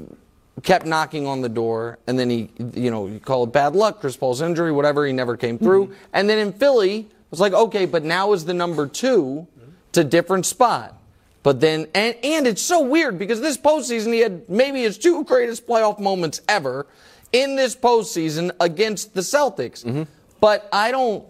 kept 0.62 0.87
knocking 0.87 1.26
on 1.26 1.43
the 1.43 1.49
door, 1.51 1.99
and 2.07 2.18
then 2.18 2.31
he, 2.31 2.49
you 2.74 2.91
know, 2.91 3.07
you 3.09 3.20
call 3.20 3.45
it 3.45 3.53
bad 3.53 3.74
luck, 3.76 4.01
Chris 4.01 4.16
Paul's 4.16 4.41
injury, 4.41 4.72
whatever. 4.72 5.05
He 5.07 5.12
never 5.12 5.37
came 5.37 5.59
through, 5.59 5.93
and 6.14 6.31
then 6.31 6.39
in 6.39 6.53
Philly, 6.55 7.11
it 7.31 7.33
was 7.33 7.41
like, 7.41 7.53
okay, 7.53 7.87
but 7.87 8.03
now 8.03 8.33
is 8.33 8.45
the 8.45 8.55
number 8.55 8.89
two, 8.89 9.47
to 9.93 10.03
different 10.03 10.47
spot. 10.47 10.97
But 11.43 11.61
then, 11.61 11.87
and, 11.95 12.16
and 12.24 12.47
it's 12.47 12.61
so 12.61 12.83
weird 12.83 13.18
because 13.18 13.41
this 13.41 13.57
postseason, 13.57 14.12
he 14.12 14.18
had 14.18 14.49
maybe 14.49 14.83
his 14.83 14.99
two 14.99 15.24
greatest 15.24 15.66
playoff 15.66 16.01
moments 16.01 16.41
ever 16.49 16.87
in 17.33 17.57
this 17.57 17.76
postseason 17.76 18.51
against 18.59 19.14
the 19.14 19.20
Celtics. 19.20 19.85
Mm-hmm. 19.85 20.03
But 20.41 20.68
I 20.72 20.91
don't, 20.91 21.24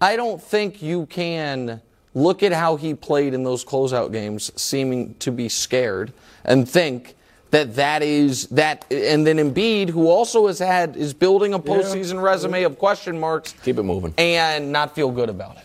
I 0.00 0.16
don't 0.16 0.42
think 0.42 0.82
you 0.82 1.06
can 1.06 1.80
look 2.14 2.42
at 2.42 2.52
how 2.52 2.76
he 2.76 2.94
played 2.94 3.32
in 3.32 3.44
those 3.44 3.64
closeout 3.64 4.12
games, 4.12 4.50
seeming 4.60 5.14
to 5.20 5.30
be 5.30 5.48
scared, 5.48 6.12
and 6.44 6.68
think 6.68 7.14
that 7.54 7.76
that 7.76 8.02
is 8.02 8.48
that. 8.48 8.84
And 8.90 9.26
then 9.26 9.36
Embiid, 9.36 9.88
who 9.88 10.08
also 10.08 10.46
has 10.48 10.58
had 10.58 10.96
is 10.96 11.14
building 11.14 11.54
a 11.54 11.58
postseason 11.58 12.22
resume 12.22 12.64
of 12.64 12.78
question 12.78 13.18
marks, 13.18 13.54
keep 13.62 13.78
it 13.78 13.82
moving, 13.84 14.12
and 14.18 14.72
not 14.72 14.94
feel 14.94 15.10
good 15.10 15.28
about 15.28 15.56
it. 15.56 15.64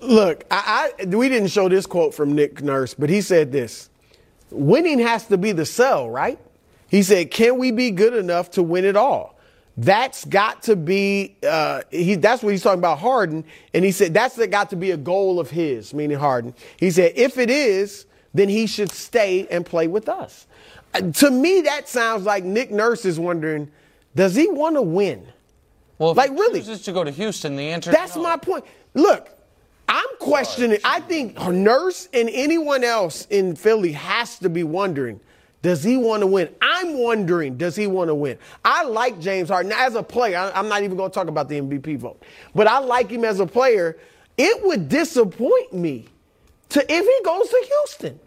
Look, 0.00 0.44
I, 0.50 0.92
I 1.00 1.04
we 1.04 1.28
didn't 1.28 1.48
show 1.48 1.68
this 1.68 1.86
quote 1.86 2.14
from 2.14 2.34
Nick 2.34 2.62
Nurse, 2.62 2.94
but 2.94 3.10
he 3.10 3.20
said 3.20 3.52
this: 3.52 3.90
"Winning 4.50 4.98
has 5.00 5.26
to 5.26 5.36
be 5.36 5.52
the 5.52 5.66
sell, 5.66 6.08
right?" 6.08 6.38
He 6.88 7.02
said, 7.02 7.30
"Can 7.30 7.58
we 7.58 7.72
be 7.72 7.90
good 7.90 8.14
enough 8.14 8.50
to 8.52 8.62
win 8.62 8.84
it 8.84 8.96
all?" 8.96 9.38
That's 9.76 10.24
got 10.24 10.64
to 10.64 10.74
be. 10.74 11.36
Uh, 11.46 11.82
he. 11.90 12.16
That's 12.16 12.42
what 12.42 12.50
he's 12.50 12.64
talking 12.64 12.80
about 12.80 12.98
Harden, 12.98 13.44
and 13.72 13.84
he 13.84 13.92
said 13.92 14.12
that's 14.12 14.44
got 14.48 14.70
to 14.70 14.76
be 14.76 14.90
a 14.90 14.96
goal 14.96 15.38
of 15.38 15.50
his, 15.50 15.94
meaning 15.94 16.18
Harden. 16.18 16.52
He 16.78 16.90
said, 16.90 17.12
if 17.14 17.38
it 17.38 17.48
is, 17.48 18.06
then 18.34 18.48
he 18.48 18.66
should 18.66 18.90
stay 18.90 19.46
and 19.48 19.64
play 19.64 19.86
with 19.86 20.08
us. 20.08 20.47
To 21.00 21.30
me, 21.30 21.60
that 21.62 21.88
sounds 21.88 22.24
like 22.24 22.44
Nick 22.44 22.70
Nurse 22.70 23.04
is 23.04 23.18
wondering, 23.18 23.70
does 24.14 24.34
he 24.34 24.48
want 24.48 24.76
to 24.76 24.82
win? 24.82 25.26
Well, 25.98 26.12
if 26.12 26.16
like 26.16 26.30
he 26.30 26.36
really, 26.36 26.60
chooses 26.60 26.82
to 26.82 26.92
go 26.92 27.04
to 27.04 27.10
Houston, 27.10 27.56
the 27.56 27.70
answer 27.70 27.90
that's 27.90 28.16
no. 28.16 28.22
my 28.22 28.36
point. 28.36 28.64
Look, 28.94 29.30
I'm 29.88 30.06
questioning. 30.18 30.78
I 30.84 31.00
think 31.00 31.38
Nurse 31.40 32.08
and 32.12 32.28
anyone 32.32 32.84
else 32.84 33.26
in 33.30 33.56
Philly 33.56 33.92
has 33.92 34.38
to 34.40 34.48
be 34.48 34.62
wondering. 34.62 35.20
Does 35.60 35.82
he 35.82 35.96
want 35.96 36.20
to 36.20 36.26
win? 36.26 36.54
I'm 36.62 36.98
wondering, 36.98 37.56
does 37.56 37.74
he 37.74 37.88
want 37.88 38.08
to 38.08 38.14
win? 38.14 38.38
I 38.64 38.84
like 38.84 39.18
James 39.18 39.48
Harden. 39.48 39.70
Now, 39.70 39.84
as 39.84 39.96
a 39.96 40.02
player, 40.02 40.52
I'm 40.54 40.68
not 40.68 40.84
even 40.84 40.96
going 40.96 41.10
to 41.10 41.14
talk 41.14 41.26
about 41.26 41.48
the 41.48 41.60
MVP 41.60 41.98
vote, 41.98 42.22
but 42.54 42.68
I 42.68 42.78
like 42.78 43.10
him 43.10 43.24
as 43.24 43.40
a 43.40 43.46
player. 43.46 43.98
It 44.36 44.64
would 44.64 44.88
disappoint 44.88 45.72
me 45.72 46.06
to 46.68 46.80
if 46.80 47.04
he 47.04 47.24
goes 47.24 47.48
to 47.48 47.66
Houston. 47.66 48.20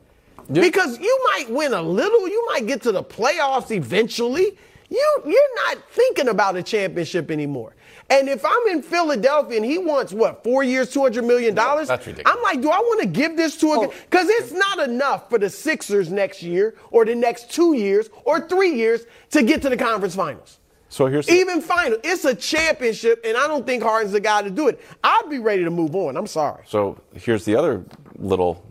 Because 0.54 1.00
you 1.00 1.20
might 1.32 1.50
win 1.50 1.74
a 1.74 1.82
little, 1.82 2.28
you 2.28 2.46
might 2.50 2.68
get 2.68 2.82
to 2.84 2.92
the 2.92 3.04
playoffs 3.04 3.72
eventually. 3.72 4.58
You 4.90 5.22
you're 5.26 5.56
not 5.68 5.90
thinking 5.92 6.28
about 6.28 6.58
a 6.58 6.64
championship 6.64 7.32
anymore. 7.32 7.76
And 8.10 8.28
if 8.28 8.44
I'm 8.44 8.68
in 8.68 8.82
Philadelphia 8.82 9.56
and 9.56 9.66
he 9.66 9.78
wants 9.78 10.12
what 10.12 10.44
four 10.44 10.64
years, 10.64 10.92
two 10.92 11.02
hundred 11.02 11.24
million 11.24 11.56
dollars, 11.56 11.88
that's 11.88 12.06
ridiculous. 12.06 12.38
I'm 12.38 12.44
like, 12.44 12.62
do 12.62 12.70
I 12.70 12.80
want 12.80 13.02
to 13.02 13.08
give 13.08 13.38
this 13.38 13.56
to 13.58 13.68
a? 13.68 13.88
Oh. 13.88 13.94
Because 14.10 14.28
it's 14.28 14.52
not 14.52 14.80
enough 14.80 15.30
for 15.30 15.40
the 15.40 15.50
Sixers 15.50 16.12
next 16.12 16.44
year 16.44 16.76
or 16.90 17.06
the 17.06 17.16
next 17.16 17.52
two 17.52 17.74
years 17.74 18.10
or 18.26 18.46
three 18.50 18.76
years 18.76 19.06
to 19.30 19.44
get 19.44 19.62
to 19.62 19.70
the 19.70 19.78
conference 19.78 20.16
finals. 20.16 20.60
So 20.90 21.06
here's 21.06 21.30
Even 21.30 21.62
final, 21.62 21.98
it's 22.04 22.26
a 22.26 22.36
championship, 22.36 23.22
and 23.24 23.38
I 23.38 23.48
don't 23.48 23.66
think 23.66 23.82
Harden's 23.82 24.12
the 24.12 24.20
guy 24.20 24.42
to 24.42 24.50
do 24.50 24.68
it. 24.68 24.82
I'd 25.02 25.30
be 25.30 25.40
ready 25.40 25.64
to 25.64 25.72
move 25.72 25.96
on. 25.96 26.18
I'm 26.18 26.28
sorry. 26.28 26.66
So 26.68 27.00
here's 27.14 27.46
the 27.46 27.56
other 27.56 27.86
little 28.18 28.62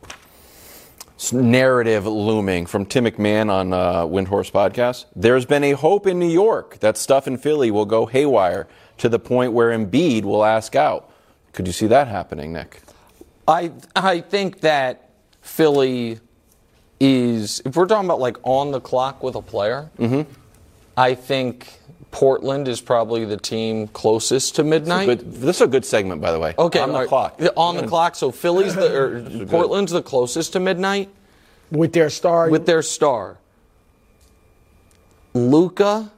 narrative 1.33 2.07
looming 2.07 2.67
from 2.67 2.87
Tim 2.87 3.05
McMahon 3.05 3.51
on 3.51 3.73
uh, 3.73 4.07
Windhorst 4.07 4.53
Podcast. 4.53 5.05
There's 5.15 5.45
been 5.45 5.65
a 5.65 5.73
hope 5.73 6.07
in 6.07 6.19
New 6.19 6.29
York 6.31 6.79
that 6.81 6.97
stuff 6.97 7.27
in 7.27 7.37
Philly 7.37 7.71
will 7.71 7.85
go 7.87 8.07
haywire 8.07 8.67
to 8.99 9.09
the 9.09 9.19
point 9.19 9.53
where 9.53 9.71
Embiid 9.71 10.25
will 10.25 10.45
ask 10.45 10.75
out. 10.75 11.11
Could 11.53 11.67
you 11.67 11.73
see 11.73 11.87
that 11.89 12.09
happening, 12.09 12.53
Nick? 12.53 12.81
I 13.47 13.73
I 13.97 14.21
think 14.21 14.61
that 14.61 15.11
Philly 15.43 16.21
is 17.01 17.61
if 17.65 17.77
we're 17.77 17.87
talking 17.87 18.07
about 18.07 18.21
like 18.21 18.37
on 18.43 18.71
the 18.71 18.81
clock 18.81 19.23
with 19.23 19.35
a 19.35 19.43
player, 19.43 19.91
Mm-hmm. 19.99 20.31
I 20.97 21.15
think 21.15 21.80
Portland 22.11 22.67
is 22.67 22.81
probably 22.81 23.25
the 23.25 23.37
team 23.37 23.89
closest 23.89 24.57
to 24.57 24.65
midnight. 24.65 25.07
Good, 25.07 25.33
this 25.33 25.57
is 25.57 25.63
a 25.63 25.67
good 25.67 25.85
segment, 25.85 26.21
by 26.21 26.33
the 26.33 26.39
way. 26.39 26.55
Okay, 26.59 26.81
on 26.81 26.89
the 26.89 26.95
all 26.95 27.01
right. 27.01 27.09
clock. 27.09 27.41
On 27.57 27.77
the 27.77 27.87
clock. 27.87 28.17
So 28.17 28.31
Philly's 28.33 28.75
the 28.75 28.95
or 28.95 29.47
Portland's 29.47 29.93
the 29.93 30.03
closest 30.03 30.53
to 30.55 30.61
midnight 30.61 31.09
with 31.71 31.93
their 31.93 32.11
star. 32.11 32.51
With 32.51 32.67
their 32.67 32.83
star. 32.83 33.39
Luka, 35.35 36.11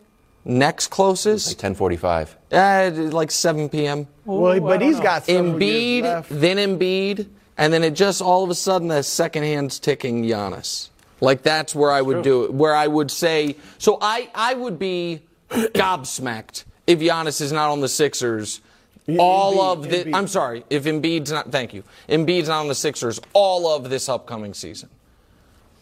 next 0.45 0.88
closest. 0.88 1.59
Ten 1.59 1.74
forty-five. 1.74 2.36
Uh, 2.51 2.90
like 2.95 3.30
7 3.30 3.70
p.m. 3.70 4.07
Well, 4.26 4.61
but 4.61 4.82
he's 4.82 5.01
got 5.01 5.24
several 5.24 5.59
years 5.61 6.03
Embiid, 6.03 6.03
left. 6.03 6.28
then 6.30 6.57
Embiid, 6.59 7.26
and 7.57 7.72
then 7.72 7.82
it 7.82 7.93
just 7.93 8.20
all 8.20 8.45
of 8.45 8.51
a 8.51 8.55
sudden 8.55 8.88
the 8.88 9.03
second 9.03 9.45
hand's 9.45 9.78
ticking 9.78 10.22
Giannis. 10.22 10.90
Like 11.20 11.43
that's 11.43 11.74
where 11.74 11.90
I 11.90 12.03
would 12.03 12.22
do 12.22 12.45
it. 12.45 12.53
Where 12.53 12.74
I 12.74 12.86
would 12.86 13.11
say, 13.11 13.57
so 13.78 13.97
I 14.01 14.28
I 14.34 14.55
would 14.55 14.78
be 14.78 15.22
gobsmacked 15.75 16.65
if 16.87 16.99
Giannis 17.01 17.41
is 17.41 17.53
not 17.53 17.71
on 17.71 17.81
the 17.81 17.89
Sixers. 17.89 18.61
all 19.19 19.59
Embiid, 19.59 19.73
of 19.73 19.91
the, 19.91 20.05
Embiid. 20.05 20.15
I'm 20.15 20.29
sorry, 20.29 20.65
if 20.71 20.85
Embiid's 20.85 21.33
not, 21.33 21.51
thank 21.51 21.75
you, 21.75 21.85
Embiid's 22.09 22.49
not 22.49 22.61
on 22.61 22.69
the 22.69 22.75
Sixers 22.75 23.21
all 23.33 23.75
of 23.75 23.91
this 23.91 24.09
upcoming 24.09 24.55
season. 24.55 24.89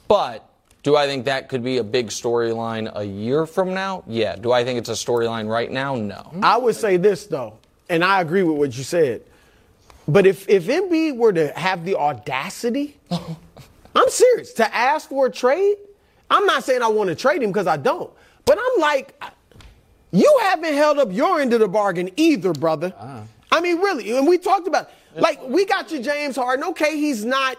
But 0.09 0.49
do 0.83 0.97
I 0.97 1.07
think 1.07 1.27
that 1.27 1.49
could 1.49 1.62
be 1.62 1.77
a 1.79 1.85
big 1.85 2.09
storyline 2.09 2.91
a 2.95 3.05
year 3.05 3.47
from 3.47 3.75
now? 3.75 4.03
Yeah. 4.07 4.37
Do 4.37 4.51
I 4.53 4.64
think 4.64 4.79
it's 4.79 4.89
a 4.89 4.93
storyline 4.93 5.49
right 5.49 5.71
now? 5.71 5.95
No. 5.95 6.33
I 6.43 6.57
would 6.57 6.75
say 6.75 6.97
this 6.97 7.27
though, 7.27 7.59
and 7.89 8.03
I 8.03 8.21
agree 8.21 8.43
with 8.43 8.57
what 8.57 8.77
you 8.77 8.83
said. 8.85 9.23
But 10.09 10.27
if 10.27 10.49
if 10.49 10.66
Embiid 10.66 11.16
were 11.16 11.33
to 11.33 11.53
have 11.53 11.85
the 11.85 11.97
audacity, 11.97 12.99
I'm 13.95 14.09
serious 14.09 14.53
to 14.55 14.75
ask 14.75 15.09
for 15.09 15.27
a 15.27 15.31
trade. 15.31 15.77
I'm 16.31 16.47
not 16.47 16.64
saying 16.64 16.83
I 16.83 16.89
want 16.89 17.09
to 17.09 17.14
trade 17.14 17.43
him 17.43 17.51
because 17.51 17.66
I 17.66 17.77
don't, 17.77 18.11
but 18.45 18.59
I'm 18.59 18.81
like, 18.81 19.23
you 20.12 20.38
haven't 20.42 20.74
held 20.74 20.98
up 20.98 21.08
your 21.12 21.40
end 21.40 21.52
of 21.52 21.61
the 21.61 21.68
bargain 21.68 22.11
either, 22.16 22.52
brother. 22.52 22.92
Ah. 22.98 23.22
I 23.52 23.61
mean, 23.61 23.78
really, 23.78 24.16
and 24.16 24.26
we 24.26 24.38
talked 24.38 24.66
about 24.68 24.90
like 25.14 25.40
we 25.46 25.64
got 25.64 25.90
you 25.90 26.00
James 26.00 26.36
Harden. 26.36 26.64
Okay, 26.66 26.96
he's 26.96 27.24
not, 27.24 27.56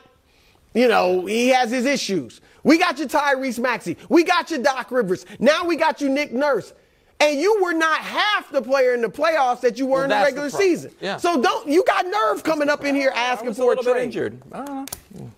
you 0.74 0.88
know, 0.88 1.26
he 1.26 1.50
has 1.50 1.70
his 1.72 1.86
issues. 1.86 2.42
We 2.64 2.78
got 2.78 3.00
you 3.00 3.08
Tyrese 3.08 3.60
Maxey. 3.60 3.98
We 4.08 4.24
got 4.24 4.52
you 4.52 4.60
Doc 4.60 4.92
Rivers. 4.92 5.26
Now 5.40 5.66
we 5.66 5.76
got 5.76 6.00
you 6.02 6.10
Nick 6.10 6.32
Nurse. 6.32 6.74
And 7.20 7.40
you 7.40 7.62
were 7.62 7.74
not 7.74 8.00
half 8.02 8.50
the 8.52 8.64
player 8.64 8.96
in 8.96 9.02
the 9.02 9.08
playoffs 9.10 9.62
that 9.62 9.78
you 9.78 9.86
were 9.86 9.92
Well, 9.92 10.04
in 10.06 10.10
the 10.10 10.16
that's 10.16 10.30
the 10.32 10.42
regular 10.42 10.50
season. 10.50 10.92
Yeah. 11.00 11.18
So 11.18 11.40
don't 11.40 11.68
you 11.68 11.84
got 11.84 12.06
nerve 12.08 12.44
coming 12.44 12.68
up 12.68 12.84
in 12.84 12.96
here 12.96 13.12
asking 13.14 13.50
a 13.50 13.54
for 13.54 13.74
a, 13.74 13.76
bit 13.76 13.86
trade? 13.86 14.04
injured. 14.06 14.42
I 14.52 14.66
don't 14.66 15.16
know. 15.20 15.32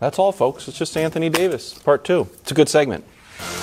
That's 0.00 0.18
all, 0.18 0.32
folks. 0.32 0.66
It's 0.66 0.78
just 0.78 0.96
Anthony 0.96 1.28
Davis, 1.28 1.74
part 1.74 2.04
two. 2.04 2.28
It's 2.40 2.50
a 2.50 2.54
good 2.54 2.68
segment. 2.68 3.04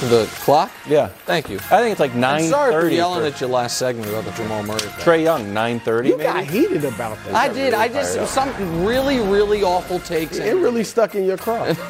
The 0.01 0.28
clock? 0.41 0.71
Yeah. 0.88 1.07
Thank 1.25 1.49
you. 1.49 1.57
I 1.57 1.80
think 1.82 1.91
it's 1.91 1.99
like 1.99 2.13
I'm 2.13 2.19
nine 2.19 2.43
sorry 2.43 2.71
for 2.73 2.82
thirty. 2.82 2.95
yelling 2.95 3.25
at 3.25 3.41
you 3.41 3.47
last 3.47 3.78
segment 3.78 4.09
about 4.09 4.25
the 4.25 4.32
Jamal 4.32 4.63
Murray 4.63 4.80
thing. 4.80 4.91
Trae 5.05 5.23
Young, 5.23 5.53
nine 5.53 5.80
thirty. 5.80 6.09
You 6.09 6.17
maybe. 6.17 6.32
got 6.32 6.43
heated 6.45 6.86
about 6.86 7.17
that. 7.25 7.34
I 7.34 7.51
did. 7.51 7.73
I 7.73 7.88
just 7.88 8.15
fired 8.15 8.23
up. 8.23 8.30
some 8.30 8.86
really, 8.86 9.19
really 9.19 9.63
awful 9.63 9.99
takes. 9.99 10.38
It 10.38 10.55
really 10.55 10.84
stuck 10.84 11.15
in 11.15 11.23
your 11.25 11.38
craw. 11.38 11.73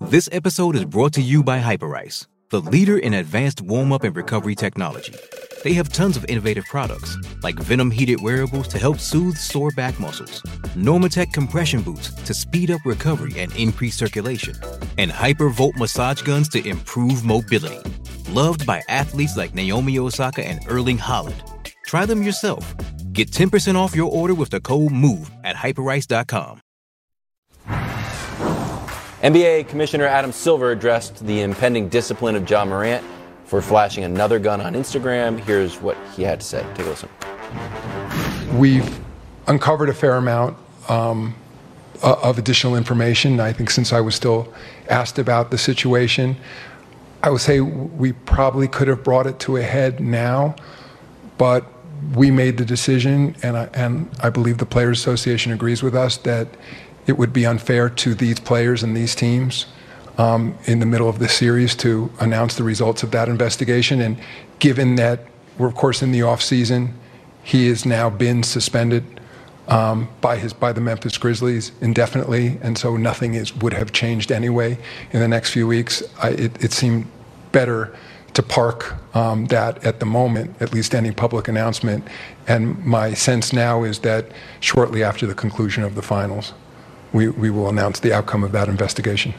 This 0.00 0.28
episode 0.32 0.74
is 0.74 0.84
brought 0.86 1.12
to 1.12 1.22
you 1.22 1.44
by 1.44 1.60
Hyperice, 1.60 2.26
the 2.48 2.60
leader 2.60 2.98
in 2.98 3.14
advanced 3.14 3.60
warm 3.60 3.92
up 3.92 4.02
and 4.02 4.16
recovery 4.16 4.56
technology. 4.56 5.14
They 5.62 5.74
have 5.74 5.90
tons 5.90 6.16
of 6.16 6.24
innovative 6.24 6.64
products, 6.64 7.18
like 7.42 7.54
Venom 7.56 7.90
heated 7.90 8.22
wearables 8.22 8.66
to 8.68 8.78
help 8.78 8.98
soothe 8.98 9.36
sore 9.36 9.70
back 9.72 10.00
muscles, 10.00 10.40
Normatec 10.74 11.34
compression 11.34 11.82
boots 11.82 12.14
to 12.14 12.32
speed 12.32 12.70
up 12.70 12.80
recovery 12.86 13.38
and 13.38 13.54
increase 13.56 13.94
circulation, 13.94 14.54
and 14.96 15.10
Hypervolt 15.10 15.76
massage 15.76 16.22
guns 16.22 16.48
to 16.50 16.66
improve 16.66 17.26
mobility. 17.26 17.78
Loved 18.30 18.64
by 18.64 18.82
athletes 18.88 19.36
like 19.36 19.54
Naomi 19.54 19.98
Osaka 19.98 20.46
and 20.46 20.60
Erling 20.66 20.96
Haaland. 20.96 21.42
Try 21.84 22.06
them 22.06 22.22
yourself. 22.22 22.74
Get 23.12 23.30
10% 23.30 23.74
off 23.74 23.94
your 23.94 24.10
order 24.10 24.32
with 24.32 24.48
the 24.48 24.60
code 24.60 24.92
MOVE 24.92 25.30
at 25.44 25.56
hyperice.com. 25.56 26.62
NBA 29.22 29.68
Commissioner 29.68 30.06
Adam 30.06 30.32
Silver 30.32 30.70
addressed 30.70 31.26
the 31.26 31.42
impending 31.42 31.90
discipline 31.90 32.34
of 32.34 32.48
Ja 32.48 32.64
Morant 32.64 33.04
for 33.50 33.60
flashing 33.60 34.04
another 34.04 34.38
gun 34.38 34.60
on 34.60 34.74
Instagram. 34.74 35.36
Here's 35.40 35.82
what 35.82 35.96
he 36.14 36.22
had 36.22 36.38
to 36.38 36.46
say. 36.46 36.64
Take 36.76 36.86
a 36.86 36.90
listen. 36.90 37.08
We've 38.56 39.00
uncovered 39.48 39.88
a 39.88 39.92
fair 39.92 40.14
amount 40.14 40.56
um, 40.88 41.34
of 42.00 42.38
additional 42.38 42.76
information. 42.76 43.40
I 43.40 43.52
think 43.52 43.70
since 43.70 43.92
I 43.92 44.00
was 44.02 44.14
still 44.14 44.54
asked 44.88 45.18
about 45.18 45.50
the 45.50 45.58
situation, 45.58 46.36
I 47.24 47.30
would 47.30 47.40
say 47.40 47.60
we 47.60 48.12
probably 48.12 48.68
could 48.68 48.86
have 48.86 49.02
brought 49.02 49.26
it 49.26 49.40
to 49.40 49.56
a 49.56 49.62
head 49.62 49.98
now, 49.98 50.54
but 51.36 51.66
we 52.14 52.30
made 52.30 52.56
the 52.56 52.64
decision, 52.64 53.34
and 53.42 53.56
I, 53.56 53.68
and 53.74 54.08
I 54.22 54.30
believe 54.30 54.58
the 54.58 54.64
Players 54.64 55.00
Association 55.00 55.50
agrees 55.50 55.82
with 55.82 55.96
us 55.96 56.18
that 56.18 56.46
it 57.08 57.18
would 57.18 57.32
be 57.32 57.46
unfair 57.46 57.90
to 57.90 58.14
these 58.14 58.38
players 58.38 58.84
and 58.84 58.96
these 58.96 59.16
teams 59.16 59.66
in 60.66 60.80
the 60.80 60.86
middle 60.86 61.08
of 61.08 61.18
the 61.18 61.28
series 61.28 61.74
to 61.76 62.10
announce 62.20 62.56
the 62.56 62.62
results 62.62 63.02
of 63.02 63.10
that 63.10 63.28
investigation. 63.28 64.00
And 64.00 64.18
given 64.58 64.96
that 64.96 65.26
we're, 65.56 65.68
of 65.68 65.74
course, 65.74 66.02
in 66.02 66.12
the 66.12 66.22
off 66.22 66.42
season, 66.42 66.94
he 67.42 67.68
has 67.68 67.86
now 67.86 68.10
been 68.10 68.42
suspended 68.42 69.04
um, 69.68 70.08
by 70.20 70.36
his 70.36 70.52
by 70.52 70.72
the 70.72 70.80
Memphis 70.80 71.16
Grizzlies 71.16 71.72
indefinitely, 71.80 72.58
and 72.60 72.76
so 72.76 72.96
nothing 72.96 73.34
is 73.34 73.54
would 73.56 73.72
have 73.72 73.92
changed 73.92 74.32
anyway 74.32 74.78
in 75.12 75.20
the 75.20 75.28
next 75.28 75.52
few 75.52 75.66
weeks. 75.66 76.02
It, 76.22 76.72
seemed 76.72 77.06
better 77.52 77.96
to 78.34 78.42
park 78.42 78.94
um, 79.14 79.46
that 79.46 79.84
at 79.84 80.00
the 80.00 80.06
moment, 80.06 80.56
at 80.60 80.72
least 80.72 80.94
any 80.94 81.12
public 81.12 81.48
announcement. 81.48 82.06
And 82.46 82.84
my 82.84 83.14
sense 83.14 83.52
now 83.52 83.84
is 83.84 84.00
that 84.00 84.26
shortly 84.60 85.02
after 85.02 85.26
the 85.26 85.34
conclusion 85.34 85.84
of 85.84 85.94
the 85.94 86.02
finals, 86.02 86.52
we 87.12 87.28
will 87.28 87.68
announce 87.68 88.00
the 88.00 88.12
outcome 88.12 88.44
of 88.44 88.52
that 88.52 88.68
investigation. 88.68 89.34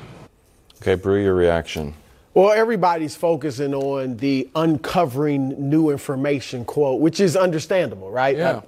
Okay, 0.81 0.95
Brew, 0.95 1.21
your 1.21 1.35
reaction. 1.35 1.93
Well, 2.33 2.49
everybody's 2.51 3.15
focusing 3.15 3.75
on 3.75 4.17
the 4.17 4.49
uncovering 4.55 5.69
new 5.69 5.91
information 5.91 6.65
quote, 6.65 6.99
which 6.99 7.19
is 7.19 7.37
understandable, 7.37 8.09
right? 8.09 8.35
Yeah. 8.35 8.49
Uh, 8.49 8.61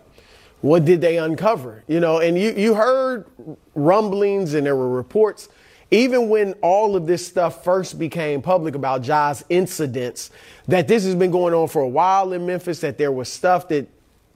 what 0.62 0.86
did 0.86 1.02
they 1.02 1.18
uncover? 1.18 1.84
You 1.88 2.00
know, 2.00 2.20
and 2.20 2.38
you, 2.38 2.52
you 2.52 2.76
heard 2.76 3.26
rumblings 3.74 4.54
and 4.54 4.64
there 4.64 4.76
were 4.76 4.90
reports. 4.90 5.50
Even 5.90 6.30
when 6.30 6.54
all 6.62 6.96
of 6.96 7.08
this 7.08 7.26
stuff 7.26 7.64
first 7.64 7.98
became 7.98 8.44
public 8.44 8.76
about 8.76 9.02
Ja's 9.02 9.44
incidents, 9.50 10.30
that 10.68 10.88
this 10.88 11.06
has 11.06 11.16
been 11.16 11.32
going 11.32 11.56
on 11.56 11.68
for 11.68 11.82
a 11.82 11.90
while 11.90 12.32
in 12.32 12.46
Memphis, 12.46 12.80
that 12.82 13.00
there 13.00 13.12
was 13.12 13.28
stuff 13.28 13.68
that 13.70 13.88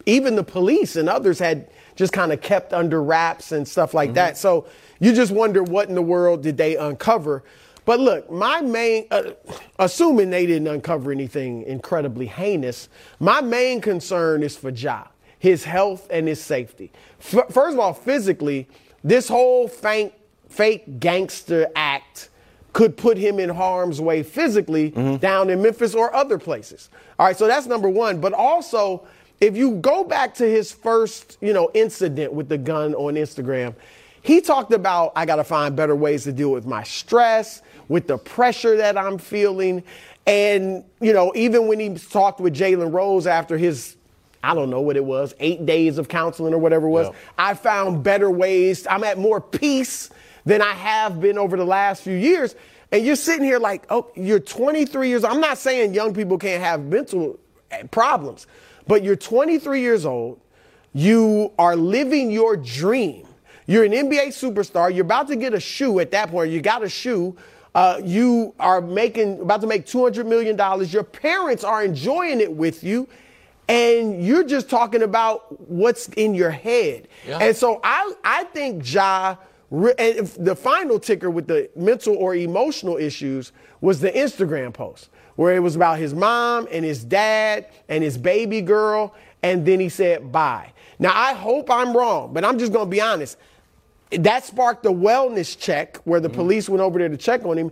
even 0.08 0.36
the 0.36 0.44
police 0.44 0.96
and 0.96 1.08
others 1.08 1.38
had 1.38 1.70
just 1.96 2.12
kind 2.12 2.32
of 2.32 2.42
kept 2.42 2.74
under 2.74 3.04
wraps 3.04 3.52
and 3.52 3.68
stuff 3.68 3.94
like 3.94 4.16
that. 4.16 4.36
So 4.36 4.66
you 5.00 5.14
just 5.14 5.32
wonder 5.32 5.62
what 5.62 5.90
in 5.90 5.96
the 5.96 6.02
world 6.02 6.42
did 6.42 6.58
they 6.58 6.76
uncover? 6.76 7.44
But 7.88 8.02
look, 8.02 8.30
my 8.30 8.60
main, 8.60 9.08
uh, 9.12 9.32
assuming 9.80 10.30
they 10.30 10.46
didn't 10.46 10.68
uncover 10.68 11.10
anything 11.10 11.64
incredibly 11.64 12.26
heinous, 12.26 12.90
my 13.22 13.40
main 13.40 13.80
concern 13.80 14.44
is 14.44 14.58
for 14.58 14.72
Ja, 14.72 15.06
his 15.40 15.64
health 15.64 16.06
and 16.10 16.28
his 16.28 16.42
safety. 16.42 16.92
F- 17.22 17.50
first 17.50 17.76
of 17.76 17.80
all, 17.80 17.94
physically, 17.94 18.68
this 19.06 19.30
whole 19.30 19.70
fake, 19.70 20.14
fake 20.50 21.00
gangster 21.00 21.70
act 21.78 22.28
could 22.74 22.98
put 22.98 23.18
him 23.18 23.40
in 23.40 23.50
harm's 23.50 24.02
way 24.02 24.22
physically 24.22 24.90
down 25.20 25.50
in 25.50 25.62
Memphis 25.62 25.96
or 25.96 26.14
other 26.14 26.38
places. 26.38 26.90
All 27.18 27.26
right, 27.26 27.38
so 27.38 27.48
that's 27.48 27.68
number 27.68 27.88
one. 27.88 28.20
But 28.20 28.34
also, 28.34 29.08
if 29.40 29.56
you 29.56 29.76
go 29.78 30.04
back 30.04 30.34
to 30.36 30.46
his 30.46 30.74
first, 30.74 31.38
you 31.40 31.54
know, 31.54 31.72
incident 31.74 32.34
with 32.34 32.50
the 32.50 32.58
gun 32.58 32.94
on 32.96 33.14
Instagram, 33.16 33.76
he 34.28 34.42
talked 34.42 34.74
about 34.74 35.14
I 35.16 35.26
got 35.26 35.38
to 35.38 35.44
find 35.46 35.74
better 35.74 35.96
ways 35.96 36.26
to 36.26 36.34
deal 36.34 36.52
with 36.52 36.66
my 36.66 36.84
stress, 36.84 37.62
with 37.88 38.08
the 38.08 38.18
pressure 38.18 38.78
that 38.78 38.98
I'm 38.98 39.18
feeling. 39.18 39.84
And, 40.26 40.84
you 41.00 41.14
know, 41.14 41.32
even 41.36 41.68
when 41.68 41.80
he 41.80 41.96
talked 41.96 42.40
with 42.40 42.54
Jalen 42.56 42.94
Rose 42.94 43.28
after 43.28 43.58
his, 43.58 43.96
I 44.44 44.54
don't 44.54 44.70
know 44.70 44.82
what 44.82 44.98
it 44.98 45.06
was, 45.06 45.34
eight 45.40 45.66
days 45.66 45.98
of 45.98 46.08
counseling 46.08 46.54
or 46.54 46.58
whatever 46.58 46.88
it 46.88 46.92
was, 46.92 47.14
I 47.38 47.54
found 47.54 48.04
better 48.04 48.30
ways. 48.30 48.86
I'm 48.88 49.04
at 49.04 49.18
more 49.18 49.40
peace 49.40 50.10
than 50.46 50.62
I 50.62 50.74
have 50.74 51.20
been 51.20 51.38
over 51.38 51.58
the 51.58 51.66
last 51.66 52.04
few 52.04 52.16
years. 52.16 52.56
And 52.92 53.06
you're 53.06 53.16
sitting 53.16 53.44
here 53.44 53.60
like, 53.60 53.86
oh, 53.90 54.12
you're 54.16 54.40
23 54.40 55.10
years. 55.10 55.24
I'm 55.24 55.42
not 55.42 55.58
saying 55.58 55.94
young 55.94 56.14
people 56.14 56.38
can't 56.38 56.64
have 56.64 56.86
mental 56.86 57.40
problems, 57.92 58.48
but 58.88 59.04
you're 59.04 59.18
23 59.18 59.82
years 59.82 60.06
old. 60.06 60.40
You 60.94 61.52
are 61.60 61.76
living 61.76 62.32
your 62.32 62.56
dream. 62.56 63.28
You're 63.66 63.84
an 63.84 63.92
NBA 63.92 64.28
superstar. 64.28 64.94
You're 64.94 65.06
about 65.06 65.28
to 65.28 65.36
get 65.36 65.54
a 65.54 65.60
shoe 65.60 66.00
at 66.00 66.12
that 66.12 66.32
point. 66.32 66.52
You 66.52 66.62
got 66.62 66.84
a 66.84 66.90
shoe. 66.90 67.36
Uh, 67.78 68.02
you 68.04 68.56
are 68.60 68.82
making 68.82 69.40
about 69.40 69.62
to 69.62 69.68
make 69.68 69.86
$200 69.86 70.26
million. 70.26 70.58
Your 70.90 71.04
parents 71.04 71.64
are 71.64 71.84
enjoying 71.84 72.42
it 72.42 72.52
with 72.52 72.84
you. 72.84 73.08
And 73.70 74.26
you're 74.26 74.44
just 74.44 74.68
talking 74.68 75.04
about 75.04 75.70
what's 75.70 76.08
in 76.10 76.34
your 76.34 76.50
head. 76.50 77.08
Yeah. 77.28 77.38
And 77.38 77.56
so 77.56 77.80
I, 77.84 78.14
I 78.24 78.46
think 78.46 78.92
Ja, 78.92 79.36
and 79.70 80.28
the 80.28 80.56
final 80.56 81.00
ticker 81.00 81.30
with 81.30 81.46
the 81.46 81.70
mental 81.76 82.16
or 82.16 82.34
emotional 82.34 82.98
issues 82.98 83.52
was 83.80 84.02
the 84.02 84.10
Instagram 84.10 84.74
post 84.74 85.10
where 85.36 85.56
it 85.56 85.60
was 85.60 85.76
about 85.76 86.00
his 86.00 86.16
mom 86.16 86.68
and 86.72 86.84
his 86.84 87.04
dad 87.04 87.68
and 87.90 88.04
his 88.04 88.18
baby 88.18 88.60
girl. 88.60 89.14
And 89.44 89.64
then 89.68 89.80
he 89.80 89.90
said, 89.90 90.32
bye. 90.32 90.74
Now, 90.98 91.12
I 91.14 91.34
hope 91.34 91.70
I'm 91.70 91.96
wrong, 91.96 92.34
but 92.34 92.44
I'm 92.44 92.58
just 92.58 92.74
going 92.74 92.88
to 92.88 92.90
be 92.90 93.02
honest. 93.02 93.38
That 94.12 94.46
sparked 94.46 94.86
a 94.86 94.92
wellness 94.92 95.58
check 95.58 95.98
where 96.06 96.20
the 96.20 96.30
mm-hmm. 96.30 96.38
police 96.38 96.70
went 96.70 96.82
over 96.82 96.98
there 97.00 97.10
to 97.10 97.18
check 97.18 97.46
on 97.46 97.58
him. 97.58 97.72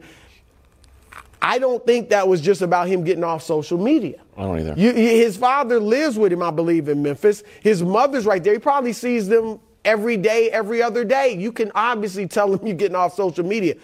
I 1.42 1.60
don't 1.60 1.86
think 1.86 2.10
that 2.10 2.28
was 2.28 2.42
just 2.42 2.62
about 2.62 2.88
him 2.88 3.04
getting 3.04 3.24
off 3.24 3.44
social 3.44 3.78
media. 3.78 4.20
I 4.36 4.42
don't 4.42 4.60
either. 4.60 4.74
You, 4.76 4.94
his 4.94 5.38
father 5.38 5.80
lives 5.80 6.18
with 6.18 6.34
him, 6.34 6.42
I 6.42 6.50
believe, 6.50 6.90
in 6.90 7.04
Memphis. 7.04 7.44
His 7.62 7.84
mother's 7.84 8.26
right 8.26 8.44
there. 8.44 8.54
He 8.54 8.60
probably 8.60 8.94
sees 8.94 9.28
them 9.28 9.60
every 9.86 10.18
day, 10.18 10.50
every 10.50 10.82
other 10.82 11.06
day. 11.06 11.36
You 11.38 11.52
can 11.52 11.72
obviously 11.76 12.28
tell 12.28 12.52
him 12.52 12.60
you're 12.68 12.76
getting 12.76 12.96
off 12.96 13.14
social 13.14 13.46
media. 13.46 13.76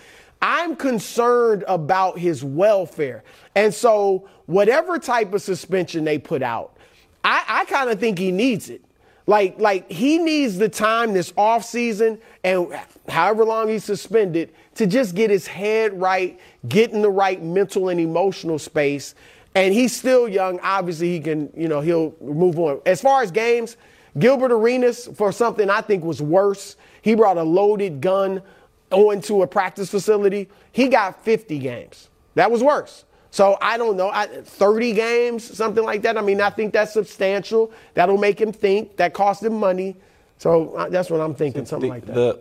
I'm 0.41 0.75
concerned 0.75 1.63
about 1.67 2.17
his 2.17 2.43
welfare. 2.43 3.23
And 3.53 3.71
so, 3.71 4.27
whatever 4.47 4.97
type 4.97 5.33
of 5.33 5.41
suspension 5.41 6.03
they 6.03 6.17
put 6.17 6.41
out, 6.41 6.75
I, 7.23 7.43
I 7.47 7.65
kind 7.65 7.91
of 7.91 7.99
think 7.99 8.17
he 8.17 8.31
needs 8.31 8.69
it. 8.69 8.83
Like, 9.31 9.61
like 9.61 9.89
he 9.89 10.17
needs 10.17 10.57
the 10.57 10.67
time 10.67 11.13
this 11.13 11.31
off 11.37 11.63
season 11.63 12.19
and 12.43 12.67
however 13.07 13.45
long 13.45 13.69
he's 13.69 13.85
suspended 13.85 14.51
to 14.75 14.85
just 14.85 15.15
get 15.15 15.29
his 15.29 15.47
head 15.47 15.97
right, 16.01 16.37
get 16.67 16.91
in 16.91 17.01
the 17.01 17.09
right 17.09 17.41
mental 17.41 17.87
and 17.87 17.97
emotional 17.97 18.59
space. 18.59 19.15
And 19.55 19.73
he's 19.73 19.95
still 19.95 20.27
young. 20.27 20.59
Obviously, 20.59 21.11
he 21.11 21.21
can, 21.21 21.49
you 21.55 21.69
know, 21.69 21.79
he'll 21.79 22.13
move 22.19 22.59
on. 22.59 22.81
As 22.85 22.99
far 22.99 23.21
as 23.21 23.31
games, 23.31 23.77
Gilbert 24.19 24.51
Arenas, 24.51 25.07
for 25.15 25.31
something 25.31 25.69
I 25.69 25.79
think 25.79 26.03
was 26.03 26.21
worse, 26.21 26.75
he 27.01 27.15
brought 27.15 27.37
a 27.37 27.43
loaded 27.43 28.01
gun 28.01 28.41
onto 28.89 29.43
a 29.43 29.47
practice 29.47 29.89
facility. 29.89 30.49
He 30.73 30.89
got 30.89 31.23
50 31.23 31.57
games. 31.57 32.09
That 32.35 32.51
was 32.51 32.61
worse. 32.61 33.05
So 33.31 33.57
I 33.61 33.77
don't 33.77 33.97
know, 33.97 34.09
I, 34.09 34.27
30 34.27 34.93
games, 34.93 35.57
something 35.57 35.83
like 35.83 36.01
that. 36.01 36.17
I 36.17 36.21
mean, 36.21 36.41
I 36.41 36.49
think 36.49 36.73
that's 36.73 36.93
substantial. 36.93 37.71
That'll 37.93 38.17
make 38.17 38.39
him 38.39 38.51
think. 38.51 38.97
That 38.97 39.13
cost 39.13 39.41
him 39.41 39.53
money. 39.53 39.95
So 40.37 40.87
that's 40.89 41.09
what 41.09 41.21
I'm 41.21 41.33
thinking, 41.33 41.65
something 41.65 41.89
like 41.89 42.05
that. 42.07 42.13
The 42.13 42.39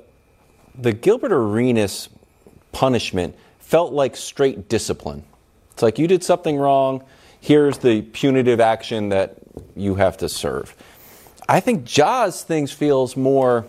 the 0.79 0.93
Gilbert 0.93 1.33
Arenas 1.33 2.09
punishment 2.73 3.35
felt 3.59 3.93
like 3.93 4.17
straight 4.17 4.69
discipline. 4.69 5.25
It's 5.73 5.83
like 5.83 5.99
you 5.99 6.07
did 6.07 6.25
something 6.25 6.57
wrong. 6.57 7.05
Here's 7.41 7.79
the 7.79 8.03
punitive 8.03 8.61
action 8.61 9.11
that 9.11 9.37
you 9.77 9.95
have 9.95 10.17
to 10.19 10.29
serve. 10.29 10.75
I 11.49 11.61
think 11.61 11.85
Ja's 11.85 12.43
things 12.43 12.73
feels 12.73 13.17
more 13.17 13.67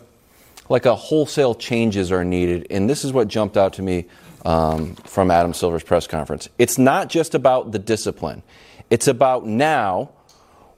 like 0.69 0.85
a 0.85 0.95
wholesale 0.95 1.55
changes 1.55 2.11
are 2.11 2.23
needed, 2.23 2.67
and 2.69 2.89
this 2.89 3.03
is 3.03 3.11
what 3.11 3.27
jumped 3.27 3.57
out 3.57 3.73
to 3.73 3.81
me 3.81 4.05
um, 4.45 4.95
from 4.95 5.31
Adam 5.31 5.53
Silver's 5.53 5.83
press 5.83 6.07
conference. 6.07 6.49
It's 6.57 6.77
not 6.77 7.09
just 7.09 7.35
about 7.35 7.71
the 7.71 7.79
discipline. 7.79 8.43
It's 8.89 9.07
about 9.07 9.45
now 9.45 10.11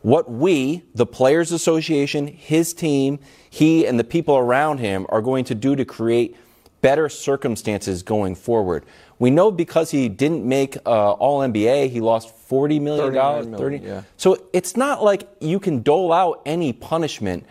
what 0.01 0.29
we, 0.29 0.83
the 0.93 1.05
Players 1.05 1.51
Association, 1.51 2.27
his 2.27 2.73
team, 2.73 3.19
he 3.49 3.87
and 3.87 3.97
the 3.99 4.03
people 4.03 4.35
around 4.35 4.79
him 4.79 5.05
are 5.09 5.21
going 5.21 5.45
to 5.45 5.55
do 5.55 5.75
to 5.75 5.85
create 5.85 6.35
better 6.81 7.07
circumstances 7.07 8.03
going 8.03 8.35
forward. 8.35 8.85
We 9.17 9.31
know 9.31 9.49
because 9.51 9.91
he 9.91 10.09
didn't 10.09 10.45
make 10.45 10.75
uh, 10.85 11.11
All 11.13 11.39
NBA, 11.39 11.89
he 11.89 12.01
lost 12.01 12.35
forty 12.35 12.79
million 12.79 13.13
dollars. 13.13 13.45
39 13.45 13.59
million, 13.61 13.83
yeah. 13.83 14.01
So 14.17 14.47
it's 14.51 14.75
not 14.75 15.01
like 15.01 15.29
you 15.39 15.59
can 15.59 15.81
dole 15.81 16.11
out 16.11 16.41
any 16.45 16.73
punishment 16.73 17.45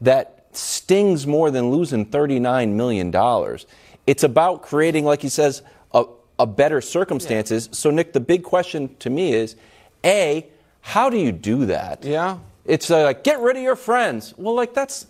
that 0.00 0.46
stings 0.52 1.26
more 1.26 1.50
than 1.50 1.70
losing 1.70 2.06
thirty-nine 2.06 2.76
million 2.76 3.10
dollars. 3.10 3.66
It's 4.08 4.24
about 4.24 4.62
creating, 4.62 5.04
like 5.04 5.20
he 5.20 5.28
says, 5.28 5.60
a, 5.92 6.06
a 6.38 6.46
better 6.46 6.80
circumstances. 6.80 7.68
So 7.72 7.90
Nick, 7.90 8.14
the 8.14 8.20
big 8.20 8.42
question 8.42 8.96
to 9.00 9.10
me 9.10 9.34
is, 9.34 9.54
a, 10.02 10.46
how 10.80 11.10
do 11.10 11.18
you 11.18 11.30
do 11.30 11.66
that? 11.66 12.06
Yeah. 12.06 12.38
It's 12.64 12.90
uh, 12.90 13.02
like 13.02 13.22
get 13.22 13.38
rid 13.40 13.58
of 13.58 13.62
your 13.62 13.76
friends. 13.76 14.32
Well, 14.38 14.54
like 14.54 14.72
that's 14.72 15.06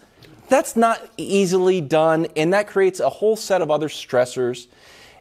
that's 0.48 0.74
not 0.74 0.98
easily 1.16 1.80
done, 1.80 2.26
and 2.34 2.52
that 2.54 2.66
creates 2.66 2.98
a 2.98 3.08
whole 3.08 3.36
set 3.36 3.62
of 3.62 3.70
other 3.70 3.88
stressors. 3.88 4.66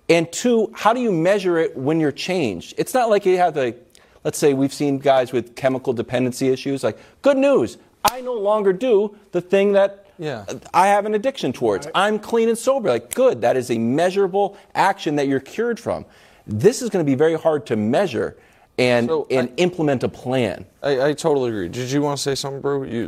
And 0.09 0.31
two, 0.31 0.71
how 0.73 0.93
do 0.93 0.99
you 0.99 1.11
measure 1.11 1.59
it 1.59 1.77
when 1.77 1.99
you're 1.99 2.11
changed? 2.11 2.73
It's 2.77 2.95
not 2.95 3.11
like 3.11 3.27
you 3.27 3.37
have 3.37 3.53
the, 3.53 3.75
let's 4.23 4.39
say 4.39 4.55
we've 4.55 4.73
seen 4.73 4.97
guys 4.97 5.31
with 5.31 5.55
chemical 5.55 5.93
dependency 5.93 6.47
issues. 6.47 6.83
Like, 6.83 6.97
good 7.21 7.37
news, 7.37 7.77
I 8.03 8.21
no 8.21 8.33
longer 8.33 8.73
do 8.73 9.15
the 9.33 9.41
thing 9.41 9.73
that 9.73 10.06
Yeah. 10.17 10.45
I 10.73 10.87
have 10.87 11.05
an 11.05 11.13
addiction 11.15 11.53
towards. 11.53 11.87
I'm 11.93 12.19
clean 12.19 12.49
and 12.49 12.57
sober. 12.57 12.89
Like, 12.89 13.13
good, 13.13 13.41
that 13.41 13.55
is 13.57 13.69
a 13.71 13.77
measurable 13.77 14.57
action 14.75 15.15
that 15.17 15.27
you're 15.27 15.39
cured 15.39 15.79
from. 15.79 16.05
This 16.45 16.81
is 16.81 16.89
going 16.89 17.05
to 17.05 17.09
be 17.09 17.15
very 17.15 17.35
hard 17.35 17.65
to 17.67 17.75
measure 17.75 18.37
and 18.79 19.09
and 19.31 19.51
implement 19.57 20.03
a 20.03 20.07
plan. 20.09 20.63
I, 20.83 21.07
I 21.07 21.13
totally 21.13 21.49
agree. 21.49 21.67
Did 21.67 21.89
you 21.89 22.01
want 22.01 22.17
to 22.17 22.21
say 22.23 22.35
something, 22.35 22.61
bro? 22.61 22.83
You 22.83 23.07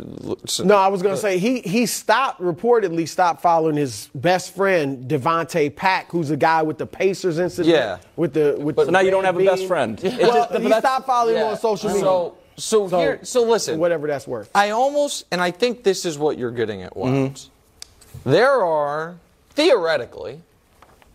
No, 0.64 0.76
I 0.76 0.88
was 0.88 1.03
going 1.03 1.14
to 1.14 1.20
uh, 1.20 1.22
say 1.22 1.38
he 1.38 1.62
he 1.62 1.86
stopped 1.86 2.41
reportedly 2.41 3.07
stopped 3.07 3.41
following 3.41 3.76
his 3.76 4.10
best 4.16 4.55
friend 4.55 5.07
Davonte 5.07 5.76
Pack, 5.76 6.10
who's 6.12 6.32
a 6.32 6.38
guy 6.38 6.64
with 6.64 6.80
the 6.80 6.88
Pacers 6.88 7.38
incident. 7.38 7.74
Yeah. 7.76 7.99
with 8.16 8.34
the 8.34 8.55
with. 8.60 8.78
So 8.78 8.86
the 8.86 8.91
now 8.91 9.01
you 9.01 9.12
don't 9.12 9.26
have 9.26 9.39
a 9.39 9.45
best 9.45 9.68
friend. 9.68 9.99
It's 10.03 10.18
Well, 10.18 10.47
just- 10.49 10.60
he 10.60 10.72
stopped 10.74 11.05
following 11.05 11.38
him 11.38 11.45
on 11.45 11.57
social 11.57 11.89
media. 11.89 12.03
So, 12.03 12.36
so, 12.60 12.88
here, 12.88 13.20
so 13.24 13.43
listen. 13.43 13.80
whatever 13.80 14.07
that's 14.07 14.28
worth. 14.28 14.49
I 14.53 14.72
almost, 14.72 15.26
and 15.32 15.41
I 15.41 15.51
think 15.51 15.84
this 15.84 16.05
is 16.05 16.18
what 16.18 16.38
you're 16.38 16.51
getting 16.51 16.84
at, 16.84 16.93
Mm-hmm. 16.93 18.30
There 18.30 18.64
are, 18.64 19.18
theoretically, 19.51 20.41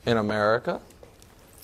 in 0.07 0.17
America, 0.17 0.81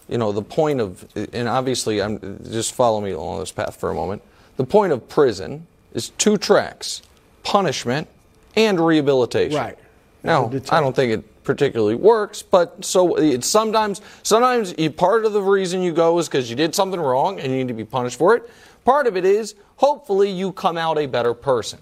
you 0.09 0.18
know, 0.18 0.33
the 0.33 0.43
point 0.43 0.81
of, 0.81 1.07
and 1.33 1.49
obviously, 1.49 2.03
I'm 2.03 2.43
just 2.51 2.74
follow 2.74 3.01
me 3.01 3.12
along 3.12 3.41
this 3.41 3.53
path 3.53 3.76
for 3.76 3.91
a 3.91 3.95
moment. 3.95 4.22
The 4.57 4.64
point 4.64 4.93
of 4.93 5.09
prison 5.09 5.66
is 5.95 6.11
two 6.11 6.37
tracks: 6.37 7.03
punishment 7.45 8.09
and 8.57 8.85
rehabilitation. 8.85 9.57
Right. 9.57 9.78
Now, 10.22 10.51
I 10.70 10.81
don't 10.81 10.95
think 10.95 11.12
it 11.12 11.45
particularly 11.45 11.95
works, 11.95 12.43
but 12.43 12.85
so 12.85 13.16
it's 13.16 13.47
sometimes, 13.47 14.03
sometimes 14.22 14.74
you, 14.76 14.91
part 14.91 15.24
of 15.24 15.33
the 15.33 15.41
reason 15.41 15.83
you 15.83 15.93
go 15.93 16.18
is 16.18 16.28
because 16.28 16.51
you 16.51 16.57
did 16.57 16.74
something 16.74 17.01
wrong 17.01 17.41
and 17.41 17.51
you 17.51 17.59
need 17.59 17.68
to 17.68 17.74
be 17.74 17.85
punished 17.85 18.18
for 18.18 18.37
it. 18.37 18.51
Part 18.85 19.07
of 19.07 19.16
it 19.16 19.24
is 19.24 19.55
hopefully 19.76 20.31
you 20.31 20.53
come 20.53 20.76
out 20.76 20.99
a 20.99 21.07
better 21.07 21.35
person. 21.35 21.78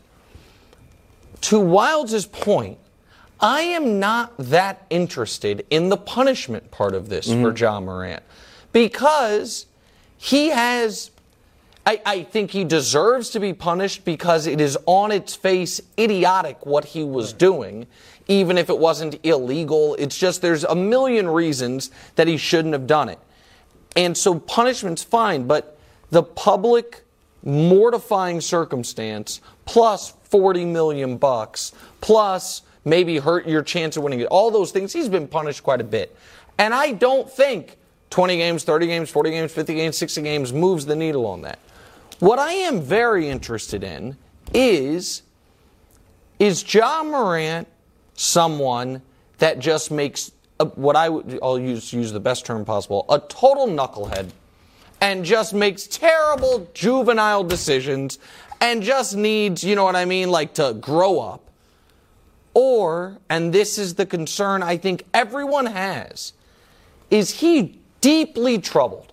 To 1.43 1.57
Wildes' 1.57 2.31
point, 2.31 2.79
I 3.41 3.61
am 3.61 4.01
not 4.01 4.37
that 4.39 4.85
interested 4.91 5.65
in 5.71 5.89
the 5.89 5.97
punishment 5.97 6.71
part 6.71 6.95
of 6.95 7.09
this 7.09 7.27
for 7.27 7.53
mm-hmm. 7.53 7.57
Ja 7.57 7.81
Morant 7.81 8.23
because 8.73 9.67
he 10.17 10.49
has. 10.49 11.11
I, 11.87 12.03
I 12.05 12.23
think 12.25 12.51
he 12.51 12.65
deserves 12.65 13.31
to 13.31 13.41
be 13.41 13.55
punished 13.55 14.05
because 14.05 14.47
it 14.47 14.61
is 14.61 14.77
on 14.85 15.11
its 15.11 15.35
face 15.35 15.81
idiotic 15.99 16.67
what 16.67 16.85
he 16.85 17.03
was 17.03 17.33
doing, 17.33 17.87
even 18.27 18.59
if 18.59 18.69
it 18.69 18.79
wasn't 18.79 19.19
illegal. 19.25 19.95
It's 19.95 20.19
just 20.19 20.43
there's 20.43 20.65
a 20.65 20.75
million 20.75 21.27
reasons 21.29 21.91
that 22.17 22.29
he 22.29 22.37
shouldn't 22.37 22.75
have 22.75 22.87
done 22.87 23.09
it. 23.09 23.19
And 23.97 24.15
so 24.15 24.39
punishment's 24.39 25.03
fine, 25.03 25.47
but 25.47 25.78
the 26.11 26.23
public 26.23 27.05
mortifying 27.45 28.41
circumstance 28.41 29.41
plus 29.65 30.13
40 30.25 30.65
million 30.65 31.17
bucks 31.17 31.73
plus 32.01 32.63
maybe 32.85 33.19
hurt 33.19 33.47
your 33.47 33.63
chance 33.63 33.97
of 33.97 34.03
winning 34.03 34.21
it, 34.21 34.27
all 34.27 34.51
those 34.51 34.71
things, 34.71 34.93
he's 34.93 35.09
been 35.09 35.29
punished 35.29 35.63
quite 35.63 35.81
a 35.81 35.85
bit. 35.85 36.17
And 36.59 36.75
I 36.75 36.93
don't 36.93 37.31
think 37.31 37.77
20 38.11 38.37
games, 38.37 38.65
30 38.65 38.87
games, 38.87 39.11
40 39.11 39.31
games, 39.31 39.53
50 39.53 39.75
games, 39.75 39.97
60 39.99 40.23
games 40.23 40.53
moves 40.53 40.87
the 40.87 40.97
needle 40.97 41.27
on 41.27 41.43
that. 41.43 41.59
What 42.19 42.39
I 42.39 42.53
am 42.53 42.81
very 42.81 43.29
interested 43.29 43.85
in 43.85 44.17
is 44.53 45.23
is 46.39 46.73
Ja 46.73 47.03
Morant 47.03 47.67
someone 48.15 49.03
that 49.39 49.59
just 49.59 49.91
makes 49.91 50.33
a, 50.59 50.65
what 50.65 50.97
I 50.97 51.09
would 51.09 51.39
I'll 51.43 51.59
use 51.59 51.93
use 51.93 52.11
the 52.11 52.21
best 52.21 52.47
term 52.47 52.65
possible 52.65 53.05
a 53.09 53.21
total 53.21 53.67
knucklehead 53.67 54.31
and 55.01 55.25
just 55.25 55.55
makes 55.55 55.87
terrible 55.87 56.69
juvenile 56.75 57.45
decisions 57.45 58.19
and 58.61 58.83
just 58.83 59.17
needs 59.17 59.63
you 59.63 59.75
know 59.75 59.85
what 59.85 59.97
I 59.97 60.05
mean 60.05 60.31
like 60.31 60.55
to 60.55 60.77
grow 60.81 61.21
up. 61.21 61.43
Or 62.55 63.19
and 63.31 63.53
this 63.53 63.79
is 63.79 63.95
the 63.95 64.07
concern 64.07 64.63
I 64.63 64.77
think 64.77 65.05
everyone 65.15 65.67
has 65.67 66.33
is 67.11 67.41
he 67.41 67.79
deeply 68.01 68.59
troubled? 68.59 69.13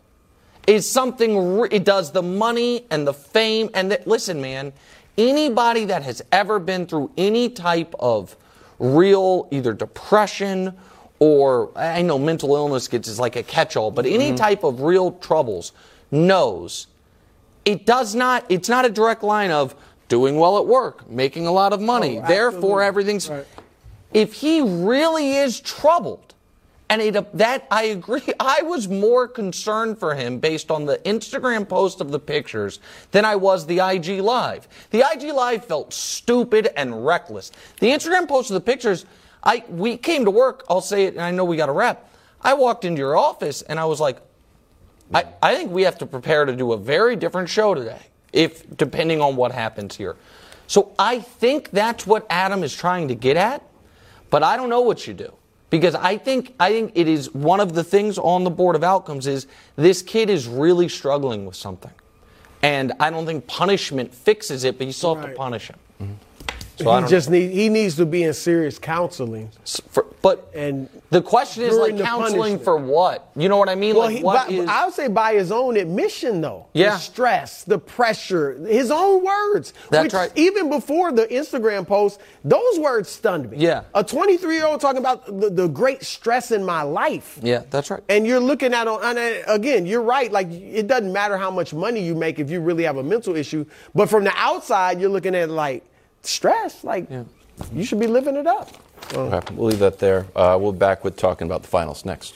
Is 0.67 0.89
something 0.89 1.67
it 1.71 1.85
does 1.85 2.11
the 2.11 2.23
money 2.23 2.85
and 2.89 3.05
the 3.07 3.13
fame 3.13 3.69
and 3.73 3.91
the, 3.91 4.01
listen 4.05 4.41
man 4.41 4.73
anybody 5.17 5.85
that 5.85 6.03
has 6.03 6.21
ever 6.31 6.59
been 6.59 6.85
through 6.85 7.11
any 7.17 7.49
type 7.49 7.93
of 7.99 8.35
real 8.79 9.47
either 9.51 9.73
depression 9.73 10.73
or 11.19 11.71
i 11.75 12.01
know 12.01 12.17
mental 12.19 12.55
illness 12.55 12.87
gets 12.87 13.07
is 13.07 13.19
like 13.19 13.35
a 13.35 13.43
catch-all 13.43 13.91
but 13.91 14.05
any 14.05 14.27
Mm-hmm. 14.27 14.35
type 14.35 14.63
of 14.63 14.81
real 14.81 15.11
troubles 15.13 15.71
knows 16.11 16.87
it 17.63 17.85
does 17.85 18.15
not 18.15 18.45
it's 18.49 18.69
not 18.69 18.85
a 18.85 18.89
direct 18.89 19.23
line 19.23 19.51
of 19.51 19.75
doing 20.07 20.37
well 20.37 20.57
at 20.57 20.65
work 20.67 21.09
making 21.09 21.47
a 21.47 21.51
lot 21.51 21.73
of 21.73 21.81
money 21.81 22.19
Oh, 22.19 22.27
therefore 22.27 22.81
everything's 22.83 23.29
if 24.13 24.33
he 24.33 24.61
really 24.61 25.33
is 25.33 25.59
troubled 25.59 26.33
and 26.87 27.01
it, 27.01 27.37
that 27.37 27.65
I 27.71 27.85
agree. 27.85 28.21
I 28.39 28.61
was 28.61 28.87
more 28.87 29.27
concerned 29.27 29.97
for 29.97 30.13
him 30.13 30.37
based 30.37 30.69
on 30.69 30.85
the 30.85 30.99
Instagram 30.99 31.67
post 31.67 31.99
of 31.99 32.11
the 32.11 32.19
pictures 32.19 32.79
than 33.09 33.25
I 33.25 33.35
was 33.37 33.65
the 33.65 33.79
IG 33.79 34.21
live. 34.21 34.67
The 34.91 35.03
IG 35.11 35.33
live 35.33 35.65
felt 35.65 35.91
stupid 35.93 36.69
and 36.77 37.03
reckless. 37.03 37.51
The 37.79 37.87
Instagram 37.87 38.27
post 38.27 38.51
of 38.51 38.53
the 38.53 38.61
pictures, 38.61 39.07
I 39.45 39.63
we 39.69 39.97
came 39.97 40.25
to 40.25 40.31
work. 40.31 40.65
I'll 40.69 40.81
say 40.81 41.05
it, 41.05 41.13
and 41.13 41.21
I 41.21 41.31
know 41.31 41.45
we 41.45 41.57
got 41.57 41.69
a 41.69 41.73
wrap. 41.73 42.09
I 42.41 42.53
walked 42.53 42.85
into 42.85 42.99
your 42.99 43.17
office 43.17 43.63
and 43.63 43.79
I 43.79 43.85
was 43.85 43.99
like, 43.99 44.17
I, 45.13 45.25
I 45.41 45.55
think 45.55 45.71
we 45.71 45.83
have 45.83 45.97
to 45.99 46.05
prepare 46.05 46.45
to 46.45 46.55
do 46.55 46.73
a 46.73 46.77
very 46.77 47.15
different 47.15 47.49
show 47.49 47.73
today, 47.73 48.01
if 48.33 48.77
depending 48.77 49.21
on 49.21 49.35
what 49.35 49.51
happens 49.51 49.95
here. 49.95 50.15
So 50.67 50.93
I 50.97 51.19
think 51.19 51.71
that's 51.71 52.05
what 52.05 52.25
Adam 52.29 52.63
is 52.63 52.75
trying 52.75 53.07
to 53.07 53.15
get 53.15 53.37
at, 53.37 53.63
but 54.29 54.43
I 54.43 54.57
don't 54.57 54.69
know 54.69 54.81
what 54.81 55.07
you 55.07 55.13
do. 55.13 55.33
Because 55.71 55.95
I 55.95 56.17
think 56.17 56.53
I 56.59 56.71
think 56.71 56.91
it 56.95 57.07
is 57.07 57.33
one 57.33 57.59
of 57.59 57.73
the 57.73 57.83
things 57.83 58.17
on 58.17 58.43
the 58.43 58.49
board 58.51 58.75
of 58.75 58.83
outcomes 58.83 59.27
is 59.27 59.47
this 59.75 60.01
kid 60.01 60.29
is 60.29 60.47
really 60.47 60.87
struggling 60.87 61.45
with 61.45 61.55
something. 61.55 61.91
And 62.61 62.93
I 62.99 63.09
don't 63.09 63.25
think 63.25 63.45
punishment 63.47 64.13
fixes 64.13 64.63
it, 64.63 64.77
but 64.77 64.87
you 64.87 64.93
still 64.93 65.15
have 65.15 65.25
to 65.29 65.35
punish 65.35 65.69
him. 65.69 65.77
Mm-hmm. 66.01 66.13
So 66.77 67.01
he 67.01 67.07
just 67.07 67.29
need 67.29 67.51
he 67.51 67.69
needs 67.69 67.95
to 67.95 68.05
be 68.05 68.23
in 68.23 68.33
serious 68.33 68.77
counseling. 68.77 69.49
For, 69.89 70.05
but 70.21 70.51
and 70.53 70.89
the 71.09 71.21
question 71.21 71.63
is 71.63 71.77
like 71.77 71.97
counseling 71.97 72.57
punishment. 72.57 72.63
for 72.63 72.77
what? 72.77 73.29
You 73.35 73.47
know 73.47 73.57
what 73.57 73.69
I 73.69 73.75
mean? 73.75 73.95
Well, 73.95 74.05
like 74.07 74.17
he, 74.17 74.23
what 74.23 74.47
by, 74.47 74.53
is- 74.53 74.67
I 74.67 74.85
would 74.85 74.93
say 74.93 75.07
by 75.07 75.35
his 75.35 75.51
own 75.51 75.77
admission, 75.77 76.41
though. 76.41 76.65
Yeah. 76.73 76.91
The 76.91 76.97
stress, 76.97 77.63
the 77.63 77.77
pressure, 77.77 78.53
his 78.67 78.91
own 78.91 79.23
words. 79.23 79.73
That's 79.89 80.13
right. 80.13 80.31
Even 80.35 80.69
before 80.69 81.11
the 81.11 81.27
Instagram 81.27 81.87
post, 81.87 82.19
those 82.43 82.79
words 82.79 83.07
stunned 83.09 83.51
me. 83.51 83.57
Yeah. 83.57 83.83
A 83.93 84.03
23 84.03 84.55
year 84.55 84.65
old 84.65 84.81
talking 84.81 84.99
about 84.99 85.25
the, 85.39 85.49
the 85.49 85.67
great 85.67 86.03
stress 86.03 86.51
in 86.51 86.65
my 86.65 86.81
life. 86.81 87.39
Yeah, 87.41 87.63
that's 87.69 87.89
right. 87.89 88.01
And 88.09 88.27
you're 88.27 88.39
looking 88.39 88.73
at 88.73 88.87
on 88.87 89.01
and 89.17 89.17
uh, 89.17 89.53
again, 89.53 89.85
you're 89.85 90.01
right. 90.01 90.31
Like 90.31 90.51
it 90.51 90.87
doesn't 90.87 91.13
matter 91.13 91.37
how 91.37 91.51
much 91.51 91.73
money 91.73 92.01
you 92.01 92.15
make 92.15 92.39
if 92.39 92.49
you 92.49 92.59
really 92.59 92.83
have 92.83 92.97
a 92.97 93.03
mental 93.03 93.35
issue. 93.35 93.65
But 93.93 94.09
from 94.09 94.23
the 94.23 94.33
outside, 94.35 94.99
you're 94.99 95.09
looking 95.09 95.35
at 95.35 95.49
like 95.49 95.83
stress. 96.27 96.83
Like 96.83 97.09
you 97.73 97.83
should 97.83 97.99
be 97.99 98.07
living 98.07 98.35
it 98.35 98.47
up. 98.47 98.69
Okay, 99.13 99.53
we'll 99.53 99.69
leave 99.69 99.79
that 99.79 99.99
there. 99.99 100.25
Uh, 100.35 100.57
we'll 100.59 100.71
be 100.71 100.79
back 100.79 101.03
with 101.03 101.15
talking 101.15 101.47
about 101.47 101.61
the 101.61 101.67
finals 101.67 102.05
next. 102.05 102.35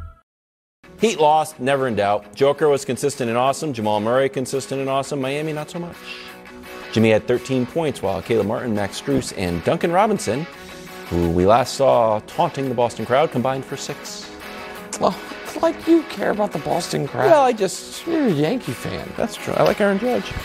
Heat 1.01 1.19
lost, 1.19 1.59
never 1.59 1.87
in 1.87 1.95
doubt. 1.95 2.35
Joker 2.35 2.69
was 2.69 2.85
consistent 2.85 3.27
and 3.27 3.35
awesome. 3.35 3.73
Jamal 3.73 3.99
Murray 3.99 4.29
consistent 4.29 4.79
and 4.81 4.87
awesome. 4.87 5.19
Miami 5.19 5.51
not 5.51 5.67
so 5.67 5.79
much. 5.79 5.95
Jimmy 6.91 7.09
had 7.09 7.27
13 7.27 7.65
points, 7.65 8.03
while 8.03 8.21
Caleb 8.21 8.45
Martin, 8.45 8.75
Max 8.75 9.01
Strus, 9.01 9.33
and 9.35 9.63
Duncan 9.63 9.91
Robinson, 9.91 10.45
who 11.09 11.31
we 11.31 11.47
last 11.47 11.73
saw 11.73 12.19
taunting 12.27 12.69
the 12.69 12.75
Boston 12.75 13.07
crowd, 13.07 13.31
combined 13.31 13.65
for 13.65 13.75
six. 13.75 14.29
Well, 14.99 15.17
like 15.61 15.87
you 15.87 16.01
care 16.03 16.31
about 16.31 16.51
the 16.51 16.59
Boston 16.59 17.07
crowd. 17.07 17.29
Well, 17.31 17.41
I 17.43 17.53
just 17.53 18.05
you're 18.07 18.27
a 18.27 18.31
Yankee 18.31 18.71
fan. 18.71 19.07
That's 19.17 19.35
true. 19.35 19.53
I 19.53 19.63
like 19.63 19.79
Aaron 19.79 19.99
Judge. 19.99 20.31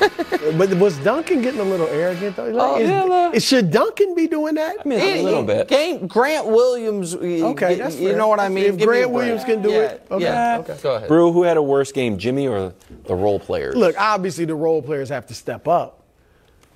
but 0.59 0.73
was 0.75 0.99
Duncan 0.99 1.43
getting 1.43 1.61
a 1.61 1.65
little 1.65 1.87
arrogant 1.89 2.37
though? 2.37 2.45
Like, 2.49 2.63
Oh, 2.71 2.79
is- 2.79 2.89
yeah, 2.89 3.31
is- 3.33 3.45
should 3.45 3.71
Duncan 3.71 4.15
be 4.15 4.27
doing 4.27 4.55
that? 4.57 4.77
I 4.85 4.89
mean, 4.89 5.01
a 5.01 5.23
little 5.23 5.43
bit. 5.43 5.69
Game, 5.69 6.07
Grant 6.07 6.47
Williams. 6.47 7.15
Okay, 7.15 7.77
that's 7.77 7.97
you 7.97 8.15
know 8.17 8.29
what 8.29 8.41
I 8.41 8.49
mean. 8.49 8.65
If 8.67 8.77
Give 8.77 8.89
me 8.91 8.97
a 8.99 9.01
Grant. 9.03 9.11
Williams 9.13 9.45
can 9.45 9.63
do 9.63 9.71
Yeah, 9.71 9.81
it, 9.83 10.07
okay, 10.11 10.25
yeah. 10.25 10.59
okay. 10.61 10.77
Go 10.83 10.95
ahead. 10.97 11.09
Brew, 11.09 11.33
who 11.33 11.43
had 11.45 11.57
a 11.57 11.63
worse 11.63 11.93
game, 11.93 12.19
Jimmy 12.19 12.47
or 12.49 12.75
the 13.07 13.15
role 13.15 13.39
players? 13.41 13.75
Look, 13.77 13.97
obviously 13.99 14.45
the 14.45 14.55
role 14.55 14.83
players 14.83 15.09
have 15.09 15.27
to 15.29 15.35
step 15.35 15.67
up, 15.69 16.03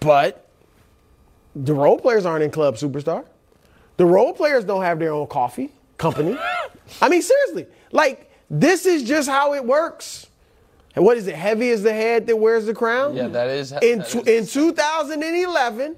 but 0.01 0.47
the 1.57 1.75
role 1.75 1.99
players 1.99 2.25
aren't 2.27 2.45
in 2.45 2.51
Club 2.51 2.77
Superstar. 2.77 3.25
The 3.97 4.07
role 4.07 4.33
players 4.33 4.65
don't 4.65 4.83
have 4.83 4.99
their 4.99 5.13
own 5.13 5.27
coffee 5.27 5.71
company. 5.99 6.39
I 7.03 7.09
mean, 7.09 7.23
seriously, 7.23 7.67
like 7.93 8.30
this 8.51 8.85
is 8.87 9.03
just 9.05 9.29
how 9.29 9.55
it 9.55 9.65
works. 9.65 10.27
And 10.97 11.05
what 11.05 11.17
is 11.17 11.27
it? 11.29 11.37
Heavy 11.37 11.69
is 11.69 11.83
the 11.85 11.93
head 11.93 12.27
that 12.27 12.37
wears 12.37 12.67
the 12.67 12.75
crown. 12.75 13.15
Yeah, 13.15 13.29
that 13.29 13.49
is. 13.49 13.73
In 13.81 14.01
that 14.01 14.09
tw- 14.09 14.27
is- 14.27 14.57
in 14.57 14.63
2011, 14.63 15.97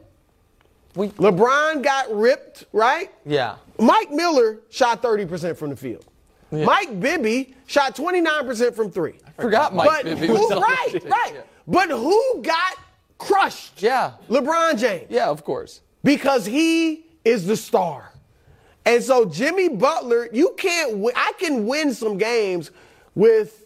We- 0.95 1.09
LeBron 1.09 1.83
got 1.83 2.15
ripped, 2.15 2.65
right? 2.73 3.11
yeah. 3.25 3.57
Mike 3.79 4.11
Miller 4.13 4.59
shot 4.69 5.01
30% 5.03 5.57
from 5.57 5.71
the 5.71 5.77
field. 5.77 6.05
Yeah. 6.51 6.67
Mike 6.67 7.01
Bibby 7.01 7.55
shot 7.67 7.97
29% 7.97 8.75
from 8.75 8.91
three. 8.91 9.15
I 9.39 9.43
Forgot 9.43 9.75
Mike 9.75 9.89
but 9.89 10.05
Bibby 10.05 10.27
who, 10.27 10.35
was 10.35 10.43
on 10.53 10.61
the 10.61 10.61
right, 10.61 11.05
right. 11.07 11.45
But 11.67 11.89
who 11.89 12.43
got 12.43 12.77
crushed? 13.17 13.83
Yeah. 13.83 14.13
LeBron 14.29 14.79
James. 14.79 15.07
Yeah, 15.09 15.29
of 15.31 15.43
course. 15.45 15.81
Because 16.05 16.45
he 16.45 17.07
is 17.25 17.47
the 17.47 17.57
star. 17.57 18.12
And 18.85 19.03
so 19.03 19.25
Jimmy 19.25 19.69
Butler, 19.69 20.29
you 20.33 20.55
can't 20.59 20.99
win. 20.99 21.15
I 21.17 21.33
can 21.39 21.67
win 21.67 21.95
some 21.95 22.19
games 22.19 22.71
with 23.15 23.59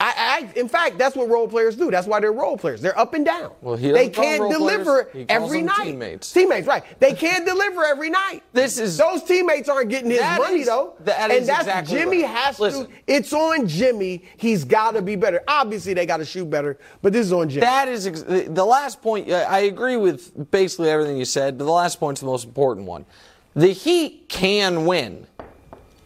I, 0.00 0.48
I 0.54 0.58
in 0.58 0.68
fact 0.68 0.98
that's 0.98 1.14
what 1.16 1.28
role 1.28 1.46
players 1.48 1.76
do. 1.76 1.90
That's 1.90 2.06
why 2.06 2.18
they're 2.20 2.32
role 2.32 2.56
players. 2.58 2.80
They're 2.82 2.98
up 2.98 3.14
and 3.14 3.24
down. 3.24 3.52
Well, 3.62 3.76
he 3.76 3.90
they 3.92 4.08
doesn't 4.08 4.14
call 4.14 4.24
them 4.24 4.38
can't 4.38 4.52
deliver 4.52 5.04
players. 5.04 5.26
Every 5.28 5.62
night. 5.62 5.84
teammates. 5.84 6.32
Teammates, 6.32 6.66
right. 6.66 6.82
They 7.00 7.12
can't 7.12 7.46
deliver 7.46 7.84
every 7.84 8.10
night. 8.10 8.42
This 8.52 8.78
is- 8.78 8.96
those 8.96 9.22
teammates 9.22 9.68
aren't 9.68 9.88
getting 9.88 10.10
his 10.10 10.20
money 10.20 10.60
is- 10.60 10.66
though. 10.66 10.94
that 11.00 11.30
and 11.30 11.46
that's 11.46 11.60
exactly 11.62 11.96
Jimmy 11.96 12.22
right. 12.22 12.30
has 12.30 12.58
Listen. 12.60 12.86
to 12.86 12.92
it's 13.06 13.32
on 13.32 13.66
Jimmy. 13.68 14.24
He's 14.36 14.64
gotta 14.64 15.00
be 15.00 15.14
better. 15.16 15.42
Obviously 15.48 15.94
they 15.94 16.06
gotta 16.06 16.24
shoot 16.24 16.50
better, 16.50 16.78
but 17.00 17.12
this 17.12 17.26
is 17.26 17.32
on 17.32 17.48
Jimmy. 17.48 17.60
That 17.60 17.88
is 17.88 18.06
ex- 18.06 18.22
the 18.22 18.64
last 18.64 19.00
point. 19.00 19.30
I 19.30 19.60
agree 19.60 19.96
with 19.96 20.50
basically 20.50 20.90
everything 20.90 21.16
you 21.16 21.24
said, 21.24 21.56
but 21.56 21.64
the 21.64 21.72
last 21.72 21.98
point's 22.00 22.20
the 22.20 22.26
most 22.26 22.44
important 22.44 22.86
one. 22.86 23.06
The 23.58 23.72
Heat 23.72 24.28
can 24.28 24.86
win 24.86 25.26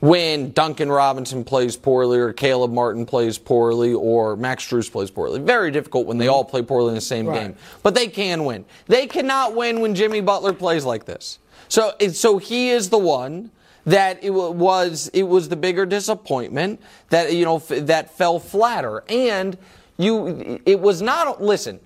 when 0.00 0.53
Duncan 0.53 0.90
Robinson 0.90 1.44
plays 1.44 1.76
poorly, 1.76 2.18
or 2.18 2.32
Caleb 2.32 2.72
Martin 2.72 3.05
plays 3.05 3.36
poorly, 3.36 3.92
or 3.92 4.36
Max 4.36 4.66
Strus 4.66 4.90
plays 4.90 5.11
poorly. 5.11 5.38
Very 5.38 5.70
difficult 5.70 6.07
when 6.07 6.16
they 6.16 6.24
mm-hmm. 6.24 6.34
all 6.34 6.44
play 6.46 6.62
poorly 6.62 6.88
in 6.88 6.94
the 6.94 7.00
same 7.03 7.26
Right. 7.26 7.42
game, 7.42 7.57
but 7.82 7.94
they 7.94 8.09
can 8.09 8.46
win. 8.46 8.64
They 8.86 9.07
cannot 9.07 9.55
win 9.55 9.80
when 9.80 9.94
Jimmy 9.94 10.22
Butler 10.22 10.55
plays 10.55 10.86
like 10.86 11.05
this. 11.05 11.40
So, 11.68 11.92
so 12.11 12.38
he 12.38 12.70
is 12.70 12.88
the 12.88 12.96
one 12.96 13.50
that 13.84 14.24
it 14.24 14.30
was 14.30 15.11
it 15.12 15.24
was 15.24 15.50
the 15.50 15.57
bigger 15.57 15.84
disappointment 15.84 16.80
that 17.11 17.34
you 17.34 17.44
know 17.44 17.57
f- 17.57 17.86
that 17.86 18.16
fell 18.16 18.38
flatter 18.38 19.05
and 19.11 19.59
you 19.98 20.59
it 20.64 20.80
was 20.80 21.03
not 21.03 21.42
listen 21.42 21.80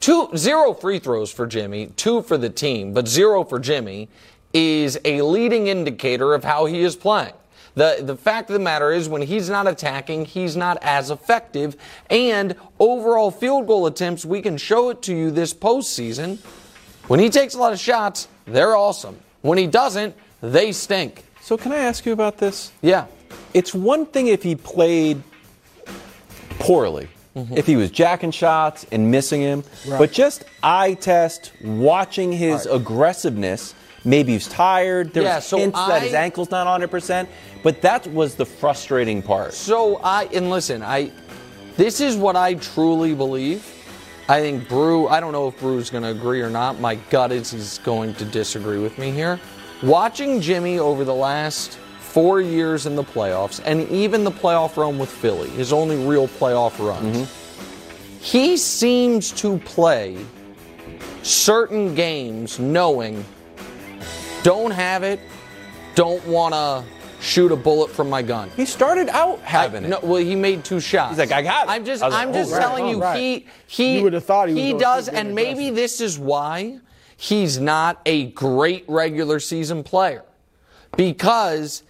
two 0.00 0.28
zero 0.36 0.74
free 0.74 0.98
throws 0.98 1.32
for 1.32 1.46
Jimmy 1.46 1.86
two 1.96 2.20
for 2.20 2.36
the 2.36 2.50
team 2.50 2.92
but 2.92 3.08
zero 3.08 3.42
for 3.42 3.58
Jimmy 3.58 4.10
is 4.54 4.98
a 5.04 5.20
leading 5.20 5.66
indicator 5.66 6.32
of 6.32 6.44
how 6.44 6.64
he 6.64 6.80
is 6.80 6.96
playing. 6.96 7.34
The 7.74 7.98
the 8.00 8.16
fact 8.16 8.48
of 8.50 8.54
the 8.54 8.60
matter 8.60 8.92
is 8.92 9.08
when 9.08 9.20
he's 9.22 9.50
not 9.50 9.66
attacking 9.66 10.26
he's 10.26 10.56
not 10.56 10.78
as 10.80 11.10
effective 11.10 11.76
and 12.08 12.54
overall 12.78 13.32
field 13.32 13.66
goal 13.66 13.86
attempts 13.86 14.24
we 14.24 14.40
can 14.40 14.56
show 14.56 14.90
it 14.90 15.02
to 15.02 15.14
you 15.14 15.30
this 15.32 15.52
postseason. 15.52 16.38
When 17.08 17.18
he 17.20 17.28
takes 17.28 17.54
a 17.54 17.58
lot 17.58 17.72
of 17.72 17.80
shots 17.80 18.28
they're 18.46 18.76
awesome. 18.76 19.18
When 19.42 19.58
he 19.58 19.66
doesn't 19.66 20.14
they 20.40 20.70
stink. 20.70 21.24
So 21.40 21.56
can 21.56 21.72
I 21.72 21.78
ask 21.78 22.06
you 22.06 22.12
about 22.12 22.38
this? 22.38 22.72
yeah. 22.80 23.06
It's 23.52 23.72
one 23.72 24.06
thing 24.06 24.26
if 24.28 24.42
he 24.42 24.56
played 24.56 25.22
poorly, 26.58 27.08
mm-hmm. 27.36 27.56
if 27.56 27.66
he 27.66 27.76
was 27.76 27.90
jacking 27.90 28.32
shots 28.32 28.84
and 28.90 29.10
missing 29.10 29.40
him, 29.40 29.62
but 29.88 30.12
just 30.12 30.44
eye 30.62 30.94
test, 30.94 31.52
watching 31.62 32.32
his 32.32 32.66
aggressiveness. 32.66 33.74
Maybe 34.04 34.32
he's 34.32 34.48
tired. 34.48 35.12
There's 35.12 35.24
Yeah, 35.24 35.38
so 35.38 35.58
hints 35.58 35.78
that 35.78 36.02
his 36.02 36.14
ankle's 36.14 36.50
not 36.50 36.66
100%. 36.66 37.26
But 37.62 37.80
that 37.80 38.06
was 38.08 38.34
the 38.34 38.44
frustrating 38.44 39.22
part. 39.22 39.54
So 39.54 39.96
I 39.96 40.24
and 40.26 40.50
listen, 40.50 40.82
I 40.82 41.10
this 41.76 42.00
is 42.00 42.16
what 42.16 42.36
I 42.36 42.54
truly 42.54 43.14
believe. 43.14 43.70
I 44.28 44.40
think 44.40 44.68
Brew. 44.68 45.08
I 45.08 45.20
don't 45.20 45.32
know 45.32 45.48
if 45.48 45.58
Brew's 45.58 45.90
going 45.90 46.04
to 46.04 46.10
agree 46.10 46.40
or 46.40 46.50
not. 46.50 46.78
My 46.78 46.94
gut 47.10 47.32
is 47.32 47.50
he's 47.50 47.78
going 47.78 48.14
to 48.14 48.24
disagree 48.24 48.78
with 48.78 48.98
me 48.98 49.10
here. 49.10 49.40
Watching 49.82 50.40
Jimmy 50.40 50.78
over 50.78 51.04
the 51.04 51.14
last 51.14 51.78
four 51.98 52.40
years 52.40 52.86
in 52.86 52.96
the 52.96 53.02
playoffs, 53.02 53.60
and 53.64 53.88
even 53.88 54.24
the 54.24 54.30
playoff 54.30 54.76
run 54.76 54.98
with 54.98 55.10
Philly, 55.10 55.50
his 55.50 55.72
only 55.72 55.96
real 56.06 56.28
playoff 56.28 56.78
runs, 56.78 57.16
mm-hmm. 57.16 58.20
he 58.20 58.56
seems 58.56 59.32
to 59.32 59.58
play 59.58 60.16
certain 61.22 61.94
games 61.94 62.58
knowing 62.58 63.24
don't 64.44 64.70
have 64.70 65.02
it, 65.02 65.18
don't 65.96 66.24
want 66.26 66.54
to 66.54 66.84
shoot 67.20 67.50
a 67.50 67.56
bullet 67.56 67.90
from 67.90 68.08
my 68.10 68.20
gun. 68.22 68.50
He 68.50 68.66
started 68.66 69.08
out 69.08 69.40
having 69.40 69.82
I- 69.84 69.86
it. 69.86 69.90
No, 69.90 70.00
well, 70.02 70.20
he 70.22 70.36
made 70.36 70.64
two 70.64 70.78
shots. 70.78 71.10
He's 71.12 71.18
like, 71.18 71.32
"I 71.32 71.42
got 71.42 71.66
it." 71.66 71.70
I'm 71.70 71.84
just, 71.84 72.02
like, 72.02 72.12
I'm 72.12 72.28
"Oh, 72.28 72.32
just 72.32 72.52
right, 72.52 72.60
telling 72.60 72.84
oh, 72.84 72.90
you, 72.90 73.00
right. 73.02 73.18
he, 73.18 73.46
he, 73.66 73.96
You 73.96 74.04
would 74.04 74.12
have 74.12 74.24
thought 74.24 74.48
he 74.50 74.74
was 74.74 74.80
does, 74.82 75.08
and 75.08 75.34
maybe 75.34 75.70
this 75.70 76.00
is 76.00 76.18
why 76.18 76.78
he's 77.16 77.58
not 77.58 78.00
a 78.06 78.26
great 78.26 78.84
regular 78.86 79.40
season 79.40 79.82
player, 79.82 80.22
because 80.96 81.82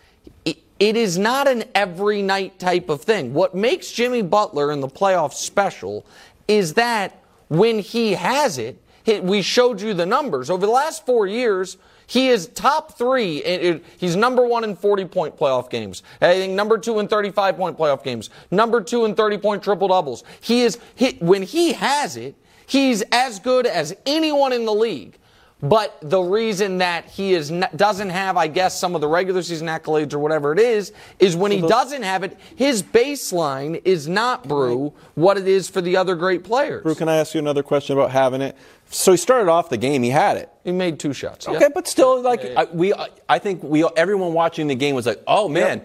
it, 0.45 0.59
it 0.79 0.97
is 0.97 1.19
not 1.19 1.49
an 1.49 1.65
every 1.75 2.23
night 2.23 2.59
type 2.61 2.89
of 2.89 3.03
thing. 3.03 3.35
What 3.35 3.55
makes 3.55 3.91
Jimmy 3.91 4.23
Butler 4.23 4.71
in 4.71 4.79
the 4.81 4.89
playoffs 4.89 5.35
special 5.35 6.07
is 6.47 6.75
that 6.75 7.21
when 7.49 7.81
he 7.81 8.13
has 8.13 8.59
it, 8.59 8.81
he- 9.03 9.19
we 9.21 9.43
showed 9.43 9.81
you 9.81 9.95
the 9.95 10.07
numbers 10.07 10.49
over 10.51 10.65
the 10.65 10.73
last 10.73 11.05
four 11.05 11.27
years. 11.27 11.77
He 12.07 12.29
is 12.29 12.49
top 12.49 12.97
three. 12.99 13.81
He's 13.99 14.17
number 14.17 14.45
one 14.45 14.65
in 14.65 14.77
40 14.77 15.05
point 15.07 15.37
playoff 15.37 15.71
games. 15.71 16.03
I 16.21 16.35
think 16.35 16.55
number 16.55 16.79
two 16.79 16.99
in 16.99 17.09
35 17.09 17.57
point 17.57 17.79
playoff 17.79 18.03
games. 18.03 18.31
Number 18.51 18.81
two 18.81 19.05
in 19.05 19.15
30 19.15 19.39
point 19.39 19.63
triple 19.63 19.89
doubles. 19.89 20.25
He 20.41 20.63
is, 20.63 20.79
he, 20.95 21.17
when 21.21 21.43
he 21.43 21.73
has 21.73 22.17
it, 22.17 22.35
he's 22.67 23.03
as 23.13 23.41
good 23.41 23.67
as 23.67 23.95
anyone 24.07 24.53
in 24.53 24.65
the 24.65 24.75
league. 24.75 25.19
But 25.65 25.97
the 26.03 26.21
reason 26.21 26.79
that 26.79 27.07
he 27.07 27.33
is 27.33 27.51
doesn't 27.75 28.11
have, 28.11 28.37
I 28.37 28.49
guess, 28.49 28.79
some 28.79 28.95
of 28.95 29.01
the 29.01 29.09
regular 29.09 29.43
season 29.43 29.67
accolades 29.67 30.13
or 30.13 30.19
whatever 30.19 30.53
it 30.53 30.59
is, 30.59 30.93
is 31.19 31.37
when 31.37 31.53
he 31.53 31.59
mm-hmm. 31.59 31.69
doesn't 31.69 32.03
have 32.03 32.23
it, 32.23 32.39
his 32.55 32.83
baseline 32.83 33.81
is 33.87 34.07
not 34.07 34.47
brew 34.47 34.93
what 35.15 35.39
it 35.39 35.49
is 35.49 35.71
for 35.71 35.81
the 35.81 35.97
other 35.97 36.17
great 36.17 36.45
players. 36.45 36.83
Brew, 36.83 36.95
can 36.95 37.09
I 37.09 37.17
ask 37.17 37.33
you 37.33 37.39
another 37.39 37.63
question 37.63 37.97
about 37.97 38.11
having 38.11 38.43
it? 38.43 38.59
So 38.91 39.11
he 39.13 39.17
started 39.19 39.51
off 39.51 39.71
the 39.71 39.77
game, 39.77 40.03
he 40.03 40.11
had 40.11 40.37
it. 40.37 40.49
He 40.63 40.73
made 40.73 40.99
two 41.01 41.13
shots. 41.13 41.47
yeah. 41.49 41.57
Okay, 41.57 41.69
but 41.75 41.87
still, 41.89 42.21
like 42.23 42.45
I, 42.57 42.65
we, 42.73 42.95
I- 42.95 43.09
I 43.29 43.39
think 43.39 43.63
we, 43.63 43.85
everyone 43.97 44.33
watching 44.33 44.67
the 44.69 44.75
game 44.75 44.95
was 44.95 45.07
like, 45.07 45.21
"Oh 45.27 45.49
man, 45.49 45.83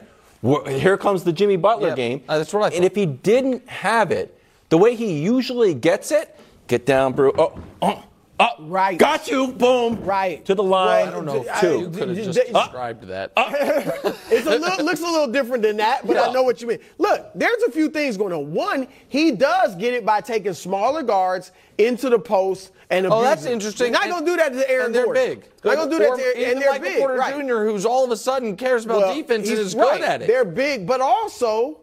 here 0.67 0.97
comes 0.97 1.23
the 1.23 1.33
Jimmy 1.33 1.57
Butler 1.57 1.89
Yeah, 1.89 1.95
game." 1.95 2.23
uh, 2.29 2.37
that's 2.37 2.53
I 2.53 2.67
And 2.69 2.85
if 2.85 2.95
he 2.95 3.05
didn't 3.05 3.67
have 3.67 4.11
it, 4.11 4.37
the 4.69 4.77
way 4.77 4.95
he 4.95 5.19
usually 5.21 5.73
gets 5.73 6.11
it, 6.11 6.35
get 6.67 6.85
down, 6.85 7.13
Brew. 7.13 7.33
Oh, 7.37 7.59
oh, 7.81 8.03
oh, 8.39 8.47
Right. 8.59 8.97
got 8.97 9.29
you, 9.29 9.47
boom, 9.47 10.03
Right. 10.03 10.43
to 10.45 10.55
the 10.55 10.63
line. 10.63 10.87
Well, 11.05 11.07
I 11.07 11.11
don't 11.11 11.25
know 11.25 11.45
I- 11.51 11.61
you 11.61 11.69
two. 11.85 11.89
could 11.97 12.09
have 12.09 12.17
just 12.17 12.39
d- 12.39 12.51
uh, 12.53 12.63
described 12.63 13.03
that. 13.07 13.31
Uh, 13.35 13.51
it's 14.31 14.47
a 14.47 14.57
little, 14.57 14.85
looks 14.85 15.01
a 15.01 15.05
little 15.05 15.27
different 15.27 15.63
than 15.63 15.77
that, 15.77 16.05
but 16.07 16.17
I 16.17 16.31
know 16.31 16.43
what 16.43 16.61
you 16.61 16.67
mean. 16.67 16.79
Look, 16.97 17.31
there's 17.35 17.61
a 17.63 17.71
few 17.71 17.89
things 17.89 18.17
going 18.17 18.33
on. 18.33 18.53
One, 18.53 18.87
he 19.07 19.31
does 19.31 19.75
get 19.75 19.93
it 19.93 20.05
by 20.05 20.21
taking 20.21 20.53
smaller 20.53 21.03
guards 21.03 21.51
into 21.77 22.09
the 22.09 22.19
post 22.19 22.71
and 22.91 23.05
Oh, 23.05 23.21
that's 23.21 23.41
abusing. 23.41 23.53
interesting. 23.53 23.91
They're 23.91 24.01
not 24.01 24.09
going 24.09 24.25
to 24.25 24.31
do 24.31 24.37
that 24.37 24.49
to 24.49 24.55
the 24.57 24.69
Aaron 24.69 24.85
and 24.87 24.95
they're 24.95 25.05
Gordon. 25.05 25.23
big. 25.29 25.43
They're 25.61 25.75
not 25.75 25.89
going 25.89 25.89
to 25.91 25.97
do 25.97 26.09
that 26.09 26.17
to 26.17 26.23
Aaron, 26.39 26.51
and 26.53 26.61
they're 26.61 26.69
Michael 26.71 26.87
big. 26.87 26.97
Porter 26.97 27.13
right. 27.15 27.47
Jr., 27.47 27.57
who's 27.65 27.85
all 27.85 28.03
of 28.03 28.09
a 28.11 28.17
sudden 28.17 28.55
cares 28.55 28.85
about 28.85 29.01
Well, 29.01 29.15
defense 29.15 29.47
and 29.49 29.59
is 29.59 29.75
right. 29.75 29.99
good 29.99 30.01
at 30.01 30.21
it. 30.23 30.27
They're 30.27 30.43
big, 30.45 30.87
but 30.87 30.99
also 30.99 31.81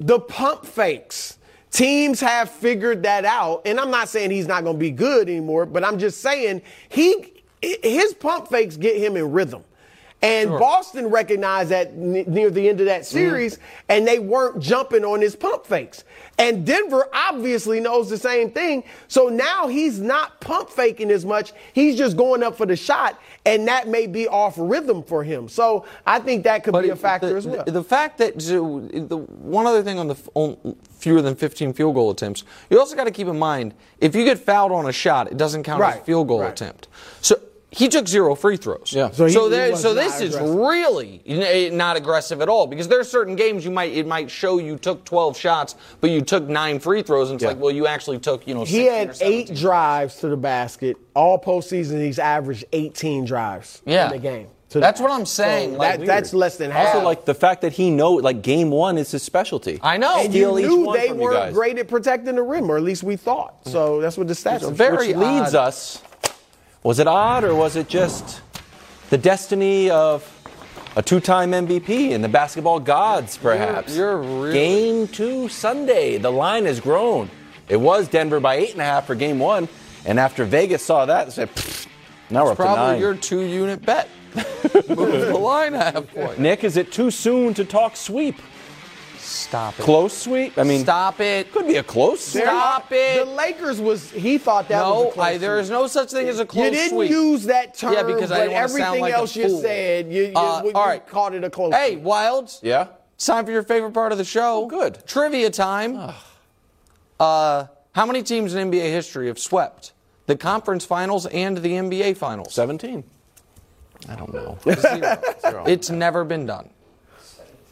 the 0.00 0.18
pump 0.18 0.66
fakes. 0.66 1.37
Teams 1.70 2.20
have 2.20 2.50
figured 2.50 3.02
that 3.02 3.24
out. 3.24 3.62
And 3.64 3.78
I'm 3.78 3.90
not 3.90 4.08
saying 4.08 4.30
he's 4.30 4.46
not 4.46 4.64
going 4.64 4.76
to 4.76 4.80
be 4.80 4.90
good 4.90 5.28
anymore, 5.28 5.66
but 5.66 5.84
I'm 5.84 5.98
just 5.98 6.20
saying 6.20 6.62
he 6.88 7.32
his 7.60 8.14
pump 8.14 8.48
fakes 8.48 8.76
get 8.76 8.96
him 8.96 9.16
in 9.16 9.32
rhythm. 9.32 9.64
And 10.20 10.50
Boston 10.50 11.06
recognized 11.08 11.70
that 11.70 11.88
n- 11.88 12.24
near 12.26 12.50
the 12.50 12.68
end 12.68 12.80
of 12.80 12.86
that 12.86 13.02
mm-hmm. 13.02 13.16
series, 13.16 13.58
and 13.88 14.06
they 14.06 14.18
weren't 14.18 14.60
jumping 14.60 15.04
on 15.04 15.20
his 15.20 15.36
pump 15.36 15.64
fakes. 15.64 16.02
And 16.38 16.66
Denver 16.66 17.08
obviously 17.12 17.78
knows 17.78 18.10
the 18.10 18.18
same 18.18 18.50
thing. 18.50 18.82
So 19.06 19.28
now 19.28 19.68
he's 19.68 20.00
not 20.00 20.40
pump 20.40 20.70
faking 20.70 21.12
as 21.12 21.24
much. 21.24 21.52
He's 21.72 21.96
just 21.96 22.16
going 22.16 22.42
up 22.42 22.56
for 22.56 22.66
the 22.66 22.74
shot, 22.74 23.20
and 23.46 23.68
that 23.68 23.86
may 23.86 24.08
be 24.08 24.26
off 24.26 24.54
rhythm 24.58 25.04
for 25.04 25.22
him. 25.22 25.48
So 25.48 25.86
I 26.04 26.18
think 26.18 26.42
that 26.44 26.64
could 26.64 26.80
be 26.82 26.88
a 26.88 26.96
factor 26.96 27.28
the, 27.28 27.36
as 27.36 27.46
well. 27.46 27.64
The, 27.64 27.70
the 27.70 27.84
fact 27.84 28.18
that 28.18 28.36
the 28.40 28.60
one 28.60 29.66
other 29.66 29.84
thing 29.84 30.00
on 30.00 30.08
the 30.08 30.16
on 30.34 30.76
fewer 30.98 31.22
than 31.22 31.34
15 31.34 31.72
field 31.72 31.94
goal 31.94 32.10
attempts, 32.10 32.44
you 32.70 32.78
also 32.78 32.96
got 32.96 33.04
to 33.04 33.10
keep 33.10 33.28
in 33.28 33.38
mind 33.38 33.74
if 34.00 34.14
you 34.14 34.24
get 34.24 34.38
fouled 34.38 34.72
on 34.72 34.86
a 34.86 34.92
shot, 34.92 35.28
it 35.30 35.36
doesn't 35.36 35.62
count 35.62 35.82
as 35.82 35.96
a 35.96 36.04
field 36.04 36.28
goal 36.28 36.40
right. 36.40 36.50
attempt. 36.52 36.88
So 37.20 37.36
he 37.70 37.88
took 37.88 38.08
zero 38.08 38.34
free 38.34 38.56
throws. 38.56 38.92
Yeah. 38.94 39.10
So 39.10 39.28
So, 39.28 39.40
he- 39.40 39.44
he 39.44 39.50
there, 39.50 39.76
so 39.76 39.92
not 39.92 40.02
this 40.02 40.20
is 40.22 40.38
really 40.40 41.22
eh, 41.26 41.68
not 41.70 41.96
aggressive 41.96 42.40
at 42.40 42.48
all 42.48 42.66
because 42.66 42.88
there 42.88 42.98
are 42.98 43.04
certain 43.04 43.36
games 43.36 43.64
you 43.64 43.70
might 43.70 43.92
it 43.92 44.06
might 44.06 44.30
show 44.30 44.58
you 44.58 44.78
took 44.78 45.04
12 45.04 45.36
shots, 45.36 45.74
but 46.00 46.10
you 46.10 46.22
took 46.22 46.48
nine 46.48 46.80
free 46.80 47.02
throws, 47.02 47.30
and 47.30 47.36
it's 47.40 47.46
like, 47.46 47.58
well, 47.60 47.70
you 47.70 47.86
actually 47.86 48.18
took 48.18 48.46
you 48.46 48.54
know. 48.54 48.64
He 48.64 48.86
16 48.86 48.88
or 48.88 48.94
had 48.94 49.16
eight 49.20 49.54
drives 49.54 50.16
to 50.16 50.28
the 50.28 50.36
basket. 50.36 50.96
All 51.14 51.38
postseason, 51.38 52.02
he's 52.04 52.18
averaged 52.18 52.64
18 52.72 53.24
drives 53.26 53.82
Yeah. 53.84 54.06
in 54.06 54.12
the 54.12 54.18
game. 54.18 54.48
To 54.70 54.80
That's 54.80 55.00
what. 55.00 55.10
I'm 55.10 55.24
saying. 55.26 55.72
So 55.72 55.78
like, 55.78 55.98
that, 56.00 56.06
that's 56.06 56.34
less 56.34 56.56
than 56.56 56.70
half. 56.70 56.94
Also, 56.94 57.04
like 57.04 57.24
the 57.24 57.34
fact 57.34 57.62
that 57.62 57.72
he 57.72 57.90
know, 57.90 58.12
like 58.14 58.42
game 58.42 58.70
one 58.70 58.98
is 58.98 59.10
his 59.10 59.22
specialty. 59.22 59.78
I 59.82 59.96
know. 59.96 60.18
and 60.20 60.32
you 60.34 60.40
Steal 60.42 60.58
each 60.58 60.66
knew 60.66 60.92
they 60.92 61.12
weren't 61.12 61.54
great 61.54 61.78
at 61.78 61.88
protecting 61.88 62.34
the 62.34 62.42
rim, 62.42 62.70
or 62.70 62.76
at 62.76 62.82
least 62.82 63.02
we 63.02 63.16
thought. 63.16 63.54
So 63.66 64.00
that's 64.00 64.16
what 64.18 64.28
the 64.28 64.34
stats 64.34 64.62
are. 64.66 64.70
very 64.70 65.08
Which 65.08 65.16
leads 65.16 65.54
odd. 65.54 65.68
us. 65.68 66.02
Was 66.82 66.98
it 66.98 67.06
odd 67.06 67.44
or 67.44 67.54
was 67.54 67.76
it 67.76 67.88
just 67.88 68.40
the 69.10 69.18
destiny 69.18 69.90
of 69.90 70.22
a 70.96 71.02
two-time 71.02 71.52
MVP 71.52 72.12
and 72.14 72.22
the 72.22 72.28
basketball 72.28 72.78
gods, 72.80 73.36
perhaps? 73.36 73.96
you're 73.96 74.16
really- 74.18 74.52
Game 74.52 75.08
two 75.08 75.48
Sunday. 75.48 76.18
The 76.18 76.30
line 76.30 76.64
has 76.66 76.78
grown. 76.80 77.30
It 77.68 77.76
was 77.76 78.08
Denver 78.08 78.38
by 78.40 78.56
eight 78.56 78.72
and 78.72 78.80
a 78.80 78.84
half 78.84 79.06
for 79.06 79.14
game 79.14 79.38
one, 79.38 79.68
and 80.06 80.18
after 80.20 80.44
Vegas 80.44 80.82
saw 80.82 81.04
that, 81.06 81.26
they 81.26 81.30
said, 81.32 81.54
"Pfft, 81.54 81.86
"Now 82.30 82.44
we're 82.44 82.52
up 82.52 82.56
to 82.56 82.62
probably 82.62 82.98
your 83.00 83.14
two-unit 83.14 83.84
bet. 83.84 84.08
Move 84.34 85.26
the 85.28 85.38
line 85.38 85.74
a 85.74 85.84
half 85.90 86.06
point. 86.14 86.38
Nick, 86.38 86.64
is 86.64 86.76
it 86.76 86.92
too 86.92 87.10
soon 87.10 87.54
to 87.54 87.64
talk 87.64 87.96
sweep? 87.96 88.36
Stop 89.18 89.78
it. 89.78 89.82
Close 89.82 90.16
sweep? 90.16 90.56
I 90.58 90.62
mean, 90.62 90.80
Stop 90.82 91.20
it. 91.20 91.52
could 91.52 91.66
be 91.66 91.76
a 91.76 91.82
close 91.82 92.24
sweep. 92.24 92.44
Stop 92.44 92.90
it. 92.92 93.24
The 93.24 93.30
Lakers 93.30 93.80
was 93.80 94.10
he 94.10 94.38
thought 94.38 94.68
that 94.68 94.82
was 94.82 95.10
a 95.10 95.12
close 95.12 95.24
I, 95.24 95.38
there 95.38 95.58
is 95.58 95.68
no 95.70 95.86
such 95.86 96.10
thing 96.10 96.28
as 96.28 96.38
a 96.40 96.46
close 96.46 96.68
sweep. 96.68 96.72
You 96.72 96.78
didn't 96.78 96.96
sweep. 96.96 97.10
use 97.10 97.44
that 97.44 97.74
term, 97.74 97.92
Yeah, 97.92 98.02
because 98.04 98.30
I 98.30 98.38
but 98.38 98.42
didn't 98.44 98.54
wanna 98.54 98.68
sound 98.68 98.80
everything 98.80 99.02
like 99.02 99.12
a 99.12 99.16
else 99.16 99.36
you 99.36 99.48
fool. 99.48 99.60
said, 99.60 100.12
you, 100.12 100.22
you, 100.24 100.32
Uh, 100.34 100.62
you 100.64 100.72
all 100.72 100.86
right. 100.86 101.06
called 101.06 101.34
it 101.34 101.44
a 101.44 101.50
close. 101.50 101.74
Hey, 101.74 101.92
sweep. 101.92 102.04
Wildes. 102.04 102.60
Yeah. 102.62 102.86
It's 103.14 103.26
time 103.26 103.44
for 103.44 103.52
your 103.52 103.62
favorite 103.64 103.92
part 103.92 104.12
of 104.12 104.18
the 104.18 104.24
show. 104.24 104.62
Oh, 104.62 104.66
good. 104.66 105.04
Trivia 105.06 105.50
time. 105.50 106.12
Uh, 107.20 107.66
how 107.94 108.06
many 108.06 108.22
teams 108.22 108.54
in 108.54 108.70
NBA 108.70 108.90
history 108.90 109.26
have 109.26 109.38
swept 109.38 109.92
the 110.26 110.36
conference 110.36 110.84
finals 110.84 111.26
and 111.26 111.58
the 111.58 111.72
NBA 111.72 112.16
finals? 112.16 112.54
17. 112.54 113.02
I 114.08 114.14
don't 114.16 114.32
know. 114.32 114.58
Zero. 115.42 115.64
It's 115.66 115.90
never 115.90 116.24
been 116.24 116.46
done. 116.46 116.70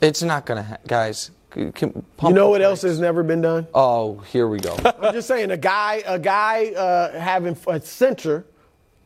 It's 0.00 0.22
not 0.22 0.44
going 0.46 0.58
to, 0.62 0.68
ha- 0.68 0.76
guys. 0.86 1.30
c- 1.54 1.70
can- 1.72 2.04
you 2.22 2.32
know 2.32 2.44
the 2.44 2.50
what 2.50 2.62
else 2.62 2.82
brakes. 2.82 2.92
has 2.92 3.00
never 3.00 3.22
been 3.22 3.40
done? 3.40 3.66
Oh, 3.74 4.18
here 4.30 4.46
we 4.48 4.58
go. 4.58 4.76
I'm 5.00 5.12
just 5.14 5.28
saying, 5.28 5.50
a 5.50 5.56
guy, 5.56 6.02
a 6.06 6.18
guy 6.18 6.66
uh, 6.72 7.18
having 7.18 7.56
a 7.66 7.80
center 7.80 8.44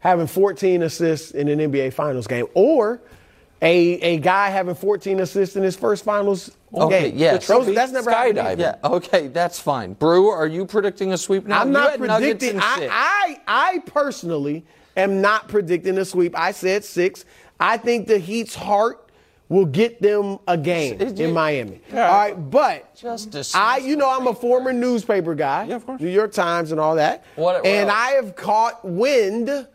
having 0.01 0.27
14 0.27 0.83
assists 0.83 1.31
in 1.33 1.47
an 1.49 1.59
NBA 1.59 1.93
Finals 1.93 2.27
game, 2.27 2.47
or 2.55 3.01
a 3.63 3.77
a 4.01 4.19
guy 4.19 4.49
having 4.49 4.75
14 4.75 5.21
assists 5.21 5.55
in 5.57 5.63
his 5.63 5.77
first 5.77 6.05
Finals 6.05 6.51
Okay, 6.73 7.11
game. 7.11 7.19
yes. 7.19 7.47
Those- 7.47 7.73
that's 7.75 7.93
never 7.93 8.11
happened. 8.11 8.39
Skydiving. 8.39 8.59
yeah, 8.61 8.77
okay, 8.83 9.29
that's 9.29 9.61
fine. 9.61 9.93
Brew, 9.93 10.29
are 10.29 10.47
you 10.47 10.65
predicting 10.67 11.13
a 11.13 11.19
sweep 11.19 11.47
now? 11.47 11.61
I'm 11.61 11.67
You 11.69 11.73
not 11.75 11.91
had 11.93 12.01
Nuggets 12.01 12.45
predicting. 12.45 12.57
in 12.57 12.61
I. 12.63 12.89
I 12.91 13.41
I 13.75 13.79
personally 13.81 14.65
am 14.97 15.21
not 15.21 15.49
predicting 15.49 15.99
a 15.99 16.05
sweep. 16.05 16.37
I 16.39 16.53
said 16.53 16.85
six. 16.85 17.25
I 17.59 17.77
think 17.77 18.07
the 18.07 18.19
Heat's 18.19 18.55
heart 18.55 19.11
will 19.49 19.67
get 19.67 20.01
them 20.01 20.39
a 20.47 20.57
game 20.57 21.01
it- 21.01 21.19
in 21.19 21.33
Miami. 21.33 21.81
All 21.93 21.99
right, 21.99 22.35
but 22.35 22.95
Just 22.95 23.57
I, 23.57 23.79
you 23.79 23.97
know, 23.97 24.09
I'm 24.09 24.27
a 24.29 24.35
former 24.35 24.73
newspaper 24.73 25.35
guy. 25.35 25.65
Yeah, 25.65 25.77
of 25.77 25.85
course. 25.87 26.01
New 26.01 26.09
York 26.09 26.33
Times 26.33 26.71
and 26.71 26.81
all 26.81 26.95
that. 26.97 27.25
What- 27.37 27.67
and 27.67 27.91
else? 27.91 27.99
I 27.99 28.11
have 28.13 28.37
caught 28.37 28.85
wind 28.85 29.67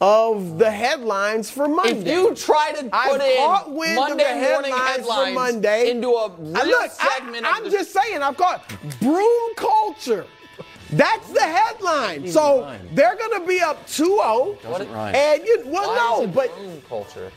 of 0.00 0.58
the 0.58 0.70
headlines 0.70 1.50
for 1.50 1.66
Monday. 1.68 1.98
If 2.00 2.06
you 2.06 2.34
try 2.34 2.72
to 2.72 2.88
I've 2.92 3.12
put 3.12 3.20
in 3.22 3.36
caught 3.38 3.70
wind 3.72 3.96
Monday 3.96 4.12
of 4.30 4.40
the 4.42 4.48
morning 4.48 4.72
headlines, 4.74 5.06
for 5.06 5.32
Monday 5.32 5.90
into 5.90 6.08
a 6.10 6.30
real 6.38 6.66
look, 6.66 6.90
segment 6.90 7.46
I, 7.46 7.62
the- 7.62 7.70
just 7.70 7.92
saying, 7.92 8.22
I've 8.22 8.36
caught 8.36 8.62
broom 9.00 9.54
culture. 9.56 10.26
That's 10.90 11.30
the 11.32 11.40
headline. 11.42 12.28
So 12.28 12.62
rhyme. 12.62 12.88
they're 12.92 13.16
going 13.16 13.40
to 13.40 13.46
be 13.46 13.60
up 13.60 13.86
2-0. 13.86 14.62
Doesn't 14.62 14.92
rhyme. 14.92 15.14
And 15.14 15.44
you, 15.44 15.62
well, 15.66 15.88
Why 15.88 15.96
no, 15.96 16.22
is 16.22 16.28
it 16.28 16.34
but 16.34 16.88
culture. 16.88 17.32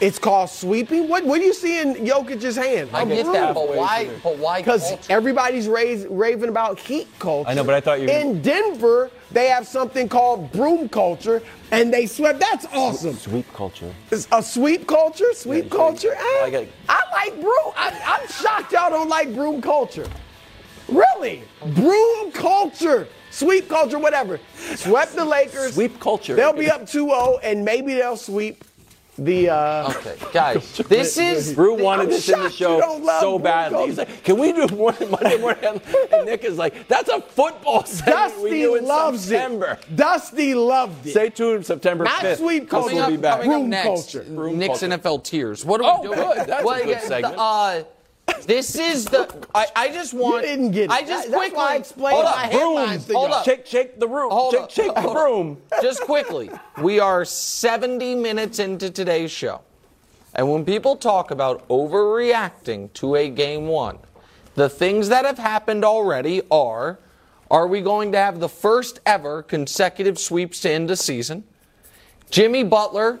it's 0.00 0.18
called 0.18 0.50
sweeping. 0.50 1.08
What 1.08 1.24
what 1.24 1.38
do 1.38 1.44
you 1.44 1.54
see 1.54 1.80
in 1.80 1.94
Jokic's 1.94 2.56
hand? 2.56 2.90
I 2.92 3.04
get 3.04 3.24
that, 3.32 3.54
but 3.54 3.74
why? 3.74 4.10
But 4.22 4.36
why? 4.38 4.60
Because 4.60 4.96
everybody's 5.08 5.66
raised, 5.68 6.08
raving 6.10 6.48
about 6.50 6.78
heat 6.78 7.08
culture. 7.18 7.48
I 7.48 7.54
know, 7.54 7.64
but 7.64 7.74
I 7.74 7.80
thought 7.80 8.00
you 8.00 8.06
were- 8.06 8.12
In 8.12 8.42
Denver, 8.42 9.10
they 9.30 9.46
have 9.48 9.66
something 9.66 10.08
called 10.08 10.52
broom 10.52 10.88
culture, 10.88 11.42
and 11.70 11.92
they 11.92 12.04
swept. 12.06 12.38
That's 12.40 12.66
awesome. 12.72 13.14
Sweep 13.16 13.50
culture. 13.54 13.94
It's 14.10 14.26
a 14.32 14.42
sweep 14.42 14.86
culture, 14.86 15.32
sweep 15.34 15.64
you 15.64 15.70
culture. 15.70 16.14
Eh, 16.14 16.42
like 16.42 16.52
it. 16.54 16.72
I 16.88 17.00
like 17.12 17.40
broom. 17.40 17.72
I, 17.76 18.18
I'm 18.20 18.28
shocked 18.28 18.72
y'all 18.72 18.90
don't 18.90 19.08
like 19.08 19.34
broom 19.34 19.60
culture. 19.62 20.06
Really? 20.90 21.42
Broom 21.74 22.32
culture, 22.32 23.06
sweep 23.30 23.68
culture, 23.68 23.98
whatever. 23.98 24.40
Swept 24.76 25.14
the 25.14 25.24
Lakers. 25.24 25.74
Sweep 25.74 26.00
culture. 26.00 26.34
They'll 26.34 26.52
be 26.52 26.70
up 26.70 26.82
2-0, 26.82 27.38
and 27.42 27.64
maybe 27.64 27.94
they'll 27.94 28.16
sweep 28.16 28.64
the. 29.18 29.50
Uh, 29.50 29.92
Okay, 29.96 30.16
guys, 30.32 30.76
this 30.88 31.18
is 31.18 31.52
Brew 31.52 31.74
wanted 31.74 32.04
I'm 32.04 32.08
this 32.10 32.28
in 32.28 32.40
the 32.42 32.48
show 32.50 32.80
so 33.20 33.38
badly. 33.38 33.86
He's 33.86 33.98
like, 33.98 34.22
"Can 34.24 34.38
we 34.38 34.52
do 34.52 34.66
more 34.74 34.94
Monday 35.10 35.36
morning?" 35.36 35.80
And 36.12 36.24
Nick 36.26 36.44
is 36.44 36.56
like, 36.56 36.88
"That's 36.88 37.08
a 37.10 37.20
football 37.20 37.84
segment 37.84 38.40
we 38.40 38.50
Dusty 38.50 38.62
do 38.62 38.74
in 38.76 38.84
loves 38.86 39.24
September." 39.24 39.78
it. 39.82 39.96
Dusty 39.96 40.54
loved 40.54 41.06
it. 41.06 41.10
Stay 41.10 41.28
tuned, 41.28 41.66
September 41.66 42.04
Not 42.04 42.22
5th. 42.22 42.36
sweep 42.38 42.68
Gus 42.68 42.80
culture. 42.84 42.94
will 42.96 43.10
be 43.10 43.16
back. 43.18 43.40
coming 43.42 43.50
up 43.52 43.58
Broom 43.60 43.68
next. 43.70 43.86
culture. 43.86 44.24
Broom 44.28 44.58
Nick's 44.58 44.80
culture. 44.80 44.96
NFL 44.98 45.24
tiers. 45.24 45.64
What 45.66 45.80
are 45.82 45.92
Oh, 45.98 46.00
we 46.02 46.06
doing? 46.14 46.18
good. 46.18 46.46
That's 46.46 46.62
a 46.70 46.74
good 46.78 46.88
yeah, 46.88 46.98
segment. 47.00 47.34
Uh, 47.36 47.82
this 48.46 48.74
is 48.76 49.04
the. 49.06 49.28
I, 49.54 49.66
I 49.76 49.88
just 49.88 50.12
want. 50.14 50.42
You 50.44 50.48
didn't 50.50 50.70
get 50.72 50.84
it. 50.84 50.90
I 50.90 51.00
just 51.02 51.08
That- 51.08 51.30
that's 51.30 51.34
quickly. 51.36 51.56
why 51.56 51.72
I 51.72 51.76
explained 51.76 52.14
hold 52.14 52.26
up, 52.26 52.36
headlines 52.38 53.04
to 53.06 53.12
Hold 53.14 53.30
up. 53.30 53.44
Shake, 53.44 53.66
shake 53.66 54.00
the 54.00 54.08
room. 54.08 54.30
Hold 54.30 54.52
shake, 54.54 54.62
up. 54.62 54.70
shake 54.70 54.94
the 54.94 55.00
Hold 55.00 55.14
broom. 55.16 55.58
Just 55.82 56.02
quickly, 56.02 56.50
we 56.82 57.00
are 57.00 57.24
70 57.24 58.14
minutes 58.16 58.58
into 58.58 58.90
today's 58.90 59.30
show. 59.30 59.60
And 60.34 60.50
when 60.50 60.64
people 60.64 60.96
talk 60.96 61.30
about 61.30 61.66
overreacting 61.68 62.92
to 62.94 63.16
a 63.16 63.28
game 63.28 63.66
one, 63.66 63.98
the 64.54 64.68
things 64.68 65.08
that 65.08 65.24
have 65.24 65.38
happened 65.38 65.84
already 65.84 66.42
are 66.50 66.98
are 67.50 67.66
we 67.66 67.80
going 67.80 68.12
to 68.12 68.18
have 68.18 68.38
the 68.38 68.48
first 68.48 69.00
ever 69.04 69.42
consecutive 69.42 70.18
sweeps 70.20 70.60
to 70.60 70.70
end 70.70 70.88
a 70.90 70.94
season? 70.96 71.42
Jimmy 72.30 72.62
Butler, 72.62 73.18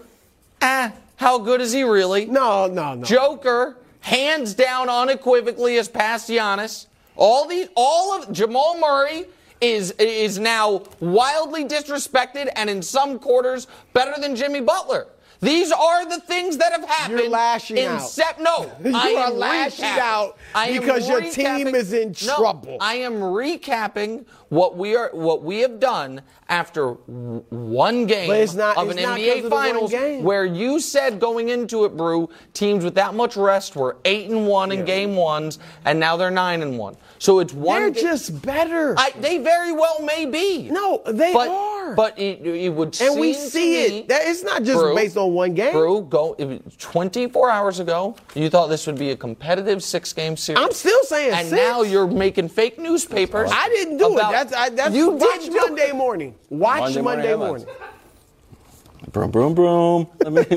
ah, 0.62 0.92
how 1.16 1.38
good 1.38 1.60
is 1.60 1.72
he 1.72 1.82
really? 1.82 2.26
No, 2.26 2.68
no, 2.68 2.94
no. 2.94 3.04
Joker, 3.04 3.76
hands 4.00 4.54
down, 4.54 4.88
unequivocally, 4.88 5.76
has 5.76 5.88
passed 5.88 6.28
Giannis. 6.28 6.86
All 7.16 7.46
these, 7.46 7.68
all 7.76 8.14
of 8.14 8.32
Jamal 8.32 8.78
Murray 8.78 9.26
is 9.60 9.92
is 9.92 10.38
now 10.38 10.82
wildly 11.00 11.64
disrespected, 11.64 12.50
and 12.56 12.70
in 12.70 12.82
some 12.82 13.18
quarters 13.18 13.66
better 13.92 14.18
than 14.20 14.34
Jimmy 14.36 14.60
Butler. 14.60 15.06
These 15.42 15.72
are 15.72 16.04
the 16.06 16.20
things 16.20 16.58
that 16.58 16.72
have 16.72 16.84
happened. 16.84 17.18
You're 17.18 17.30
lashing 17.30 17.78
in 17.78 17.88
out. 17.88 18.02
Sep- 18.02 18.38
no, 18.40 18.70
You 18.84 18.92
I 18.94 19.14
are 19.14 19.26
am 19.32 19.38
lashing 19.38 19.84
recapping. 19.86 19.98
out 19.98 20.38
because 20.72 21.08
your 21.08 21.22
team 21.22 21.68
is 21.74 21.92
in 21.94 22.08
No, 22.26 22.36
trouble. 22.36 22.76
I 22.80 22.96
am 22.96 23.14
recapping 23.20 24.26
what 24.50 24.76
we 24.76 24.96
are, 24.96 25.10
what 25.14 25.42
we 25.42 25.60
have 25.60 25.80
done 25.80 26.20
after 26.48 26.90
one 27.48 28.06
game 28.06 28.28
not- 28.54 28.76
of 28.76 28.90
an 28.90 28.98
NBA 28.98 29.44
of 29.44 29.50
Finals, 29.50 29.90
game. 29.90 30.22
where 30.24 30.44
you 30.44 30.78
said 30.80 31.18
going 31.20 31.48
into 31.48 31.84
it, 31.84 31.96
Brew, 31.96 32.28
teams 32.52 32.84
with 32.84 32.94
that 32.96 33.14
much 33.14 33.36
rest 33.36 33.76
were 33.76 33.96
eight 34.04 34.28
and 34.28 34.46
one 34.46 34.72
in 34.72 34.84
game 34.84 35.16
ones, 35.16 35.58
and 35.84 35.98
now 35.98 36.16
they're 36.16 36.30
nine 36.30 36.62
and 36.62 36.76
one. 36.78 36.96
So 37.20 37.38
it's 37.40 37.52
one. 37.52 37.82
They're 37.82 37.90
just 37.90 38.40
better. 38.40 38.94
I, 38.98 39.10
they 39.20 39.36
very 39.36 39.72
well 39.72 40.00
may 40.02 40.24
be. 40.24 40.70
No, 40.70 41.02
they 41.06 41.34
but, 41.34 41.48
are. 41.48 41.94
But 41.94 42.18
it, 42.18 42.46
it 42.46 42.70
would 42.70 42.98
and 42.98 43.20
we 43.20 43.34
seem 43.34 43.44
to 43.44 43.50
see 43.50 43.70
me- 43.72 43.98
it. 43.98 44.08
That 44.08 44.22
it's 44.24 44.42
not 44.42 44.62
just 44.62 44.80
Brew, 44.80 44.94
based 44.94 45.18
on 45.18 45.34
one 45.34 45.52
game. 45.52 45.72
Brew, 45.72 46.00
go 46.00 46.34
it 46.38 46.46
was 46.46 46.76
24 46.78 47.50
hours 47.50 47.78
ago. 47.78 48.16
You 48.34 48.48
thought 48.48 48.68
this 48.68 48.86
would 48.86 48.98
be 48.98 49.10
a 49.10 49.16
competitive 49.16 49.84
six-game 49.84 50.38
series. 50.38 50.64
I'm 50.64 50.72
still 50.72 51.02
saying 51.02 51.34
and 51.34 51.48
six. 51.48 51.60
now 51.60 51.82
you're 51.82 52.06
making 52.06 52.48
fake 52.48 52.78
newspapers. 52.78 53.50
I 53.52 53.68
didn't 53.68 53.98
do 53.98 54.14
about- 54.14 54.30
it. 54.30 54.32
That's 54.32 54.52
I, 54.54 54.68
that's 54.70 54.94
you 54.94 55.10
watch 55.10 55.40
did 55.40 55.52
Monday 55.52 55.92
morning. 55.92 56.34
Watch 56.48 56.80
Monday 56.80 57.02
Monday, 57.02 57.36
morning 57.36 57.66
morning. 57.66 57.90
Broom, 59.12 59.30
broom, 59.30 59.54
broom. 59.54 60.08
Let 60.20 60.32
me. 60.32 60.42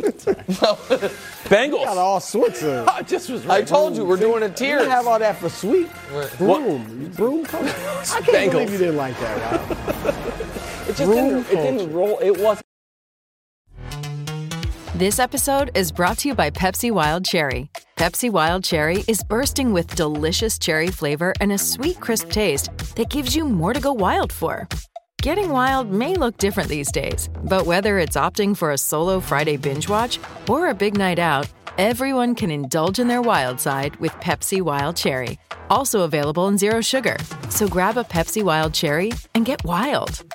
Bengals. 1.47 1.85
Got 1.85 1.97
all 1.97 2.19
sorts 2.19 2.61
of. 2.61 2.87
I 2.89 3.01
just 3.01 3.29
was. 3.29 3.47
I 3.47 3.61
told 3.61 3.95
you 3.95 4.03
we're 4.05 4.17
doing 4.17 4.43
a 4.43 4.49
tier. 4.49 4.79
didn't 4.79 4.91
have 4.91 5.07
all 5.07 5.17
that 5.19 5.37
for 5.37 5.49
sweet. 5.49 5.87
What? 5.87 6.37
Broom, 6.37 7.11
broom. 7.15 7.45
Come 7.45 7.65
I 7.65 7.67
can't 7.71 8.25
Bengals. 8.25 8.51
believe 8.51 8.71
you 8.71 8.77
didn't 8.77 8.97
like 8.97 9.17
that. 9.19 9.69
Rob. 9.69 10.15
It 10.83 10.97
just 10.97 11.09
didn't, 11.09 11.45
it 11.49 11.55
didn't 11.55 11.93
roll. 11.93 12.19
It 12.19 12.37
wasn't. 12.41 12.65
This 14.95 15.17
episode 15.17 15.71
is 15.75 15.93
brought 15.93 16.17
to 16.19 16.27
you 16.27 16.35
by 16.35 16.49
Pepsi 16.49 16.91
Wild 16.91 17.23
Cherry. 17.23 17.71
Pepsi 17.95 18.29
Wild 18.29 18.65
Cherry 18.65 19.03
is 19.07 19.23
bursting 19.23 19.71
with 19.71 19.95
delicious 19.95 20.59
cherry 20.59 20.89
flavor 20.89 21.33
and 21.39 21.53
a 21.53 21.57
sweet, 21.57 22.01
crisp 22.01 22.29
taste 22.31 22.69
that 22.95 23.09
gives 23.09 23.33
you 23.33 23.45
more 23.45 23.71
to 23.73 23.79
go 23.79 23.93
wild 23.93 24.33
for. 24.33 24.67
Getting 25.23 25.51
wild 25.51 25.89
may 25.89 26.15
look 26.15 26.35
different 26.35 26.67
these 26.67 26.91
days, 26.91 27.29
but 27.45 27.65
whether 27.65 27.97
it's 27.97 28.17
opting 28.17 28.57
for 28.57 28.73
a 28.73 28.77
solo 28.77 29.21
Friday 29.21 29.55
binge 29.55 29.87
watch 29.87 30.19
or 30.49 30.67
a 30.67 30.73
big 30.73 30.97
night 30.97 31.17
out, 31.17 31.47
everyone 31.77 32.35
can 32.35 32.51
indulge 32.51 32.99
in 32.99 33.07
their 33.07 33.21
wild 33.21 33.57
side 33.57 33.95
with 34.01 34.11
Pepsi 34.15 34.61
Wild 34.61 34.97
Cherry. 34.97 35.39
Also 35.69 36.01
available 36.01 36.49
in 36.49 36.57
Zero 36.57 36.81
Sugar. 36.81 37.15
So 37.49 37.69
grab 37.69 37.95
a 37.95 38.03
Pepsi 38.03 38.43
Wild 38.43 38.73
Cherry 38.73 39.13
and 39.33 39.45
get 39.45 39.63
wild. 39.63 40.25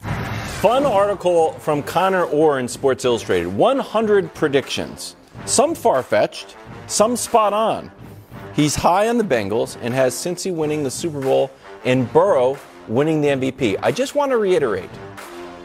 Fun 0.00 0.84
article 0.84 1.52
from 1.60 1.80
Connor 1.80 2.24
Orr 2.24 2.58
in 2.58 2.66
Sports 2.66 3.04
Illustrated 3.04 3.46
100 3.46 4.34
predictions. 4.34 5.14
Some 5.46 5.76
far 5.76 6.02
fetched, 6.02 6.56
some 6.88 7.14
spot 7.14 7.52
on. 7.52 7.88
He's 8.52 8.74
high 8.74 9.06
on 9.06 9.16
the 9.16 9.22
Bengals 9.22 9.78
and 9.80 9.94
has 9.94 10.12
Cincy 10.12 10.52
winning 10.52 10.82
the 10.82 10.90
Super 10.90 11.20
Bowl 11.20 11.52
and 11.84 12.12
Burrow 12.12 12.58
winning 12.88 13.20
the 13.20 13.28
MVP. 13.28 13.76
I 13.82 13.92
just 13.92 14.14
want 14.14 14.30
to 14.32 14.36
reiterate 14.36 14.90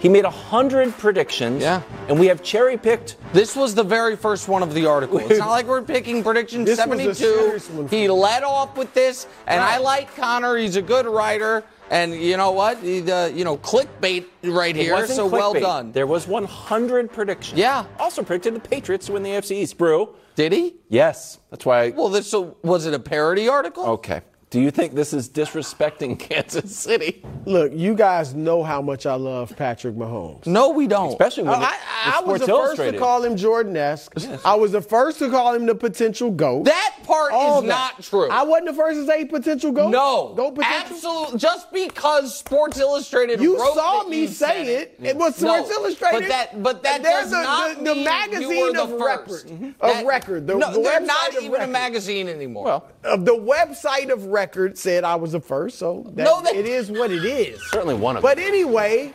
he 0.05 0.09
made 0.09 0.23
100 0.23 0.95
predictions, 0.99 1.63
Yeah. 1.63 1.81
and 2.09 2.19
we 2.19 2.27
have 2.27 2.43
cherry 2.43 2.77
picked. 2.77 3.15
This 3.33 3.55
was 3.55 3.73
the 3.73 3.83
very 3.83 4.15
first 4.15 4.47
one 4.47 4.61
of 4.61 4.73
the 4.75 4.85
article. 4.85 5.17
It's 5.17 5.39
not 5.39 5.49
like 5.49 5.65
we're 5.65 5.81
picking 5.81 6.21
prediction 6.23 6.63
This 6.63 6.77
was 6.85 6.99
a 6.99 7.15
72. 7.15 7.87
He 7.89 8.07
led 8.07 8.43
off 8.43 8.77
with 8.77 8.93
this, 8.93 9.25
and 9.47 9.63
I 9.63 9.79
like 9.79 10.15
Connor. 10.15 10.57
He's 10.57 10.75
a 10.75 10.81
good 10.83 11.07
writer, 11.07 11.63
and 11.89 12.13
you 12.13 12.37
know 12.37 12.51
what? 12.51 12.77
He, 12.79 12.99
the 12.99 13.31
you 13.33 13.45
know 13.45 13.57
clickbait 13.57 14.25
right 14.43 14.75
here. 14.75 15.07
So 15.07 15.25
well 15.25 15.53
done. 15.53 15.91
There 15.91 16.05
was 16.05 16.27
100 16.27 17.11
predictions. 17.11 17.57
Yeah. 17.57 17.85
Also 17.97 18.21
predicted 18.21 18.53
the 18.53 18.69
Patriots 18.69 19.07
to 19.07 19.13
win 19.13 19.23
the 19.23 19.31
AFC 19.31 19.55
East. 19.55 19.75
Brew. 19.77 20.13
Did 20.35 20.51
he? 20.51 20.75
Yes. 20.89 21.39
That's 21.49 21.65
why. 21.65 21.83
I, 21.83 21.89
Well, 21.91 22.09
this 22.09 22.29
so, 22.29 22.57
was 22.61 22.85
it 22.85 22.93
a 22.93 22.99
parody 22.99 23.47
article? 23.47 23.85
okay. 23.85 24.21
Do 24.55 24.61
you 24.61 24.71
think 24.71 24.93
this 24.93 25.11
is 25.11 25.27
disrespecting 25.27 26.17
Kansas 26.29 26.73
City? 26.79 27.21
Look, 27.43 27.73
you 27.75 27.93
guys 27.93 28.33
know 28.33 28.63
how 28.63 28.81
much 28.81 29.05
I 29.05 29.15
love 29.15 29.53
Patrick 29.57 29.95
Mahomes. 29.95 30.47
No, 30.47 30.69
we 30.69 30.87
don't. 30.87 31.09
Especially 31.09 31.43
when 31.43 31.55
I, 31.55 31.57
it- 31.57 31.63
I, 31.65 32.11
I 32.15 32.19
it's 32.19 32.25
was 32.27 32.39
the 32.39 32.47
first 32.47 32.77
to 32.81 32.97
call 32.97 33.21
him 33.21 33.35
Jordan-esque. 33.35 34.13
I 34.45 34.55
was 34.55 34.71
the 34.71 34.81
first 34.81 35.19
to 35.19 35.29
call 35.29 35.53
him 35.53 35.65
the 35.65 35.75
potential 35.75 36.31
GOAT. 36.31 36.63
that 36.63 36.95
part 37.03 37.33
All 37.33 37.57
is 37.57 37.63
that. 37.63 37.67
not 37.67 38.01
true. 38.01 38.29
I 38.29 38.43
wasn't 38.43 38.67
the 38.67 38.73
first 38.75 38.97
to 38.97 39.05
say 39.05 39.25
potential 39.25 39.73
GOAT. 39.73 39.89
no, 39.89 40.33
GOAT 40.37 40.55
potential. 40.55 40.95
absolutely. 40.95 41.39
Just 41.39 41.73
because 41.73 42.37
Sports 42.37 42.79
Illustrated 42.79 43.41
You 43.41 43.59
wrote 43.59 43.75
saw 43.75 44.07
me 44.07 44.21
you 44.21 44.27
say 44.29 44.45
said 44.63 44.67
it. 44.67 44.99
It 45.03 45.17
was 45.17 45.35
Sports 45.35 45.67
No, 45.69 45.75
Illustrated. 45.81 46.19
But 46.21 46.27
that, 46.29 46.63
but 46.63 46.83
that 46.83 47.03
There's 47.03 47.29
does 47.29 47.33
a- 47.33 47.43
not 47.43 47.77
the, 47.79 47.93
the 47.93 47.95
magazine 48.05 48.49
you 48.51 48.61
were 48.67 48.71
the 48.71 48.83
of 48.83 48.89
first. 48.97 49.45
record. 49.49 49.75
That- 49.81 49.99
Of 50.01 50.07
record. 50.07 50.47
The, 50.47 50.55
no, 50.55 50.71
the 50.71 50.79
they're 50.79 51.01
website 51.01 51.05
not 51.07 51.35
of 51.37 51.43
even 51.43 51.61
a 51.61 51.67
magazine 51.67 52.29
anymore. 52.29 52.63
Well, 52.63 52.87
Uh, 53.03 53.17
the 53.17 53.35
website 53.35 54.09
of 54.13 54.23
record 54.27 54.44
said 54.75 55.03
I 55.03 55.15
was 55.15 55.31
the 55.33 55.39
first, 55.39 55.77
so 55.79 56.03
that, 56.15 56.23
No, 56.23 56.41
they- 56.41 56.57
it 56.57 56.65
is 56.65 56.91
what 56.91 57.11
it 57.11 57.25
is. 57.25 57.59
certainly 57.71 57.95
one 57.95 58.15
of 58.17 58.21
But 58.23 58.37
them. 58.37 58.45
anyway, 58.47 59.13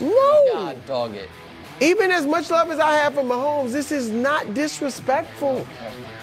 no. 0.00 0.44
God 0.52 0.86
dog 0.86 1.14
it. 1.14 1.28
Even 1.80 2.12
as 2.12 2.26
much 2.26 2.48
love 2.50 2.70
as 2.70 2.78
I 2.78 2.92
have 2.94 3.14
for 3.14 3.22
Mahomes, 3.22 3.72
this 3.72 3.90
is 3.90 4.08
not 4.08 4.54
disrespectful. 4.54 5.66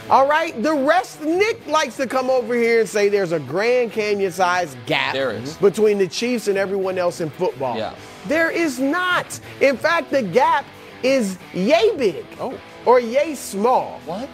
All 0.09 0.25
right? 0.27 0.61
The 0.63 0.73
rest, 0.73 1.21
Nick 1.21 1.65
likes 1.67 1.97
to 1.97 2.07
come 2.07 2.29
over 2.29 2.55
here 2.55 2.79
and 2.79 2.87
say 2.89 3.09
there's 3.09 3.33
a 3.33 3.39
Grand 3.39 3.91
Canyon 3.91 4.31
sized 4.31 4.77
gap 4.85 5.13
There 5.13 5.31
is. 5.31 5.55
between 5.57 5.97
the 5.97 6.07
Chiefs 6.07 6.47
and 6.47 6.57
everyone 6.57 6.97
else 6.97 7.19
in 7.19 7.29
football. 7.29 7.75
Yeah. 7.77 7.93
There 8.27 8.49
is 8.49 8.79
not. 8.79 9.37
In 9.59 9.75
fact, 9.75 10.11
the 10.11 10.21
gap 10.21 10.65
is 11.03 11.37
yay 11.53 11.91
big 11.97 12.25
Oh. 12.39 12.53
or 12.85 12.99
yay 12.99 13.35
small. 13.35 13.99
What? 14.05 14.29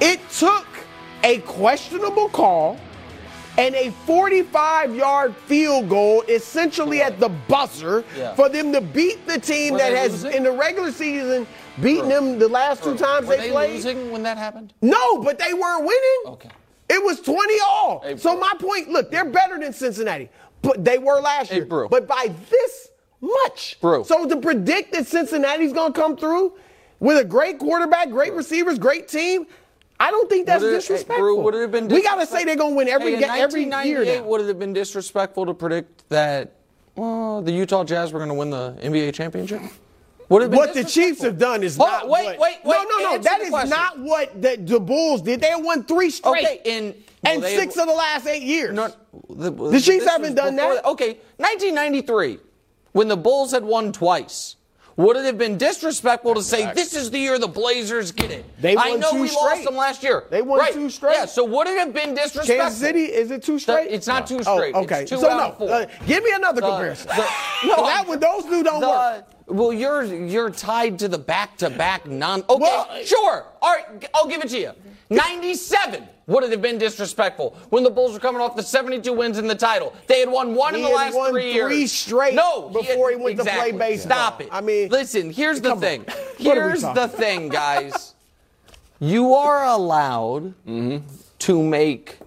It 0.00 0.20
took 0.30 0.66
a 1.24 1.38
questionable 1.38 2.28
call 2.28 2.78
and 3.58 3.74
a 3.74 3.90
45 4.04 4.94
yard 4.94 5.34
field 5.46 5.88
goal, 5.88 6.22
essentially 6.28 7.00
at 7.02 7.18
the 7.18 7.28
buzzer, 7.28 8.04
Yeah. 8.16 8.34
for 8.34 8.48
them 8.48 8.72
to 8.72 8.80
beat 8.80 9.26
the 9.26 9.38
team 9.38 9.72
Were 9.74 9.78
that 9.78 9.92
has, 9.94 10.24
losing? 10.24 10.32
in 10.32 10.42
the 10.44 10.52
regular 10.52 10.92
season, 10.92 11.46
beaten 11.80 12.08
them 12.08 12.38
the 12.38 12.48
last 12.48 12.82
two 12.82 12.96
times 12.96 13.26
Were 13.26 13.36
they, 13.36 13.46
they 13.46 13.50
played. 13.50 13.74
losing 13.74 14.10
when 14.10 14.22
that 14.24 14.36
happened? 14.38 14.72
No, 14.82 15.18
but 15.22 15.38
they 15.38 15.54
weren't 15.54 15.84
winning. 15.84 16.22
Okay. 16.26 16.50
It 16.88 17.02
was 17.02 17.20
20 17.20 17.54
all. 17.66 18.04
So 18.16 18.36
my 18.38 18.52
point, 18.60 18.88
look, 18.90 19.10
they're 19.10 19.24
better 19.24 19.58
than 19.58 19.72
Cincinnati, 19.72 20.28
but 20.62 20.84
they 20.84 20.98
were 20.98 21.20
last 21.20 21.52
year. 21.52 21.64
But 21.64 22.06
by 22.06 22.32
this 22.50 22.88
much. 23.20 23.78
Bro. 23.80 24.04
So 24.04 24.28
to 24.28 24.36
predict 24.36 24.92
that 24.92 25.06
Cincinnati's 25.06 25.72
going 25.72 25.92
to 25.92 26.00
come 26.00 26.16
through 26.16 26.52
with 27.00 27.18
a 27.18 27.24
great 27.24 27.58
quarterback, 27.58 28.10
great 28.10 28.34
receivers, 28.34 28.78
great 28.78 29.08
team, 29.08 29.46
I 29.98 30.10
don't 30.10 30.28
think 30.28 30.46
that's 30.46 30.62
it- 30.62 30.70
disrespectful. 30.70 31.16
Brew, 31.16 31.40
would 31.40 31.54
it 31.54 31.62
have 31.62 31.70
been 31.72 31.88
we 31.88 32.02
got 32.02 32.16
to 32.16 32.26
say 32.26 32.44
they're 32.44 32.56
going 32.56 32.72
to 32.72 32.76
win 32.76 32.88
every 32.88 33.12
Hey, 33.12 33.14
in 33.14 33.20
ga- 33.20 33.34
every 33.38 33.60
year 33.62 33.70
1998, 33.70 34.20
now. 34.20 34.26
Would 34.28 34.40
it 34.42 34.48
have 34.48 34.58
been 34.58 34.72
disrespectful 34.72 35.46
to 35.46 35.54
predict 35.54 36.08
that 36.10 36.52
well, 36.94 37.42
the 37.42 37.52
Utah 37.52 37.84
Jazz 37.84 38.12
were 38.12 38.18
going 38.18 38.28
to 38.28 38.34
win 38.34 38.50
the 38.50 38.76
NBA 38.82 39.12
championship? 39.14 39.60
Would 40.28 40.42
it 40.42 40.50
What 40.50 40.74
the 40.74 40.82
Chiefs 40.84 41.22
have 41.22 41.38
done 41.38 41.62
is 41.62 41.76
Hold 41.76 41.88
not 41.88 42.02
on, 42.04 42.10
wait, 42.10 42.24
what, 42.26 42.38
wait, 42.40 42.56
No, 42.64 42.70
wait, 42.70 42.86
no, 42.90 42.98
no. 42.98 43.14
answer 43.14 43.22
That 43.28 43.40
the 43.44 43.48
question. 43.50 43.70
not 43.70 43.98
what 44.00 44.42
the, 44.42 44.56
the 44.56 44.80
Bulls 44.80 45.22
did. 45.22 45.40
They 45.40 45.52
won 45.54 45.84
three 45.84 46.10
straight. 46.10 46.44
Okay, 46.44 46.60
in 46.64 46.84
well, 47.22 47.34
and 47.34 47.42
they 47.44 47.56
six 47.56 47.76
of 47.76 47.86
the 47.86 47.92
last 47.92 48.26
eight 48.26 48.42
years. 48.42 48.74
No, 48.74 48.92
the, 49.30 49.50
The 49.52 49.80
Chiefs 49.80 50.04
haven't 50.06 50.34
done 50.34 50.56
that. 50.56 50.84
Okay, 50.84 51.18
1993, 51.36 52.38
when 52.92 53.08
the 53.08 53.16
Bulls 53.16 53.52
had 53.52 53.64
won 53.64 53.92
twice. 53.92 54.56
Would 54.96 55.16
it 55.18 55.24
have 55.26 55.36
been 55.36 55.58
disrespectful 55.58 56.34
to 56.34 56.42
say 56.42 56.72
this 56.72 56.94
is 56.94 57.10
the 57.10 57.18
year 57.18 57.38
the 57.38 57.46
Blazers 57.46 58.12
get 58.12 58.30
it? 58.30 58.44
They 58.60 58.74
won 58.76 58.86
I 58.86 58.90
know 58.96 59.10
two 59.10 59.20
we 59.22 59.30
lost 59.30 59.64
them 59.64 59.76
last 59.76 60.02
year. 60.02 60.24
They 60.30 60.40
won 60.40 60.58
Right. 60.58 60.72
two 60.72 60.88
straight. 60.88 61.14
Yeah, 61.16 61.26
so 61.26 61.44
would 61.44 61.66
it 61.66 61.76
have 61.78 61.92
been 61.92 62.14
disrespectful? 62.14 62.56
Kansas 62.56 62.80
City, 62.80 63.04
is 63.04 63.30
it 63.30 63.42
two 63.42 63.58
straight? 63.58 63.90
it's 63.90 64.06
not 64.06 64.26
two 64.26 64.38
Oh, 64.46 64.56
straight. 64.56 64.74
Oh, 64.74 64.82
okay. 64.84 65.02
It's 65.02 65.10
two 65.10 65.18
so 65.18 65.28
out 65.28 65.36
no, 65.36 65.44
of 65.48 65.58
four. 65.58 65.70
uh, 65.70 65.86
give 66.06 66.24
me 66.24 66.30
another 66.34 66.62
The- 66.62 66.68
comparison. 66.68 67.08
the- 67.08 67.66
no, 67.68 67.76
that 67.84 68.08
one, 68.08 68.20
those 68.20 68.44
two 68.44 68.62
don't 68.62 68.80
The- 68.80 68.88
work. 68.88 69.24
Well, 69.46 69.72
you're 69.72 70.02
you're 70.04 70.50
tied 70.50 70.98
to 71.00 71.08
the 71.08 71.18
back-to-back 71.18 72.06
non. 72.06 72.40
Okay, 72.48 72.60
Well, 72.60 72.88
sure. 73.04 73.44
All 73.62 73.72
right, 73.74 74.08
I'll 74.14 74.26
give 74.26 74.42
it 74.42 74.48
to 74.50 74.58
you. 74.58 74.72
97 75.10 76.08
would 76.26 76.42
it 76.42 76.50
have 76.50 76.60
been 76.60 76.78
disrespectful 76.78 77.56
when 77.70 77.84
the 77.84 77.90
Bulls 77.90 78.12
were 78.12 78.18
coming 78.18 78.40
off 78.40 78.56
the 78.56 78.62
72 78.62 79.12
wins 79.12 79.38
in 79.38 79.46
the 79.46 79.54
title. 79.54 79.94
They 80.08 80.18
had 80.18 80.28
won 80.28 80.56
one 80.56 80.74
He 80.74 80.80
in 80.80 80.84
the 80.86 80.90
had 80.98 81.06
last 81.06 81.14
won 81.14 81.30
three 81.30 81.52
years. 81.52 81.68
three 81.68 81.86
straight 81.86 82.34
no, 82.34 82.68
before 82.70 83.10
he 83.10 83.16
went 83.16 83.36
to 83.38 83.44
play 83.44 83.70
baseball. 83.70 84.16
Stop 84.16 84.40
it. 84.40 84.48
I 84.50 84.60
mean, 84.60 84.88
listen. 84.88 85.32
Here's 85.32 85.60
the 85.60 85.72
on. 85.72 85.80
thing. 85.80 86.04
We 86.40 86.44
Here's 86.46 86.82
the 86.82 87.06
thing, 87.08 87.48
guys. 87.48 88.14
you 88.98 89.32
are 89.34 89.64
allowed 89.64 90.54
to 91.38 91.62
make 91.62 92.18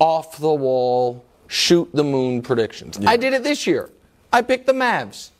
off 0.00 0.36
the 0.38 0.52
wall, 0.52 1.24
shoot 1.46 1.88
the 1.94 2.04
moon 2.04 2.42
predictions. 2.42 2.98
I 3.06 3.16
did 3.16 3.32
it 3.32 3.44
this 3.44 3.66
year. 3.66 3.88
I 4.32 4.42
picked 4.42 4.66
the 4.66 4.72
Mavs. 4.74 5.30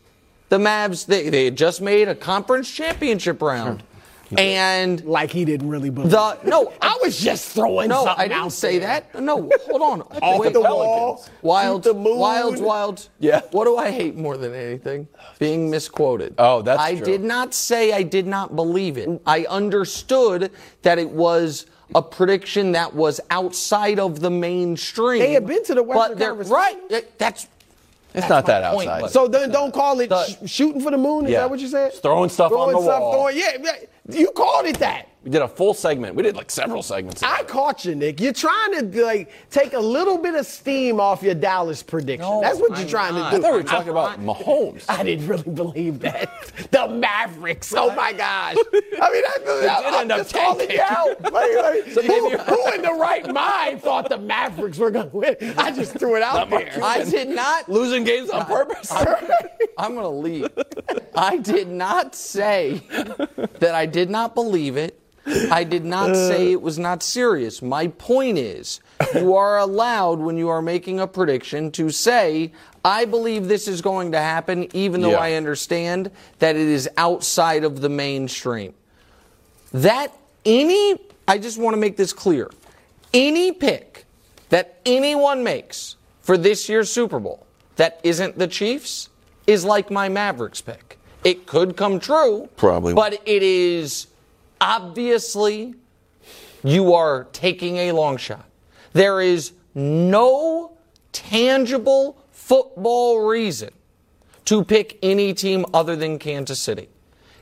The 0.49 0.59
Mavs, 0.59 1.07
they, 1.07 1.29
they 1.29 1.47
had 1.47 1.57
just 1.57 1.81
made 1.81 2.09
a 2.09 2.15
conference 2.15 2.71
championship 2.71 3.43
round. 3.43 3.83
And 4.37 5.05
like 5.05 5.31
he 5.31 5.45
didn't 5.45 5.69
really 5.69 5.91
believe. 5.91 6.11
the 6.11 6.39
no, 6.45 6.73
I 6.83 6.99
was 7.01 7.17
just 7.19 7.53
throwing 7.55 7.89
no, 7.89 8.05
something 8.05 8.25
I 8.25 8.29
didn't 8.29 8.43
out 8.43 8.53
say 8.53 8.79
there. 8.79 9.03
that. 9.13 9.23
No, 9.23 9.49
hold 9.67 9.83
on. 9.83 10.01
Off 10.23 10.41
Wait, 10.41 10.53
the 10.53 10.61
wall, 10.61 11.25
Wild, 11.43 11.85
shoot 11.85 11.93
the 11.93 11.99
moon. 11.99 12.19
wild, 12.19 12.61
wild. 12.61 13.09
Yeah. 13.21 13.43
What 13.53 13.67
do 13.67 13.77
I 13.77 13.91
hate 13.93 14.17
more 14.17 14.37
than 14.37 14.53
anything? 14.53 15.07
Being 15.39 15.71
misquoted. 15.71 16.35
Oh, 16.39 16.61
that's 16.63 16.83
true. 16.83 16.93
I 16.93 16.97
true. 16.97 17.07
did 17.07 17.21
not 17.23 17.55
say 17.55 17.93
I 17.93 18.03
did 18.03 18.27
not 18.27 18.57
believe 18.57 18.97
it. 18.97 19.09
I 19.27 19.47
understood 19.49 20.51
that 20.83 20.99
it 20.99 21.11
was 21.11 21.67
a 21.95 22.03
prediction 22.03 22.73
that 22.73 22.93
was 22.95 23.21
outside 23.31 24.01
of 24.01 24.19
the 24.19 24.31
mainstream. 24.31 25.21
They 25.21 25.35
have 25.35 25.47
been 25.47 25.63
to 25.67 25.75
the 25.75 25.85
Western 25.85 26.19
but 26.19 26.27
Conference 26.27 26.51
Right. 26.51 27.09
That's 27.19 27.47
It's 28.17 28.29
not 28.29 28.47
that 28.47 28.73
point, 28.73 28.89
outside. 28.89 29.11
So 29.11 29.29
then 29.29 29.51
don't 29.51 29.73
call 29.75 30.01
it 30.01 30.11
sh- 30.11 30.51
shooting 30.51 30.81
for 30.81 30.91
the 30.91 30.97
moon. 30.99 31.27
Is 31.27 31.33
Yeah. 31.33 31.41
that 31.41 31.51
what 31.51 31.61
you 31.61 31.69
said? 31.69 31.93
Throwing 31.95 32.31
stuff 32.31 32.51
on 32.53 32.73
the 32.73 32.79
wall. 32.79 33.13
Throwing, 33.13 33.37
yeah, 33.37 33.73
you 34.11 34.31
called 34.31 34.67
it 34.67 34.79
that. 34.79 35.09
We 35.27 35.33
did 35.33 35.43
a 35.43 35.49
full 35.49 35.75
segment. 35.75 36.15
We 36.15 36.23
did 36.23 36.37
like 36.37 36.53
several 36.53 36.85
segments. 36.85 37.21
I 37.21 37.43
caught 37.43 37.85
you, 37.85 37.97
Nick. 37.97 38.21
You're 38.21 38.33
trying 38.33 38.93
to 38.93 39.05
like 39.05 39.29
take 39.51 39.73
a 39.73 39.79
little 39.81 40.19
bit 40.19 40.37
of 40.37 40.47
steam 40.47 41.01
off 41.01 41.21
your 41.21 41.35
Dallas 41.35 41.83
prediction. 41.83 42.21
No, 42.31 42.41
That's 42.43 42.61
what 42.61 42.79
you're 42.79 42.87
trying 42.89 43.17
not. 43.17 43.31
to 43.31 43.35
I 43.35 43.37
do. 43.39 43.43
thought 43.43 43.51
we 43.55 43.59
were 43.59 43.63
talking 43.65 43.89
about 43.91 44.21
Mahomes. 44.21 44.85
I 44.89 45.03
didn't 45.03 45.27
really 45.27 45.43
believe 45.51 45.99
that. 46.01 46.31
The 46.71 46.87
Mavericks. 46.89 47.73
Oh 47.77 47.93
my 47.95 48.13
gosh. 48.13 48.55
I 48.57 49.11
mean, 49.13 49.23
that's, 49.27 49.45
did 49.45 49.69
I'm 49.69 49.95
end 50.03 50.13
up 50.13 50.19
just 50.19 50.35
calling 50.35 50.71
you 50.71 50.81
out. 50.81 51.21
Like, 51.33 51.57
like, 51.57 51.91
So 51.93 52.03
who, 52.03 52.31
maybe- 52.31 52.43
who 52.45 52.73
in 52.75 52.83
the 52.83 52.93
right 52.99 53.33
mind 53.33 53.83
thought 53.83 54.09
the 54.09 54.19
Mavericks 54.19 54.79
were 54.79 54.93
going 54.93 55.11
to 55.11 55.17
win? 55.17 55.37
I 55.59 55.73
just 55.73 55.99
threw 55.99 56.15
it 56.17 56.23
out 56.23 56.49
Not 56.51 56.51
there. 56.51 56.85
I 56.85 57.03
did 57.05 57.29
not 57.31 57.69
Losing 57.69 58.05
games 58.05 58.31
on 58.31 58.47
purpose. 58.47 58.93
I'm 59.77 59.95
going 59.97 60.03
to 60.03 60.09
leave. 60.09 60.49
I 61.17 61.39
did 61.39 61.67
not 61.69 62.15
say 62.15 62.81
that 63.59 63.75
I 63.75 63.87
did 63.87 64.09
not 64.09 64.35
believe 64.37 64.77
it. 64.77 65.01
I 65.51 65.65
did 65.65 65.85
not 65.85 66.11
uh, 66.11 66.29
say 66.29 66.53
it 66.53 66.63
was 66.63 66.79
not 66.79 67.03
serious. 67.03 67.61
My 67.63 67.89
point 67.89 68.39
is, 68.39 68.81
you 69.15 69.35
are 69.35 69.59
allowed 69.59 70.21
when 70.21 70.37
you 70.37 70.49
are 70.49 70.63
making 70.63 71.01
a 71.01 71.07
prediction 71.07 71.71
to 71.73 71.91
say, 71.91 72.53
I 72.85 73.05
believe 73.05 73.49
this 73.49 73.67
is 73.67 73.81
going 73.81 74.13
to 74.13 74.19
happen, 74.21 74.69
even 74.75 75.01
though 75.01 75.11
Yeah. 75.11 75.19
I 75.19 75.33
understand 75.33 76.11
that 76.39 76.55
it 76.55 76.69
is 76.69 76.89
outside 76.97 77.65
of 77.65 77.81
the 77.81 77.89
mainstream. 77.89 78.75
That 79.73 80.13
any, 80.45 80.97
I 81.27 81.39
just 81.39 81.59
want 81.59 81.75
to 81.75 81.81
make 81.81 81.97
this 81.97 82.13
clear 82.13 82.51
any 83.13 83.51
pick 83.53 84.05
that 84.51 84.81
anyone 84.87 85.43
makes 85.43 85.97
for 86.21 86.37
this 86.39 86.69
year's 86.69 86.91
Super 86.91 87.19
Bowl 87.19 87.47
that 87.77 88.01
isn't 88.05 88.39
the 88.39 88.47
Chiefs 88.47 89.09
is 89.47 89.65
like 89.65 89.91
my 89.91 90.09
Mavericks 90.09 90.61
pick. 90.61 90.99
It 91.25 91.47
could 91.47 91.77
come 91.77 91.99
true. 91.99 92.49
Probably. 92.57 92.95
But 92.95 93.21
it 93.27 93.43
is 93.43 94.07
obviously 94.61 95.75
you 96.63 96.95
are 96.95 97.25
taking 97.33 97.77
a 97.77 97.93
long 97.93 98.17
shot. 98.17 98.45
There 98.93 99.21
is 99.21 99.53
no 99.75 100.77
tangible 101.13 102.17
football 102.33 103.27
reason 103.27 103.71
to 104.47 104.65
pick 104.65 104.99
any 105.03 105.35
team 105.35 105.67
other 105.75 105.97
than 105.97 106.19
Kansas 106.19 106.61
City. 106.61 106.89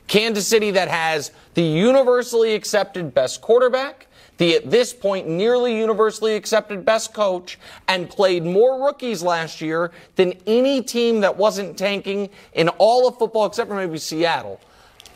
Kansas 0.07 0.47
City 0.47 0.71
that 0.71 0.87
has 0.87 1.31
the 1.53 1.63
universally 1.63 2.53
accepted 2.53 3.13
best 3.13 3.41
quarterback, 3.41 4.07
the 4.37 4.55
at 4.55 4.69
this 4.69 4.93
point 4.93 5.27
nearly 5.27 5.77
universally 5.77 6.35
accepted 6.35 6.85
best 6.85 7.13
coach, 7.13 7.57
and 7.87 8.09
played 8.09 8.43
more 8.43 8.85
rookies 8.85 9.23
last 9.23 9.61
year 9.61 9.91
than 10.15 10.33
any 10.45 10.81
team 10.81 11.21
that 11.21 11.35
wasn't 11.35 11.77
tanking 11.77 12.29
in 12.53 12.69
all 12.69 13.07
of 13.07 13.17
football 13.17 13.45
except 13.45 13.69
for 13.69 13.75
maybe 13.75 13.97
Seattle. 13.97 14.59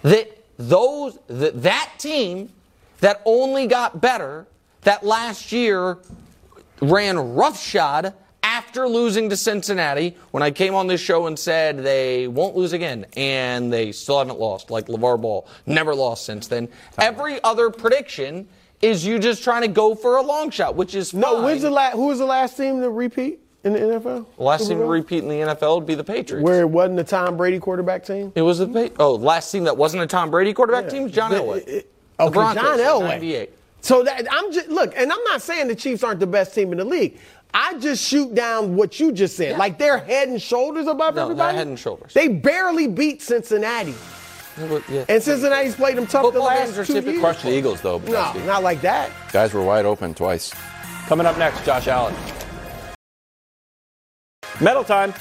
That 0.03 0.38
those 0.59 1.17
that, 1.27 1.63
that 1.63 1.89
team 1.97 2.49
that 2.99 3.21
only 3.25 3.65
got 3.65 3.99
better 3.99 4.45
that 4.81 5.03
last 5.03 5.51
year 5.51 5.97
ran 6.81 7.17
roughshod 7.33 8.13
after 8.43 8.87
losing 8.87 9.29
to 9.29 9.37
Cincinnati 9.37 10.15
when 10.31 10.43
I 10.43 10.51
came 10.51 10.75
on 10.75 10.87
this 10.87 11.01
show 11.01 11.27
and 11.27 11.39
said 11.39 11.79
they 11.83 12.27
won't 12.27 12.55
lose 12.55 12.73
again, 12.73 13.05
and 13.15 13.71
they 13.71 13.91
still 13.91 14.19
haven't 14.19 14.39
lost, 14.39 14.69
like 14.69 14.87
LaVar 14.87 15.21
Ball. 15.21 15.47
Never 15.65 15.95
lost 15.95 16.25
since 16.25 16.47
then. 16.47 16.67
Every 16.97 17.41
other 17.43 17.69
prediction 17.69 18.47
is 18.81 19.05
you 19.05 19.19
just 19.19 19.43
trying 19.43 19.61
to 19.61 19.67
go 19.67 19.95
for 19.95 20.17
a 20.17 20.21
long 20.21 20.49
shot, 20.51 20.75
which 20.75 20.95
is 20.95 21.11
fine. 21.11 21.21
No, 21.21 21.43
when's 21.43 21.61
the 21.61 21.69
last, 21.69 21.95
who 21.95 22.07
was 22.07 22.19
the 22.19 22.25
last 22.25 22.57
team 22.57 22.81
to 22.81 22.89
repeat 22.89 23.39
in 23.63 23.73
the 23.73 23.79
NFL? 23.79 24.25
Last 24.37 24.61
Super 24.63 24.69
team 24.75 24.79
to 24.79 24.85
repeat 24.85 25.23
in 25.23 25.29
the 25.29 25.35
NFL 25.35 25.75
would 25.77 25.85
be 25.87 25.95
the 25.95 26.03
Patriots. 26.03 26.43
Where 26.43 26.61
it 26.61 26.69
wasn't 26.69 26.97
the 26.97 27.03
Tom 27.03 27.37
Brady 27.37 27.59
quarterback 27.59 28.05
team? 28.05 28.31
It 28.35 28.41
was 28.41 28.59
the 28.59 28.67
pa- 28.67 28.89
oh 28.99 29.15
last 29.15 29.51
team 29.51 29.65
that 29.65 29.75
wasn't 29.77 30.03
a 30.03 30.07
Tom 30.07 30.31
Brady 30.31 30.53
quarterback 30.53 30.89
team, 30.89 31.09
John 31.09 31.31
The- 31.31 31.37
Elway. 31.37 31.67
it- 31.67 31.91
The 32.17 32.23
Okay, 32.25 32.33
Broncos 32.33 32.61
John 32.63 32.79
Elway. 32.79 33.07
98. 33.09 33.49
So 33.81 34.03
that 34.03 34.27
I'm 34.29 34.51
just 34.51 34.67
look, 34.69 34.93
and 34.97 35.11
I'm 35.11 35.23
not 35.25 35.41
saying 35.41 35.67
the 35.69 35.75
Chiefs 35.75 36.03
aren't 36.03 36.19
the 36.19 36.27
best 36.27 36.53
team 36.53 36.71
in 36.73 36.77
the 36.79 36.85
league. 36.85 37.17
I 37.53 37.75
just 37.79 38.03
shoot 38.05 38.35
down 38.35 38.75
what 38.75 38.99
you 38.99 39.11
just 39.11 39.35
said. 39.37 39.57
Like 39.57 39.79
they're 39.79 39.97
head 39.97 40.27
and 40.29 40.41
shoulders 40.41 40.85
above 40.87 41.15
No, 41.15 41.21
they're 41.21 41.31
everybody. 41.31 41.57
head 41.57 41.67
and 41.67 41.79
shoulders. 41.79 42.13
They 42.13 42.27
barely 42.27 42.87
beat 42.87 43.21
Cincinnati, 43.21 43.95
Yeah. 44.89 45.05
and 45.07 45.23
Cincinnati's 45.23 45.75
played 45.75 45.95
them 45.97 46.05
tough 46.07 46.31
the 46.33 46.39
last 46.39 46.75
games 46.75 46.77
are 46.77 46.85
two 46.85 46.99
years. 47.09 47.19
Crushed 47.21 47.43
the 47.43 47.51
Eagles 47.51 47.81
though. 47.81 47.99
No, 47.99 48.33
not 48.45 48.63
like 48.63 48.81
that. 48.81 49.09
Guys 49.31 49.53
were 49.53 49.63
wide 49.63 49.85
open 49.85 50.13
twice. 50.13 50.51
Coming 51.07 51.25
up 51.25 51.37
next, 51.37 51.65
Josh 51.65 51.87
Allen. 51.87 52.13
Medal 54.61 54.83
time. 54.83 55.13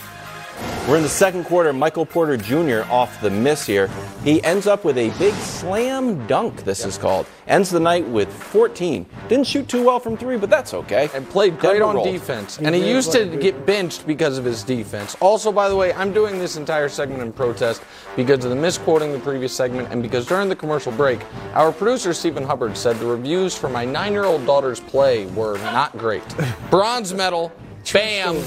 We're 0.88 0.96
in 0.96 1.02
the 1.02 1.08
second 1.08 1.44
quarter. 1.44 1.72
Michael 1.74 2.06
Porter 2.06 2.38
Jr. 2.38 2.90
off 2.90 3.20
the 3.20 3.28
miss 3.28 3.66
here. 3.66 3.90
He 4.24 4.42
ends 4.42 4.66
up 4.66 4.84
with 4.86 4.96
a 4.96 5.10
big 5.18 5.34
slam 5.34 6.26
dunk, 6.26 6.64
this 6.64 6.84
is 6.84 6.96
called. 6.96 7.26
Ends 7.46 7.68
the 7.68 7.78
night 7.78 8.08
with 8.08 8.32
14. 8.32 9.04
Didn't 9.28 9.46
shoot 9.46 9.68
too 9.68 9.84
well 9.84 10.00
from 10.00 10.16
three, 10.16 10.38
but 10.38 10.48
that's 10.48 10.72
okay. 10.72 11.10
and 11.14 11.28
played 11.28 11.58
great 11.58 11.74
Denver 11.74 11.84
on 11.84 11.96
rolled. 11.96 12.08
defense. 12.08 12.58
And 12.58 12.74
he 12.74 12.88
used 12.90 13.12
to 13.12 13.26
get 13.36 13.66
benched 13.66 14.06
because 14.06 14.38
of 14.38 14.46
his 14.46 14.62
defense. 14.62 15.14
Also, 15.20 15.52
by 15.52 15.68
the 15.68 15.76
way, 15.76 15.92
I'm 15.92 16.12
doing 16.12 16.38
this 16.38 16.56
entire 16.56 16.88
segment 16.88 17.20
in 17.20 17.34
protest 17.34 17.82
because 18.16 18.42
of 18.44 18.50
the 18.50 18.56
misquoting 18.56 19.12
the 19.12 19.18
previous 19.20 19.54
segment 19.54 19.92
and 19.92 20.02
because 20.02 20.24
during 20.24 20.48
the 20.48 20.56
commercial 20.56 20.92
break, 20.92 21.20
our 21.52 21.70
producer 21.70 22.14
Stephen 22.14 22.44
Hubbard 22.44 22.78
said 22.78 22.98
the 22.98 23.06
reviews 23.06 23.54
for 23.54 23.68
my 23.68 23.84
nine-year-old 23.84 24.46
daughter's 24.46 24.80
play 24.80 25.26
were 25.26 25.58
not 25.58 25.96
great. 25.98 26.24
Bronze 26.70 27.12
medal, 27.12 27.52
bam, 27.92 28.42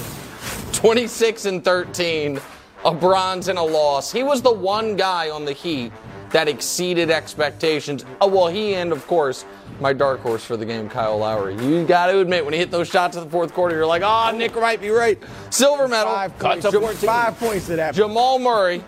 26 0.82 1.46
and 1.46 1.64
13, 1.64 2.42
a 2.86 2.92
bronze 2.92 3.50
and 3.50 3.60
a 3.60 3.62
loss. 3.62 4.12
He 4.12 4.24
was 4.24 4.42
the 4.42 4.52
one 4.52 4.96
guy 4.96 5.30
on 5.30 5.46
the 5.46 5.54
Heat 5.54 5.94
that 6.32 6.48
exceeded 6.48 7.12
expectations. 7.12 8.04
Oh, 8.20 8.26
well, 8.26 8.48
he 8.48 8.74
and, 8.74 8.92
of 8.92 9.06
course, 9.06 9.46
my 9.80 9.94
dark 9.94 10.22
horse 10.22 10.44
for 10.44 10.58
the 10.58 10.66
game, 10.66 10.90
Kyle 10.90 11.20
Lowry. 11.20 11.54
You 11.64 11.86
got 11.86 12.08
to 12.08 12.18
admit, 12.18 12.44
when 12.44 12.56
he 12.56 12.60
hit 12.60 12.72
those 12.72 12.88
shots 12.88 13.16
in 13.16 13.24
the 13.24 13.30
fourth 13.30 13.54
quarter, 13.54 13.76
you're 13.76 13.86
like, 13.86 14.02
oh, 14.04 14.36
Nick 14.36 14.56
might 14.56 14.82
be 14.82 14.90
right. 14.90 15.22
Silver 15.52 15.88
medal. 15.88 16.12
Five 16.12 16.40
Cut 16.40 16.62
points, 16.62 16.72
to 16.72 16.80
14. 16.80 17.08
five 17.08 17.38
points 17.38 17.68
to 17.68 17.76
that. 17.76 17.94
Jamal 17.94 18.40
Murray, 18.40 18.84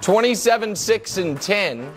27, 0.00 0.74
6, 0.74 1.16
and 1.18 1.38
10. 1.38 1.92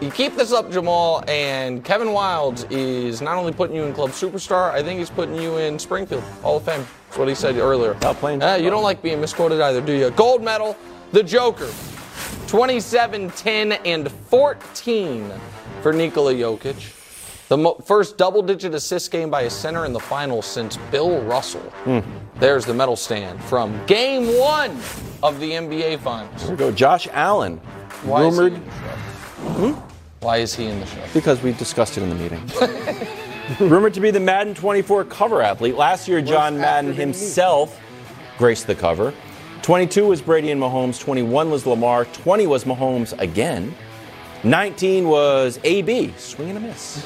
You 0.00 0.10
keep 0.12 0.36
this 0.36 0.52
up, 0.52 0.70
Jamal, 0.70 1.24
and 1.26 1.84
Kevin 1.84 2.08
Wildes 2.08 2.64
is 2.70 3.20
not 3.20 3.38
only 3.38 3.52
putting 3.52 3.74
you 3.74 3.82
in 3.82 3.92
Club 3.92 4.10
Superstar, 4.10 4.70
I 4.70 4.84
think 4.84 5.00
he's 5.00 5.10
putting 5.10 5.34
you 5.34 5.56
in 5.56 5.80
Springfield 5.80 6.22
Hall 6.42 6.58
of 6.58 6.62
Fame. 6.62 6.86
That's 7.08 7.18
what 7.18 7.28
he 7.28 7.34
said 7.34 7.56
earlier. 7.56 7.96
Not 8.02 8.16
playing 8.16 8.42
you 8.62 8.68
don't 8.68 8.82
like 8.82 9.00
being 9.00 9.18
misquoted 9.18 9.62
either, 9.62 9.80
do 9.80 9.92
you? 9.92 10.10
Gold 10.10 10.42
medal, 10.42 10.76
the 11.12 11.22
Joker, 11.22 11.70
27, 12.48 13.30
10, 13.30 13.72
and 13.72 14.12
14 14.12 15.32
for 15.80 15.94
Nikola 15.94 16.34
Jokic. 16.34 16.94
The 17.48 17.56
mo- 17.56 17.80
first 17.86 18.18
double 18.18 18.42
digit 18.42 18.74
assist 18.74 19.10
game 19.10 19.30
by 19.30 19.42
a 19.42 19.50
center 19.50 19.86
in 19.86 19.94
the 19.94 20.00
finals 20.00 20.44
since 20.44 20.76
Bill 20.90 21.22
Russell. 21.22 21.62
Hmm. 21.84 22.00
There's 22.38 22.66
the 22.66 22.74
medal 22.74 22.94
stand 22.94 23.42
from 23.44 23.84
game 23.86 24.26
one 24.38 24.72
of 25.22 25.40
the 25.40 25.52
NBA 25.52 26.00
Finals. 26.00 26.42
Here 26.42 26.50
we 26.50 26.56
go. 26.58 26.70
Josh 26.70 27.08
Allen. 27.12 27.56
Why 28.02 28.24
is 28.26 28.34
he 28.36 28.42
rumored 28.42 28.52
in 28.52 28.64
the 28.66 28.70
show? 28.70 29.72
Hmm? 29.72 29.72
Why 30.20 30.36
is 30.38 30.54
he 30.54 30.66
in 30.66 30.78
the 30.78 30.86
show? 30.86 31.02
because 31.14 31.42
we 31.42 31.52
discussed 31.52 31.96
it 31.96 32.02
in 32.02 32.10
the 32.10 32.16
meeting. 32.16 32.42
rumored 33.60 33.94
to 33.94 34.00
be 34.00 34.10
the 34.10 34.20
Madden 34.20 34.54
24 34.54 35.04
cover 35.04 35.42
athlete. 35.42 35.76
Last 35.76 36.08
year, 36.08 36.20
John 36.20 36.58
Madden 36.58 36.92
himself 36.92 37.80
graced 38.36 38.66
the 38.66 38.74
cover. 38.74 39.12
22 39.62 40.06
was 40.06 40.22
Brady 40.22 40.50
and 40.50 40.60
Mahomes. 40.60 41.00
21 41.00 41.50
was 41.50 41.66
Lamar. 41.66 42.04
20 42.06 42.46
was 42.46 42.64
Mahomes 42.64 43.18
again. 43.18 43.74
19 44.44 45.08
was 45.08 45.58
AB, 45.64 46.14
swing 46.16 46.50
and 46.50 46.58
a 46.58 46.60
miss. 46.60 47.04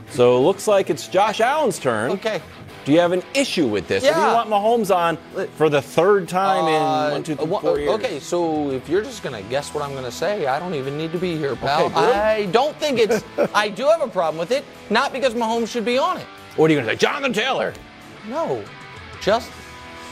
so 0.10 0.36
it 0.36 0.40
looks 0.40 0.68
like 0.68 0.88
it's 0.88 1.08
Josh 1.08 1.40
Allen's 1.40 1.78
turn. 1.78 2.12
Okay. 2.12 2.40
Do 2.84 2.92
you 2.92 3.00
have 3.00 3.12
an 3.12 3.22
issue 3.34 3.66
with 3.66 3.86
this? 3.88 4.02
Or 4.04 4.12
do 4.14 4.18
you 4.20 4.26
Yeah. 4.26 4.34
want 4.34 4.48
Mahomes 4.48 4.94
on 4.94 5.18
for 5.56 5.68
the 5.68 5.82
third 5.82 6.28
time 6.28 6.64
Uh, 6.64 6.68
in 6.68 7.12
one, 7.12 7.22
two, 7.22 7.36
three, 7.36 7.82
years? 7.82 7.94
Okay, 7.94 8.20
so 8.20 8.70
if 8.70 8.88
you're 8.88 9.02
just 9.02 9.22
gonna 9.22 9.42
guess 9.42 9.74
what 9.74 9.84
I'm 9.84 9.94
gonna 9.94 10.10
say, 10.10 10.46
I 10.46 10.58
don't 10.58 10.74
even 10.74 10.96
need 10.96 11.12
to 11.12 11.18
be 11.18 11.36
here, 11.36 11.54
pal. 11.56 11.86
Okay, 11.86 11.96
I 11.98 12.46
don't 12.46 12.74
think 12.78 12.98
it's. 12.98 13.22
I 13.54 13.68
do 13.68 13.84
have 13.86 14.00
a 14.00 14.08
problem 14.08 14.38
with 14.38 14.50
it, 14.50 14.64
not 14.88 15.12
because 15.12 15.34
Mahomes 15.34 15.68
should 15.68 15.84
be 15.84 15.98
on 15.98 16.16
it. 16.16 16.26
What 16.56 16.70
are 16.70 16.74
you 16.74 16.80
going 16.80 16.88
to 16.88 16.92
say? 16.94 17.06
Jonathan 17.06 17.32
Taylor. 17.32 17.72
No, 18.28 18.62
just 19.20 19.50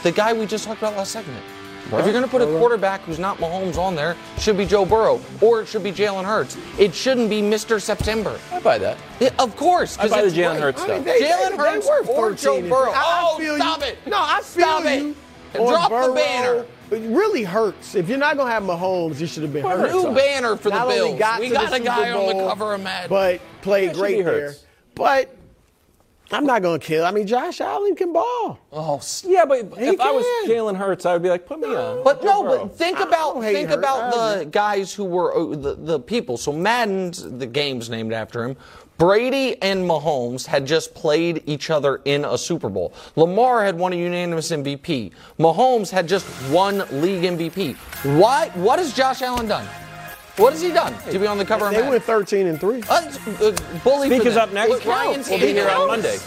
the 0.03 0.11
guy 0.11 0.31
we 0.33 0.45
just 0.45 0.63
talked 0.65 0.79
about 0.81 0.95
last 0.95 1.11
segment. 1.11 1.43
If 1.91 2.05
you're 2.05 2.11
going 2.13 2.23
to 2.23 2.29
put 2.29 2.41
a 2.41 2.45
quarterback 2.45 3.01
who's 3.01 3.17
not 3.19 3.37
Mahomes 3.39 3.77
on 3.77 3.95
there, 3.95 4.15
it 4.35 4.41
should 4.41 4.57
be 4.57 4.65
Joe 4.65 4.85
Burrow 4.85 5.19
or 5.41 5.61
it 5.61 5.67
should 5.67 5.83
be 5.83 5.91
Jalen 5.91 6.23
Hurts. 6.23 6.55
It 6.77 6.93
shouldn't 6.93 7.29
be 7.29 7.41
Mr. 7.41 7.81
September. 7.81 8.39
I 8.51 8.59
buy 8.59 8.77
that. 8.77 8.97
Yeah, 9.19 9.29
of 9.39 9.55
course. 9.55 9.97
I 9.97 10.03
'cause 10.03 10.11
buy 10.11 10.21
the 10.23 10.29
Jalen 10.29 10.51
right. 10.53 10.59
Hurts 10.61 10.81
I 10.83 10.87
mean, 10.87 11.01
stuff. 11.03 11.05
they, 11.05 11.21
Jalen 11.21 11.49
they, 11.51 11.57
Hurts 11.57 11.85
they 11.87 11.91
were 12.13 12.25
or 12.29 12.33
Joe 12.33 12.61
Burrow. 12.61 12.91
I, 12.91 12.95
I 12.95 13.29
Oh, 13.33 13.37
feel 13.39 13.55
stop 13.55 13.79
you. 13.81 13.85
it. 13.87 13.97
No, 14.07 14.17
I 14.17 14.41
feel 14.43 14.65
Stop 14.65 14.85
it. 14.85 15.01
you. 15.01 15.15
And 15.55 15.63
on 15.63 15.69
drop 15.89 16.07
the 16.07 16.13
banner. 16.13 16.65
It 16.91 17.01
really 17.09 17.43
hurts. 17.43 17.95
If 17.95 18.07
you're 18.09 18.17
not 18.19 18.35
going 18.35 18.47
to 18.47 18.53
have 18.53 18.63
Mahomes, 18.63 19.19
you 19.19 19.25
should 19.27 19.43
have 19.43 19.53
been 19.53 19.63
hurt. 19.63 19.91
New 19.91 20.13
banner 20.13 20.55
for 20.55 20.69
the 20.69 20.75
Not 20.75 20.87
only 20.87 20.97
Bills. 21.09 21.19
got 21.19 21.39
we 21.39 21.49
got 21.49 21.73
a 21.73 21.79
guy 21.79 22.07
Super 22.11 22.19
on 22.19 22.37
the 22.37 22.43
cover 22.47 22.73
of 22.75 22.81
Madden. 22.81 23.09
But 23.09 23.41
played 23.61 23.87
Yeah, 23.87 23.93
great 23.93 24.17
be 24.17 24.23
there. 24.23 24.53
But 24.95 25.35
I'm 26.31 26.45
not 26.45 26.61
going 26.61 26.79
to 26.79 26.85
kill. 26.85 27.05
I 27.05 27.11
mean, 27.11 27.25
Josh 27.25 27.59
Allen 27.59 27.95
can 27.95 28.13
ball. 28.13 28.59
Oh, 28.71 29.01
Yeah, 29.25 29.45
but 29.45 29.65
He 29.77 29.87
if 29.87 29.99
I 29.99 30.11
was 30.11 30.23
can. 30.43 30.49
Jalen 30.51 30.75
Hurts, 30.77 31.05
I 31.05 31.13
would 31.13 31.23
be 31.23 31.29
like, 31.29 31.45
put 31.45 31.59
me 31.59 31.67
on. 31.75 32.03
But 32.03 32.23
no, 32.23 32.43
Bro. 32.43 32.65
but 32.67 32.75
think 32.77 32.99
about 32.99 33.41
think 33.41 33.69
Hurts. 33.69 33.77
about 33.79 34.13
I 34.13 34.37
the 34.39 34.45
guys 34.45 34.93
who 34.93 35.05
were 35.05 35.35
uh, 35.35 35.55
the, 35.55 35.75
the 35.75 35.99
people. 35.99 36.37
So 36.37 36.51
Madden's 36.51 37.23
the 37.23 37.47
game's 37.47 37.89
named 37.89 38.13
after 38.13 38.43
him. 38.43 38.57
Brady 38.99 39.59
and 39.61 39.89
Mahomes 39.89 40.45
had 40.45 40.67
just 40.67 40.93
played 40.93 41.41
each 41.45 41.69
other 41.69 42.01
in 42.03 42.25
a 42.25 42.37
Super 42.37 42.67
Bowl. 42.67 42.93
Lamar 43.15 43.63
had 43.63 43.77
won 43.77 43.93
a 43.93 43.95
unanimous 43.95 44.51
MVP. 44.51 45.11
Mahomes 45.39 45.89
had 45.89 46.05
just 46.07 46.27
won 46.51 46.79
league 47.01 47.23
MVP. 47.23 47.75
Why? 48.19 48.49
What 48.55 48.77
has 48.77 48.93
Josh 48.93 49.21
Allen 49.21 49.47
done? 49.47 49.65
What 50.39 50.53
has 50.53 50.61
he 50.61 50.71
done 50.71 50.93
to 51.11 51.19
be 51.19 51.27
on 51.27 51.37
the 51.37 51.45
cover 51.45 51.65
of 51.65 51.71
They 51.71 51.77
Madden? 51.77 51.91
went 51.91 52.03
13 52.03 52.47
and 52.47 52.59
3. 52.59 52.81
Uh, 52.83 52.93
uh, 52.93 53.51
bully 53.83 54.07
for 54.09 54.15
Speak 54.15 54.25
is 54.27 54.35
them. 54.35 54.43
up 54.43 54.53
next. 54.53 54.85
Ryan's 54.85 55.29
We'll 55.29 55.39
be 55.39 55.47
here 55.53 55.69
on. 55.69 55.87
Monday. 55.87 56.17